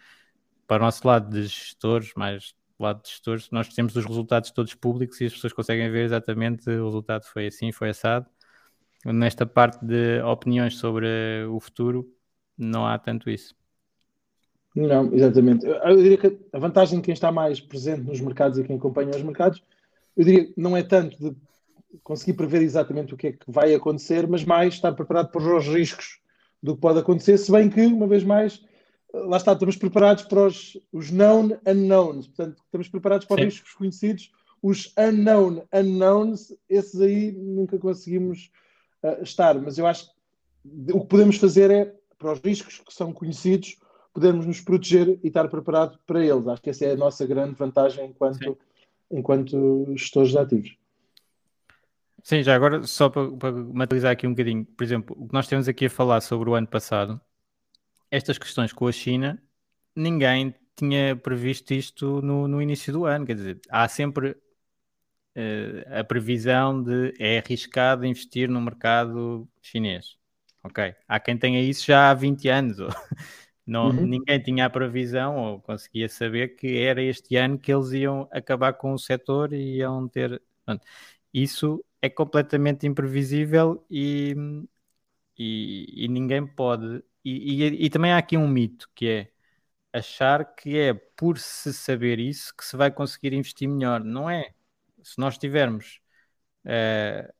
Para 0.66 0.82
o 0.82 0.86
nosso 0.86 1.06
lado 1.06 1.30
de 1.30 1.42
gestores, 1.46 2.12
mais 2.16 2.54
lado 2.78 3.02
de 3.02 3.08
gestores, 3.08 3.50
nós 3.50 3.68
temos 3.68 3.96
os 3.96 4.04
resultados 4.04 4.50
todos 4.50 4.74
públicos 4.74 5.20
e 5.20 5.26
as 5.26 5.32
pessoas 5.32 5.52
conseguem 5.52 5.90
ver 5.90 6.04
exatamente 6.04 6.68
o 6.68 6.84
resultado 6.84 7.24
foi 7.24 7.46
assim, 7.46 7.72
foi 7.72 7.90
assado. 7.90 8.26
Nesta 9.04 9.46
parte 9.46 9.84
de 9.84 10.20
opiniões 10.22 10.78
sobre 10.78 11.06
o 11.48 11.60
futuro, 11.60 12.12
não 12.58 12.86
há 12.86 12.98
tanto 12.98 13.30
isso. 13.30 13.54
Não, 14.74 15.12
exatamente. 15.14 15.64
Eu 15.64 15.96
diria 15.96 16.18
que 16.18 16.38
a 16.52 16.58
vantagem 16.58 16.98
de 16.98 17.04
quem 17.04 17.14
está 17.14 17.32
mais 17.32 17.60
presente 17.60 18.02
nos 18.02 18.20
mercados 18.20 18.58
e 18.58 18.64
quem 18.64 18.76
acompanha 18.76 19.10
os 19.10 19.22
mercados, 19.22 19.62
eu 20.16 20.24
diria 20.24 20.46
que 20.46 20.54
não 20.56 20.76
é 20.76 20.82
tanto 20.82 21.18
de 21.18 21.36
conseguir 22.02 22.34
prever 22.34 22.62
exatamente 22.62 23.14
o 23.14 23.16
que 23.16 23.28
é 23.28 23.32
que 23.32 23.50
vai 23.50 23.74
acontecer, 23.74 24.26
mas 24.26 24.44
mais 24.44 24.74
estar 24.74 24.92
preparado 24.92 25.30
para 25.30 25.56
os 25.56 25.66
riscos 25.66 26.20
do 26.62 26.74
que 26.74 26.80
pode 26.80 26.98
acontecer, 26.98 27.38
se 27.38 27.50
bem 27.50 27.68
que, 27.68 27.84
uma 27.86 28.06
vez 28.06 28.24
mais, 28.24 28.62
lá 29.12 29.36
está, 29.36 29.52
estamos 29.52 29.76
preparados 29.76 30.24
para 30.24 30.46
os, 30.46 30.78
os 30.92 31.10
known 31.10 31.58
unknowns, 31.66 32.26
portanto, 32.26 32.62
estamos 32.64 32.88
preparados 32.88 33.26
para 33.26 33.34
os 33.34 33.40
Sim. 33.40 33.44
riscos 33.46 33.74
conhecidos, 33.74 34.30
os 34.62 34.92
unknown 34.98 35.62
unknowns, 35.72 36.52
esses 36.68 37.00
aí 37.00 37.32
nunca 37.32 37.78
conseguimos 37.78 38.50
uh, 39.02 39.22
estar, 39.22 39.60
mas 39.60 39.78
eu 39.78 39.86
acho 39.86 40.06
que 40.06 40.92
o 40.92 41.00
que 41.00 41.06
podemos 41.06 41.36
fazer 41.36 41.70
é, 41.70 41.94
para 42.18 42.32
os 42.32 42.40
riscos 42.40 42.80
que 42.80 42.92
são 42.92 43.12
conhecidos, 43.12 43.78
podermos 44.12 44.46
nos 44.46 44.60
proteger 44.60 45.20
e 45.22 45.28
estar 45.28 45.46
preparado 45.48 45.98
para 46.06 46.24
eles. 46.24 46.48
Acho 46.48 46.62
que 46.62 46.70
essa 46.70 46.86
é 46.86 46.92
a 46.92 46.96
nossa 46.96 47.26
grande 47.26 47.54
vantagem 47.54 48.06
enquanto, 48.06 48.56
enquanto 49.10 49.86
gestores 49.96 50.30
de 50.30 50.38
ativos. 50.38 50.76
Sim, 52.22 52.42
já 52.42 52.54
agora, 52.54 52.82
só 52.82 53.08
para, 53.08 53.30
para 53.32 53.52
materializar 53.52 54.12
aqui 54.12 54.26
um 54.26 54.30
bocadinho, 54.30 54.64
por 54.64 54.82
exemplo, 54.82 55.16
o 55.18 55.28
que 55.28 55.34
nós 55.34 55.46
temos 55.46 55.68
aqui 55.68 55.86
a 55.86 55.90
falar 55.90 56.20
sobre 56.20 56.50
o 56.50 56.54
ano 56.54 56.66
passado, 56.66 57.20
estas 58.10 58.36
questões 58.36 58.72
com 58.72 58.86
a 58.88 58.92
China, 58.92 59.40
ninguém 59.94 60.54
tinha 60.76 61.16
previsto 61.16 61.72
isto 61.72 62.20
no, 62.22 62.46
no 62.46 62.60
início 62.60 62.92
do 62.92 63.04
ano. 63.04 63.26
Quer 63.26 63.34
dizer, 63.34 63.60
há 63.70 63.88
sempre 63.88 64.30
uh, 64.30 66.00
a 66.00 66.04
previsão 66.04 66.82
de 66.82 67.14
é 67.18 67.38
arriscado 67.38 68.04
investir 68.04 68.48
no 68.48 68.60
mercado 68.60 69.48
chinês. 69.62 70.16
Ok. 70.62 70.94
Há 71.06 71.20
quem 71.20 71.38
tenha 71.38 71.60
isso 71.62 71.86
já 71.86 72.10
há 72.10 72.14
20 72.14 72.48
anos. 72.48 72.76
Não, 73.66 73.88
uhum. 73.88 74.06
Ninguém 74.06 74.40
tinha 74.40 74.66
a 74.66 74.70
previsão 74.70 75.36
ou 75.36 75.60
conseguia 75.60 76.08
saber 76.08 76.56
que 76.56 76.78
era 76.78 77.02
este 77.02 77.36
ano 77.36 77.58
que 77.58 77.72
eles 77.72 77.90
iam 77.92 78.28
acabar 78.30 78.72
com 78.74 78.92
o 78.92 78.98
setor 78.98 79.52
e 79.52 79.78
iam 79.78 80.08
ter. 80.08 80.40
Isso 81.32 81.84
é 82.00 82.08
completamente 82.08 82.86
imprevisível 82.86 83.84
e, 83.90 84.34
e, 85.38 86.04
e 86.04 86.08
ninguém 86.08 86.46
pode 86.46 87.02
e, 87.24 87.64
e, 87.64 87.86
e, 87.86 87.90
também 87.90 88.12
há 88.12 88.18
aqui 88.18 88.36
um 88.36 88.46
mito 88.48 88.88
que 88.94 89.08
é 89.08 89.32
achar 89.92 90.44
que 90.54 90.78
é 90.78 90.94
por 90.94 91.38
se 91.38 91.72
saber 91.74 92.20
isso 92.20 92.54
que 92.56 92.64
se 92.64 92.76
vai 92.76 92.90
conseguir 92.90 93.32
investir 93.32 93.68
melhor. 93.68 94.04
Não 94.04 94.30
é. 94.30 94.54
Se 95.02 95.18
nós 95.18 95.38
tivermos 95.38 96.00
uh, 96.66 97.32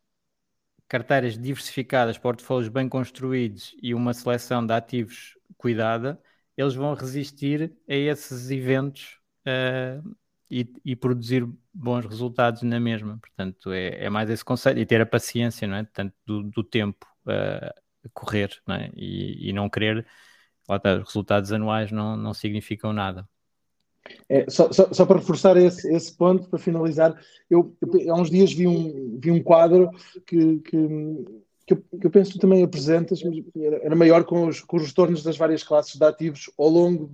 carteiras 0.89 1.39
diversificadas, 1.39 2.18
portfólios 2.18 2.68
bem 2.68 2.89
construídos 2.89 3.74
e 3.82 3.95
uma 3.95 4.14
seleção 4.14 4.64
de 4.64 4.72
ativos 4.72 5.37
cuidada, 5.57 6.20
eles 6.57 6.74
vão 6.74 6.95
resistir 6.95 7.72
a 7.89 7.95
esses 7.95 8.51
eventos 8.51 9.18
uh, 9.47 10.16
e, 10.51 10.70
e, 10.84 10.97
produzir 10.97 11.47
bons 11.72 12.07
resultados 12.07 12.62
na 12.62 12.80
mesma. 12.80 13.18
Portanto, 13.18 13.72
é, 13.72 14.05
é, 14.05 14.11
mais 14.11 14.30
esse 14.30 14.45
conceito 14.45 14.78
e 14.78 14.87
ter 14.87 15.01
a 15.01 15.07
paciência, 15.07 15.66
não 15.66 15.76
é? 15.76 15.84
Tanto 15.84 16.14
do, 16.24 16.43
do 16.45 16.64
tempo. 16.64 17.07
Uh, 17.26 17.87
correr 18.12 18.51
não 18.66 18.74
é? 18.76 18.91
e, 18.95 19.51
e, 19.51 19.53
não 19.53 19.68
querer, 19.68 20.07
lá 20.68 20.76
está, 20.76 20.97
os 20.97 21.05
resultados 21.05 21.53
anuais 21.53 21.91
não, 21.93 22.16
não 22.16 22.34
significam 22.34 22.93
nada. 22.93 23.28
É, 24.28 24.48
só, 24.48 24.72
só, 24.72 24.92
só, 24.92 25.07
para 25.07 25.18
reforçar 25.18 25.57
esse, 25.57 25.92
esse 25.94 26.12
ponto, 26.16 26.48
para 26.48 26.59
finalizar, 26.59 27.18
eu, 27.48 27.74
eu, 27.80 28.14
há 28.14 28.20
uns 28.20 28.30
dias 28.30 28.52
vi 28.52 28.66
um, 28.66 29.18
vi 29.20 29.30
um 29.30 29.42
quadro 29.42 29.90
que, 30.26 30.59
que, 30.59 30.88
que, 31.66 31.74
eu, 31.74 31.84
que 32.00 32.07
eu 32.07 32.11
penso 32.11 32.32
que 32.32 32.38
tu 32.38 32.40
também 32.40 32.62
apresentas, 32.62 33.20
era, 33.57 33.76
era 33.84 33.96
maior 33.96 34.24
com 34.24 34.46
os, 34.46 34.61
com 34.61 34.76
os 34.76 34.86
retornos 34.86 35.22
das 35.22 35.36
várias 35.36 35.62
classes 35.62 35.96
de 35.96 36.04
ativos 36.04 36.50
ao 36.59 36.68
longo, 36.68 37.11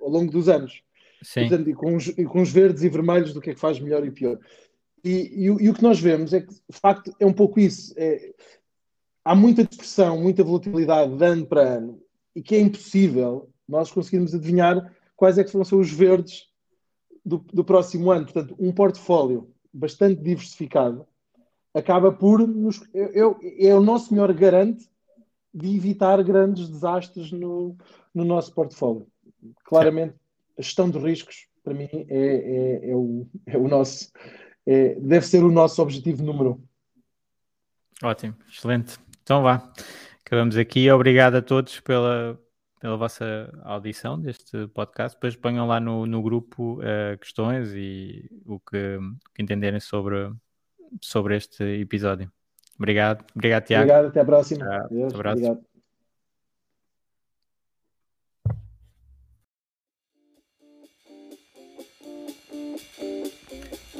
ao 0.00 0.10
longo 0.10 0.30
dos 0.30 0.48
anos. 0.48 0.82
Sim. 1.22 1.48
Portanto, 1.48 1.70
e, 1.70 1.74
com 1.74 1.96
os, 1.96 2.08
e 2.08 2.24
com 2.24 2.42
os 2.42 2.50
verdes 2.50 2.82
e 2.82 2.88
vermelhos 2.88 3.32
do 3.32 3.40
que 3.40 3.50
é 3.50 3.54
que 3.54 3.60
faz 3.60 3.80
melhor 3.80 4.04
e 4.04 4.10
pior. 4.10 4.38
E, 5.02 5.10
e, 5.10 5.44
e, 5.44 5.70
o 5.70 5.74
que 5.74 5.82
nós 5.82 6.00
vemos 6.00 6.32
é 6.32 6.40
que, 6.40 6.52
de 6.52 6.80
facto, 6.80 7.14
é 7.18 7.26
um 7.26 7.32
pouco 7.32 7.60
isso. 7.60 7.94
É, 7.96 8.32
há 9.24 9.34
muita 9.34 9.64
dispersão, 9.64 10.20
muita 10.20 10.44
volatilidade 10.44 11.16
de 11.16 11.24
ano 11.24 11.46
para 11.46 11.62
ano 11.62 12.00
e 12.34 12.42
que 12.42 12.54
é 12.54 12.60
impossível 12.60 13.48
nós 13.68 13.90
conseguirmos 13.90 14.34
adivinhar 14.34 14.92
quais 15.16 15.38
é 15.38 15.44
que 15.44 15.52
vão 15.52 15.64
ser 15.64 15.74
os 15.74 15.90
verdes 15.90 16.44
do, 17.24 17.38
do 17.52 17.64
próximo 17.64 18.10
ano. 18.10 18.24
Portanto, 18.24 18.54
um 18.58 18.70
portfólio 18.70 19.50
bastante 19.72 20.22
diversificado 20.22 21.06
acaba 21.74 22.12
por 22.12 22.46
nos, 22.46 22.80
eu, 22.94 23.38
é 23.42 23.74
o 23.74 23.82
nosso 23.82 24.12
melhor 24.12 24.32
garante 24.32 24.88
de 25.52 25.74
evitar 25.74 26.22
grandes 26.22 26.68
desastres 26.68 27.32
no, 27.32 27.76
no 28.14 28.24
nosso 28.24 28.54
portfólio. 28.54 29.06
Claramente, 29.64 30.14
a 30.56 30.62
gestão 30.62 30.88
de 30.88 30.98
riscos, 30.98 31.48
para 31.62 31.74
mim, 31.74 31.88
é, 31.92 32.06
é, 32.08 32.90
é 32.90 32.94
o, 32.94 33.26
é 33.46 33.58
o 33.58 33.68
nosso, 33.68 34.10
é, 34.64 34.94
deve 34.94 35.26
ser 35.26 35.42
o 35.42 35.50
nosso 35.50 35.82
objetivo 35.82 36.22
número 36.22 36.52
um. 36.52 38.06
Ótimo, 38.06 38.34
excelente. 38.48 38.98
Então 39.22 39.42
vá, 39.42 39.72
acabamos 40.24 40.56
aqui. 40.56 40.90
Obrigado 40.90 41.36
a 41.36 41.42
todos 41.42 41.80
pela, 41.80 42.38
pela 42.80 42.96
vossa 42.96 43.50
audição 43.62 44.20
deste 44.20 44.66
podcast. 44.68 45.16
Depois 45.16 45.36
ponham 45.36 45.66
lá 45.66 45.80
no, 45.80 46.06
no 46.06 46.22
grupo 46.22 46.80
uh, 46.80 47.18
questões 47.18 47.72
e 47.74 48.30
o 48.44 48.58
que, 48.60 48.98
que, 49.34 49.42
entenderem 49.42 49.80
sobre, 49.80 50.30
sobre 51.00 51.36
este 51.36 51.62
episódio. 51.80 52.30
Obrigado, 52.78 53.24
obrigado, 53.34 53.64
Tiago. 53.64 53.84
Obrigado, 53.84 54.06
até 54.08 54.20
a 54.20 54.24
próxima. 54.24 54.86
Deus, 54.90 55.14
abraço. 55.14 55.38
Obrigado. 55.38 55.66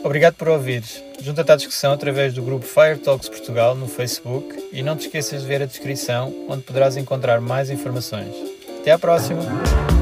Obrigado 0.05 0.35
por 0.35 0.49
ouvires. 0.49 1.03
Junta-te 1.21 1.51
à 1.51 1.57
discussão 1.57 1.93
através 1.93 2.33
do 2.33 2.41
grupo 2.41 2.65
Fire 2.65 2.99
Talks 2.99 3.29
Portugal 3.29 3.75
no 3.75 3.89
Facebook 3.89 4.69
e 4.73 4.81
não 4.81 4.97
te 4.97 5.07
esqueças 5.07 5.43
de 5.43 5.49
ver 5.49 5.63
a 5.63 5.67
descrição, 5.67 6.33
onde 6.49 6.63
poderás 6.63 6.97
encontrar 6.97 7.41
mais 7.41 7.71
informações. 7.71 8.56
Até 8.87 8.93
à 8.93 8.99
próxima! 9.01 9.96